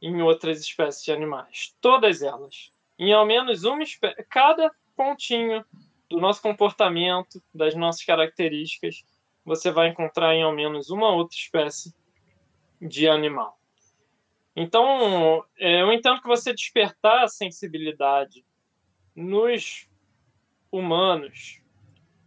em 0.00 0.22
outras 0.22 0.60
espécies 0.60 1.04
de 1.04 1.12
animais, 1.12 1.74
todas 1.80 2.22
elas. 2.22 2.72
Em 2.98 3.12
ao 3.12 3.26
menos 3.26 3.64
uma 3.64 3.82
espécie, 3.82 4.22
cada 4.24 4.70
pontinho 4.96 5.64
do 6.08 6.20
nosso 6.20 6.42
comportamento, 6.42 7.42
das 7.52 7.74
nossas 7.74 8.04
características, 8.04 9.04
você 9.44 9.70
vai 9.70 9.88
encontrar 9.88 10.34
em 10.34 10.42
ao 10.42 10.52
menos 10.52 10.90
uma 10.90 11.10
outra 11.10 11.36
espécie 11.36 11.94
de 12.80 13.08
animal. 13.08 13.58
Então, 14.56 15.44
é, 15.58 15.82
eu 15.82 15.92
entendo 15.92 16.20
que 16.20 16.28
você 16.28 16.54
despertar 16.54 17.24
a 17.24 17.28
sensibilidade 17.28 18.44
nos 19.14 19.88
humanos 20.70 21.60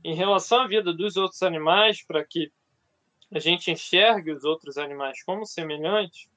em 0.03 0.13
relação 0.13 0.61
à 0.61 0.67
vida 0.67 0.93
dos 0.93 1.15
outros 1.15 1.41
animais, 1.41 2.03
para 2.05 2.23
que 2.25 2.51
a 3.31 3.39
gente 3.39 3.71
enxergue 3.71 4.31
os 4.31 4.43
outros 4.43 4.77
animais 4.77 5.23
como 5.23 5.45
semelhantes, 5.45 6.29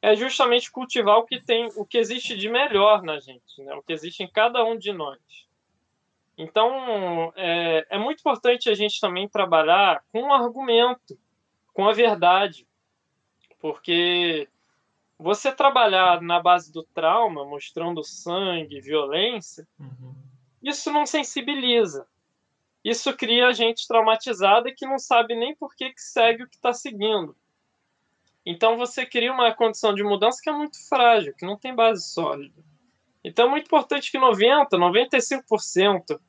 é 0.00 0.16
justamente 0.16 0.70
cultivar 0.70 1.18
o 1.18 1.24
que 1.24 1.40
tem, 1.40 1.68
o 1.76 1.86
que 1.86 1.96
existe 1.96 2.36
de 2.36 2.48
melhor 2.48 3.02
na 3.02 3.20
gente, 3.20 3.62
né? 3.62 3.72
o 3.74 3.82
que 3.82 3.92
existe 3.92 4.22
em 4.22 4.28
cada 4.28 4.64
um 4.64 4.76
de 4.76 4.92
nós. 4.92 5.20
Então, 6.36 7.32
é, 7.36 7.86
é 7.88 7.98
muito 7.98 8.18
importante 8.18 8.68
a 8.68 8.74
gente 8.74 9.00
também 9.00 9.28
trabalhar 9.28 10.02
com 10.10 10.22
o 10.22 10.32
argumento, 10.32 11.16
com 11.72 11.88
a 11.88 11.92
verdade, 11.92 12.66
porque 13.60 14.48
você 15.16 15.52
trabalhar 15.52 16.20
na 16.20 16.40
base 16.40 16.72
do 16.72 16.82
trauma, 16.82 17.44
mostrando 17.44 18.02
sangue, 18.02 18.80
violência, 18.80 19.68
uhum. 19.78 20.14
isso 20.60 20.90
não 20.90 21.06
sensibiliza 21.06 22.08
isso 22.84 23.14
cria 23.16 23.52
gente 23.52 23.86
traumatizada 23.86 24.72
que 24.74 24.86
não 24.86 24.98
sabe 24.98 25.34
nem 25.36 25.54
por 25.54 25.74
que, 25.74 25.90
que 25.90 26.00
segue 26.00 26.42
o 26.42 26.48
que 26.48 26.56
está 26.56 26.72
seguindo. 26.72 27.36
Então 28.44 28.76
você 28.76 29.06
cria 29.06 29.32
uma 29.32 29.54
condição 29.54 29.94
de 29.94 30.02
mudança 30.02 30.40
que 30.42 30.50
é 30.50 30.52
muito 30.52 30.76
frágil, 30.88 31.34
que 31.36 31.46
não 31.46 31.56
tem 31.56 31.74
base 31.74 32.08
sólida. 32.10 32.60
Então 33.22 33.46
é 33.46 33.50
muito 33.50 33.66
importante 33.66 34.10
que 34.10 34.18
90, 34.18 34.76
95% 34.76 36.20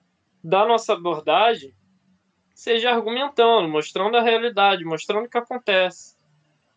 da 0.44 0.66
nossa 0.66 0.94
abordagem 0.94 1.74
seja 2.54 2.92
argumentando, 2.92 3.68
mostrando 3.68 4.16
a 4.16 4.22
realidade, 4.22 4.86
mostrando 4.86 5.26
o 5.26 5.30
que 5.30 5.38
acontece, 5.38 6.16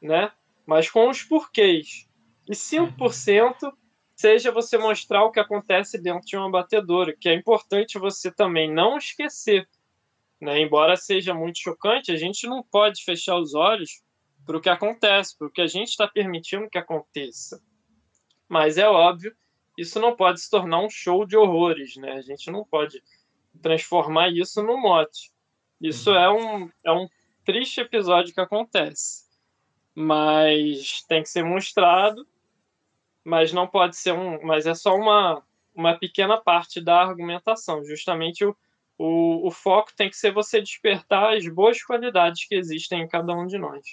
né? 0.01 0.33
Mas 0.65 0.91
com 0.91 1.11
os 1.11 1.23
porquês. 1.23 2.09
E 2.49 2.53
5% 2.53 3.73
seja 4.17 4.51
você 4.51 4.79
mostrar 4.79 5.25
o 5.25 5.31
que 5.31 5.39
acontece 5.39 6.01
dentro 6.01 6.27
de 6.27 6.37
uma 6.37 6.51
batedora, 6.51 7.15
que 7.15 7.29
é 7.29 7.35
importante 7.35 7.99
você 7.99 8.33
também 8.33 8.73
não 8.73 8.97
esquecer. 8.97 9.69
Né? 10.41 10.61
Embora 10.61 10.97
seja 10.97 11.35
muito 11.35 11.59
chocante, 11.59 12.11
a 12.11 12.17
gente 12.17 12.47
não 12.47 12.63
pode 12.63 13.05
fechar 13.05 13.39
os 13.39 13.55
olhos 13.55 14.03
para 14.47 14.57
o 14.57 14.61
que 14.61 14.71
acontece, 14.71 15.37
para 15.37 15.47
o 15.47 15.51
que 15.51 15.61
a 15.61 15.67
gente 15.67 15.89
está 15.89 16.09
permitindo 16.09 16.71
que 16.71 16.79
aconteça. 16.79 17.61
Mas 18.49 18.79
é 18.79 18.89
óbvio, 18.89 19.37
isso 19.77 20.01
não 20.01 20.17
pode 20.17 20.41
se 20.41 20.49
tornar 20.49 20.81
um 20.81 20.89
show 20.89 21.27
de 21.27 21.37
horrores, 21.37 21.97
né? 21.97 22.13
A 22.13 22.23
gente 22.23 22.51
não 22.51 22.65
pode 22.65 23.03
transformar 23.61 24.31
isso 24.31 24.63
no 24.63 24.79
mote. 24.79 25.31
Isso 25.81 26.11
é 26.11 26.31
um, 26.31 26.71
é 26.85 26.93
um 26.93 27.07
triste 27.45 27.81
episódio 27.83 28.33
que 28.33 28.41
acontece. 28.41 29.27
Mas 29.95 31.03
tem 31.03 31.23
que 31.23 31.29
ser 31.29 31.43
mostrado 31.43 32.27
mas 33.27 33.53
não 33.53 33.67
pode 33.67 33.97
ser 33.97 34.13
um, 34.13 34.41
mas 34.47 34.67
é 34.67 34.75
só 34.75 34.95
uma, 34.95 35.43
uma 35.75 35.99
pequena 35.99 36.39
parte 36.39 36.81
da 36.81 37.03
argumentação. 37.03 37.85
Justamente 37.85 38.45
o, 38.45 38.57
o, 38.97 39.49
o 39.49 39.51
foco 39.51 39.91
tem 39.97 40.09
que 40.09 40.17
ser 40.17 40.33
você 40.33 40.63
despertar 40.63 41.37
as 41.37 41.45
boas 41.49 41.83
qualidades 41.83 42.47
que 42.47 42.55
existem 42.55 43.03
em 43.03 43.09
cada 43.09 43.35
um 43.35 43.45
de 43.45 43.59
nós. 43.59 43.85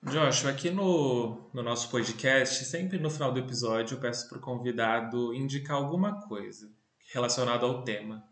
Joshua, 0.00 0.52
aqui 0.52 0.70
no, 0.70 1.50
no 1.52 1.60
nosso 1.60 1.90
podcast, 1.90 2.64
sempre 2.64 3.00
no 3.00 3.10
final 3.10 3.32
do 3.32 3.40
episódio, 3.40 3.96
eu 3.96 4.00
peço 4.00 4.28
para 4.28 4.38
o 4.38 4.40
convidado 4.40 5.34
indicar 5.34 5.76
alguma 5.76 6.20
coisa 6.28 6.70
relacionada 7.12 7.66
ao 7.66 7.82
tema. 7.82 8.22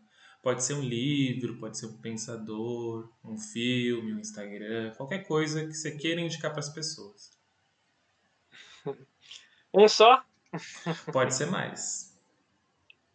Pode 0.41 0.63
ser 0.63 0.75
um 0.75 0.81
livro, 0.81 1.57
pode 1.59 1.77
ser 1.77 1.87
um 1.87 1.97
pensador, 1.97 3.11
um 3.21 3.37
filme, 3.37 4.13
um 4.13 4.19
Instagram, 4.19 4.93
qualquer 4.95 5.27
coisa 5.27 5.67
que 5.67 5.73
você 5.73 5.91
queira 5.91 6.21
indicar 6.21 6.51
para 6.51 6.61
as 6.61 6.69
pessoas. 6.69 7.37
Um 9.73 9.87
só? 9.87 10.23
Pode 11.11 11.33
ser 11.33 11.47
mais. 11.47 12.17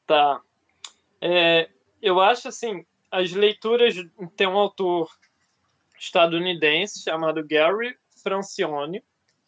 Tá. 0.07 0.41
É, 1.21 1.69
eu 2.01 2.21
acho 2.21 2.49
assim, 2.49 2.87
as 3.11 3.33
leituras 3.33 3.95
tem 4.37 4.47
um 4.47 4.57
autor 4.57 5.11
estadunidense 5.99 7.03
chamado 7.03 7.47
Gary 7.47 7.97
Francione, 8.23 9.03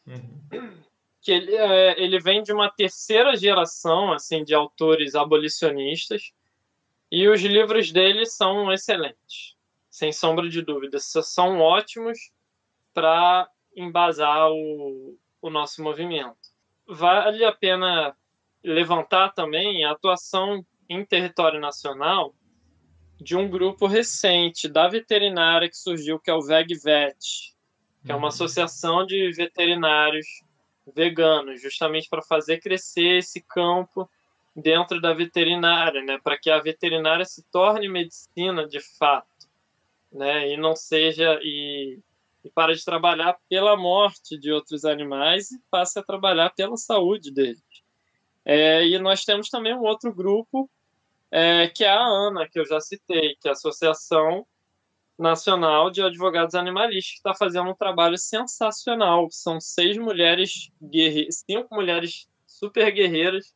uhum. 0.06 0.82
que 1.20 1.32
ele, 1.32 1.55
é, 1.55 2.01
ele 2.02 2.18
vem 2.18 2.43
de 2.43 2.52
uma 2.52 2.70
terceira 2.70 3.36
geração 3.36 4.12
assim 4.12 4.44
de 4.44 4.55
autores 4.55 5.14
abolicionistas 5.14 6.32
e 7.10 7.28
os 7.28 7.40
livros 7.40 7.90
dele 7.90 8.26
são 8.26 8.72
excelentes, 8.72 9.56
sem 9.90 10.12
sombra 10.12 10.48
de 10.48 10.62
dúvida. 10.62 10.98
São 10.98 11.60
ótimos 11.60 12.30
para 12.93 13.48
embasar 13.74 14.51
o, 14.51 15.16
o 15.40 15.51
nosso 15.51 15.82
movimento. 15.82 16.48
Vale 16.89 17.44
a 17.44 17.52
pena 17.52 18.16
levantar 18.65 19.35
também 19.35 19.85
a 19.85 19.93
atuação 19.93 20.65
em 20.89 21.05
território 21.05 21.60
nacional 21.60 22.35
de 23.20 23.36
um 23.36 23.48
grupo 23.48 23.86
recente 23.86 24.69
da 24.69 24.89
veterinária 24.89 25.69
que 25.69 25.77
surgiu, 25.77 26.19
que 26.19 26.31
é 26.31 26.35
o 26.35 26.40
VegVet, 26.40 27.55
que 28.05 28.12
é 28.12 28.15
uma 28.15 28.23
uhum. 28.23 28.28
associação 28.28 29.05
de 29.05 29.31
veterinários 29.32 30.27
veganos, 30.94 31.60
justamente 31.60 32.09
para 32.09 32.23
fazer 32.23 32.59
crescer 32.59 33.19
esse 33.19 33.43
campo 33.43 34.09
dentro 34.56 35.01
da 35.01 35.12
veterinária, 35.12 36.02
né, 36.02 36.19
para 36.23 36.39
que 36.39 36.51
a 36.51 36.59
veterinária 36.59 37.24
se 37.24 37.44
torne 37.51 37.89
medicina 37.89 38.66
de 38.66 38.81
fato, 38.98 39.28
né, 40.10 40.51
e 40.51 40.56
não 40.56 40.74
seja 40.74 41.39
e, 41.43 42.01
e 42.44 42.51
para 42.51 42.74
de 42.74 42.85
trabalhar 42.85 43.36
pela 43.48 43.77
morte 43.77 44.39
de 44.39 44.52
outros 44.52 44.85
animais 44.85 45.51
e 45.51 45.60
passe 45.70 45.98
a 45.98 46.02
trabalhar 46.02 46.51
pela 46.51 46.77
saúde 46.77 47.32
deles. 47.32 47.62
É, 48.44 48.86
e 48.86 48.98
nós 48.98 49.24
temos 49.24 49.48
também 49.48 49.74
um 49.74 49.82
outro 49.82 50.15
grupo 50.15 50.70
é, 51.31 51.69
que 51.69 51.85
é 51.85 51.90
a 51.90 52.02
ANA, 52.02 52.48
que 52.48 52.59
eu 52.59 52.66
já 52.66 52.81
citei, 52.81 53.36
que 53.40 53.48
é 53.48 53.51
a 53.51 53.52
Associação 53.52 54.47
Nacional 55.19 55.90
de 55.90 56.01
Advogados 56.01 56.55
Animalistas, 56.55 57.10
que 57.10 57.16
está 57.16 57.35
fazendo 57.35 57.70
um 57.70 57.74
trabalho 57.74 58.16
sensacional. 58.16 59.28
São 59.31 59.60
seis 59.60 59.98
mulheres, 59.98 60.70
cinco 61.31 61.74
mulheres 61.74 62.28
super 62.47 62.90
guerreiras 62.90 63.55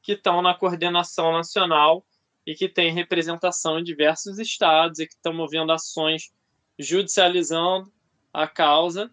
que 0.00 0.12
estão 0.12 0.40
na 0.40 0.54
coordenação 0.54 1.32
nacional 1.32 2.04
e 2.46 2.54
que 2.54 2.68
têm 2.68 2.92
representação 2.92 3.78
em 3.78 3.84
diversos 3.84 4.38
estados 4.38 4.98
e 4.98 5.06
que 5.06 5.14
estão 5.14 5.32
movendo 5.32 5.72
ações 5.72 6.32
judicializando 6.78 7.92
a 8.32 8.46
causa 8.46 9.10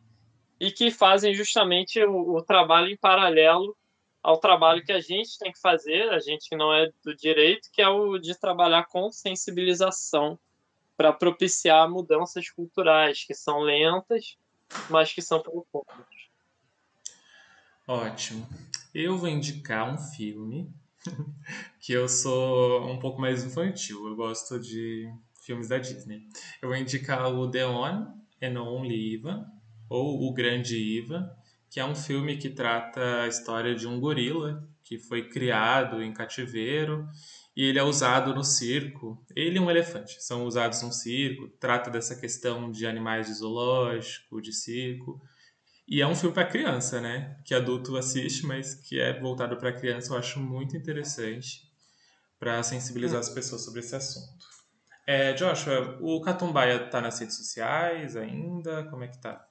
e 0.60 0.72
que 0.72 0.92
fazem 0.92 1.34
justamente 1.34 2.04
o, 2.04 2.36
o, 2.36 2.42
trabalho 2.42 2.90
em 2.90 2.98
paralelo 2.98 3.76
ao 4.22 4.38
trabalho 4.38 4.84
que 4.84 4.92
a 4.92 5.00
gente 5.00 5.38
tem 5.40 5.52
que 5.52 5.60
fazer, 5.60 6.10
a 6.10 6.20
gente 6.20 6.50
que 6.50 6.56
não 6.56 6.74
é 6.74 6.92
do 7.04 7.16
direito, 7.16 7.70
que 7.72 7.82
é 7.82 7.88
o 7.88 8.18
de 8.18 8.38
trabalhar 8.38 8.86
com 8.86 9.12
sensibilização 9.12 10.38
para 10.98 11.14
propiciar 11.14 11.90
mudanças 11.90 12.50
culturais 12.50 13.24
que 13.24 13.34
são 13.34 13.62
lentas, 13.62 14.38
mas 14.90 15.14
que 15.14 15.22
são 15.22 15.42
profundas. 15.42 16.06
Ótimo. 17.88 18.46
Eu 18.94 19.18
vou 19.18 19.30
indicar 19.30 19.90
um 19.90 19.98
filme 19.98 20.70
que 21.80 21.94
eu 21.94 22.10
sou 22.10 22.86
um 22.90 23.00
pouco 23.00 23.22
mais 23.22 23.46
infantil. 23.46 24.08
Eu 24.08 24.16
gosto 24.16 24.60
de 24.60 25.10
filmes 25.42 25.70
da 25.70 25.78
Disney. 25.78 26.28
Eu 26.62 26.68
vou 26.68 26.78
indicar 26.78 27.34
o 27.34 27.50
The 27.50 27.66
On 27.66 28.20
and 28.42 28.60
Only 28.62 29.14
Ivan, 29.14 29.46
ou 29.90 30.28
O 30.28 30.34
Grande 30.34 30.78
Ivan, 30.78 31.30
que 31.70 31.80
é 31.80 31.86
um 31.86 31.96
filme 31.96 32.38
que 32.38 32.50
trata 32.50 33.22
a 33.22 33.28
história 33.28 33.76
de 33.76 33.88
um 33.88 34.00
gorila 34.00 34.68
que 34.84 34.98
foi 34.98 35.30
criado 35.30 36.02
em 36.02 36.12
cativeiro 36.12 37.08
e 37.56 37.64
ele 37.66 37.78
é 37.78 37.84
usado 37.84 38.34
no 38.34 38.44
circo. 38.44 39.24
Ele 39.36 39.58
e 39.58 39.60
um 39.60 39.70
elefante 39.70 40.24
são 40.24 40.46
usados 40.46 40.82
no 40.82 40.92
circo. 40.92 41.50
Trata 41.60 41.92
dessa 41.92 42.16
questão 42.16 42.72
de 42.72 42.88
animais 42.88 43.28
de 43.28 43.34
zoológico, 43.34 44.42
de 44.42 44.54
circo. 44.54 45.22
E 45.88 46.02
é 46.02 46.08
um 46.08 46.16
filme 46.16 46.34
para 46.34 46.46
criança, 46.46 47.02
né? 47.02 47.38
Que 47.44 47.54
adulto 47.54 47.98
assiste, 47.98 48.46
mas 48.46 48.76
que 48.76 49.00
é 49.00 49.20
voltado 49.20 49.58
para 49.58 49.74
criança, 49.74 50.14
eu 50.14 50.18
acho 50.18 50.40
muito 50.40 50.78
interessante 50.78 51.70
para 52.40 52.64
sensibilizar 52.64 53.18
hum. 53.18 53.22
as 53.22 53.30
pessoas 53.30 53.66
sobre 53.66 53.82
esse 53.82 53.96
assunto. 53.96 54.46
É, 55.10 55.34
Joshua, 55.34 55.98
o 56.02 56.22
Catumbaia 56.22 56.88
tá 56.88 57.02
nas 57.02 57.20
redes 57.20 57.36
sociais 57.36 58.16
ainda? 58.16 58.84
Como 58.92 59.04
é 59.04 59.08
que 59.08 59.20
tá? 59.20 59.44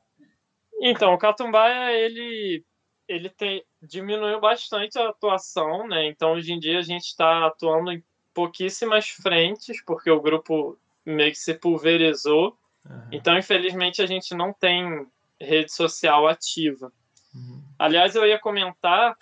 Então, 0.81 1.13
o 1.13 1.19
Catumbaia, 1.19 1.91
ele, 1.99 2.65
ele 3.09 3.29
tem, 3.29 3.65
diminuiu 3.83 4.41
bastante 4.41 4.97
a 4.97 5.09
atuação, 5.09 5.89
né? 5.89 6.07
Então, 6.07 6.35
hoje 6.35 6.53
em 6.53 6.61
dia, 6.61 6.79
a 6.79 6.83
gente 6.83 7.07
está 7.07 7.45
atuando 7.45 7.91
em 7.91 8.01
pouquíssimas 8.33 9.09
frentes, 9.09 9.85
porque 9.85 10.09
o 10.09 10.21
grupo 10.21 10.79
meio 11.05 11.33
que 11.33 11.39
se 11.39 11.55
pulverizou. 11.55 12.57
Uhum. 12.89 13.09
Então, 13.11 13.37
infelizmente, 13.37 14.01
a 14.01 14.07
gente 14.07 14.37
não 14.37 14.53
tem 14.53 15.09
rede 15.41 15.73
social 15.73 16.29
ativa. 16.29 16.93
Uhum. 17.35 17.65
Aliás, 17.77 18.15
eu 18.15 18.25
ia 18.25 18.39
comentar, 18.39 19.17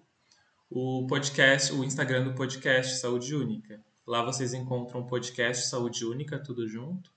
o 0.69 1.05
podcast, 1.07 1.73
o 1.73 1.83
Instagram 1.83 2.23
do 2.23 2.33
podcast 2.33 2.99
Saúde 2.99 3.35
Única. 3.35 3.83
Lá 4.05 4.23
vocês 4.23 4.53
encontram 4.53 5.01
o 5.01 5.07
podcast 5.07 5.67
Saúde 5.67 6.05
Única, 6.05 6.39
tudo 6.39 6.67
junto. 6.67 7.11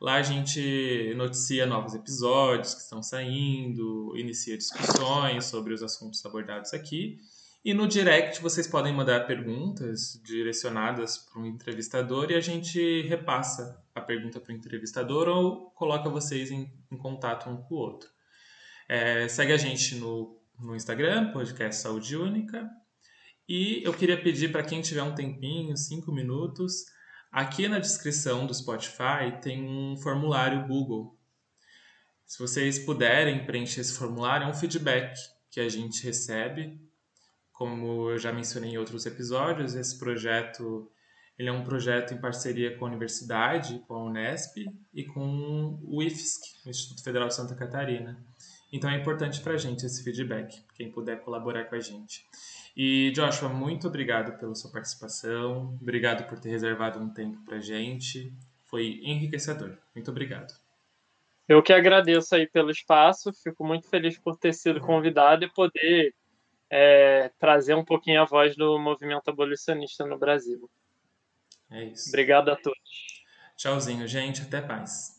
Lá 0.00 0.14
a 0.14 0.22
gente 0.22 1.12
noticia 1.16 1.66
novos 1.66 1.94
episódios 1.94 2.74
que 2.74 2.80
estão 2.82 3.02
saindo, 3.02 4.14
inicia 4.16 4.56
discussões 4.56 5.46
sobre 5.46 5.74
os 5.74 5.82
assuntos 5.82 6.24
abordados 6.24 6.72
aqui 6.72 7.18
e 7.64 7.74
no 7.74 7.88
direct 7.88 8.40
vocês 8.40 8.66
podem 8.66 8.94
mandar 8.94 9.26
perguntas 9.26 10.18
direcionadas 10.24 11.18
para 11.18 11.42
o 11.42 11.46
entrevistador 11.46 12.30
e 12.30 12.34
a 12.34 12.40
gente 12.40 13.02
repassa 13.02 13.82
a 13.94 14.00
pergunta 14.00 14.40
para 14.40 14.52
o 14.52 14.56
entrevistador 14.56 15.28
ou 15.28 15.70
coloca 15.72 16.08
vocês 16.08 16.50
em, 16.50 16.72
em, 16.90 16.96
contato 16.96 17.50
um 17.50 17.56
com 17.56 17.74
o 17.74 17.78
outro. 17.78 18.08
É, 18.88 19.28
segue 19.28 19.52
a 19.52 19.56
gente 19.56 19.96
no, 19.96 20.37
no 20.58 20.74
Instagram, 20.74 21.32
podcast 21.32 21.82
Saúde 21.82 22.16
Única. 22.16 22.68
E 23.48 23.82
eu 23.84 23.94
queria 23.94 24.20
pedir 24.20 24.52
para 24.52 24.62
quem 24.62 24.82
tiver 24.82 25.02
um 25.02 25.14
tempinho, 25.14 25.76
cinco 25.76 26.12
minutos, 26.12 26.84
aqui 27.30 27.68
na 27.68 27.78
descrição 27.78 28.46
do 28.46 28.54
Spotify 28.54 29.40
tem 29.42 29.62
um 29.62 29.96
formulário 29.96 30.66
Google. 30.66 31.18
Se 32.26 32.38
vocês 32.38 32.78
puderem 32.78 33.46
preencher 33.46 33.80
esse 33.80 33.94
formulário, 33.94 34.46
é 34.46 34.50
um 34.50 34.54
feedback 34.54 35.16
que 35.50 35.60
a 35.60 35.68
gente 35.68 36.04
recebe 36.04 36.78
como 37.58 38.08
eu 38.10 38.18
já 38.18 38.32
mencionei 38.32 38.70
em 38.70 38.78
outros 38.78 39.04
episódios, 39.04 39.74
esse 39.74 39.98
projeto 39.98 40.88
ele 41.36 41.48
é 41.48 41.52
um 41.52 41.64
projeto 41.64 42.14
em 42.14 42.20
parceria 42.20 42.76
com 42.76 42.84
a 42.84 42.88
universidade, 42.88 43.80
com 43.80 43.94
a 43.94 44.04
Unesp 44.04 44.64
e 44.94 45.04
com 45.04 45.80
o 45.82 46.00
IFSC, 46.00 46.40
o 46.64 46.70
Instituto 46.70 47.02
Federal 47.02 47.26
de 47.26 47.34
Santa 47.34 47.56
Catarina. 47.56 48.24
Então 48.72 48.90
é 48.90 48.96
importante 48.96 49.40
para 49.40 49.54
a 49.54 49.56
gente 49.56 49.84
esse 49.86 50.04
feedback, 50.04 50.62
quem 50.74 50.90
puder 50.90 51.20
colaborar 51.20 51.64
com 51.64 51.74
a 51.74 51.80
gente. 51.80 52.24
E 52.76 53.10
Joshua, 53.12 53.48
muito 53.48 53.88
obrigado 53.88 54.38
pela 54.38 54.54
sua 54.54 54.70
participação, 54.70 55.76
obrigado 55.80 56.28
por 56.28 56.38
ter 56.38 56.50
reservado 56.50 56.98
um 56.98 57.08
tempo 57.08 57.38
para 57.44 57.56
a 57.56 57.60
gente, 57.60 58.32
foi 58.64 59.00
enriquecedor. 59.02 59.76
Muito 59.94 60.10
obrigado. 60.10 60.54
Eu 61.48 61.62
que 61.62 61.72
agradeço 61.72 62.34
aí 62.34 62.46
pelo 62.46 62.70
espaço, 62.70 63.32
fico 63.32 63.66
muito 63.66 63.88
feliz 63.88 64.18
por 64.18 64.36
ter 64.36 64.52
sido 64.52 64.80
convidado 64.80 65.44
e 65.44 65.50
poder 65.50 66.14
é, 66.70 67.30
trazer 67.38 67.74
um 67.74 67.84
pouquinho 67.84 68.20
a 68.20 68.26
voz 68.26 68.54
do 68.54 68.78
movimento 68.78 69.28
abolicionista 69.30 70.04
no 70.04 70.18
Brasil. 70.18 70.68
É 71.70 71.84
isso. 71.84 72.10
Obrigado 72.10 72.50
a 72.50 72.56
todos. 72.56 73.24
Tchauzinho, 73.56 74.06
gente. 74.06 74.42
Até 74.42 74.60
mais. 74.60 75.17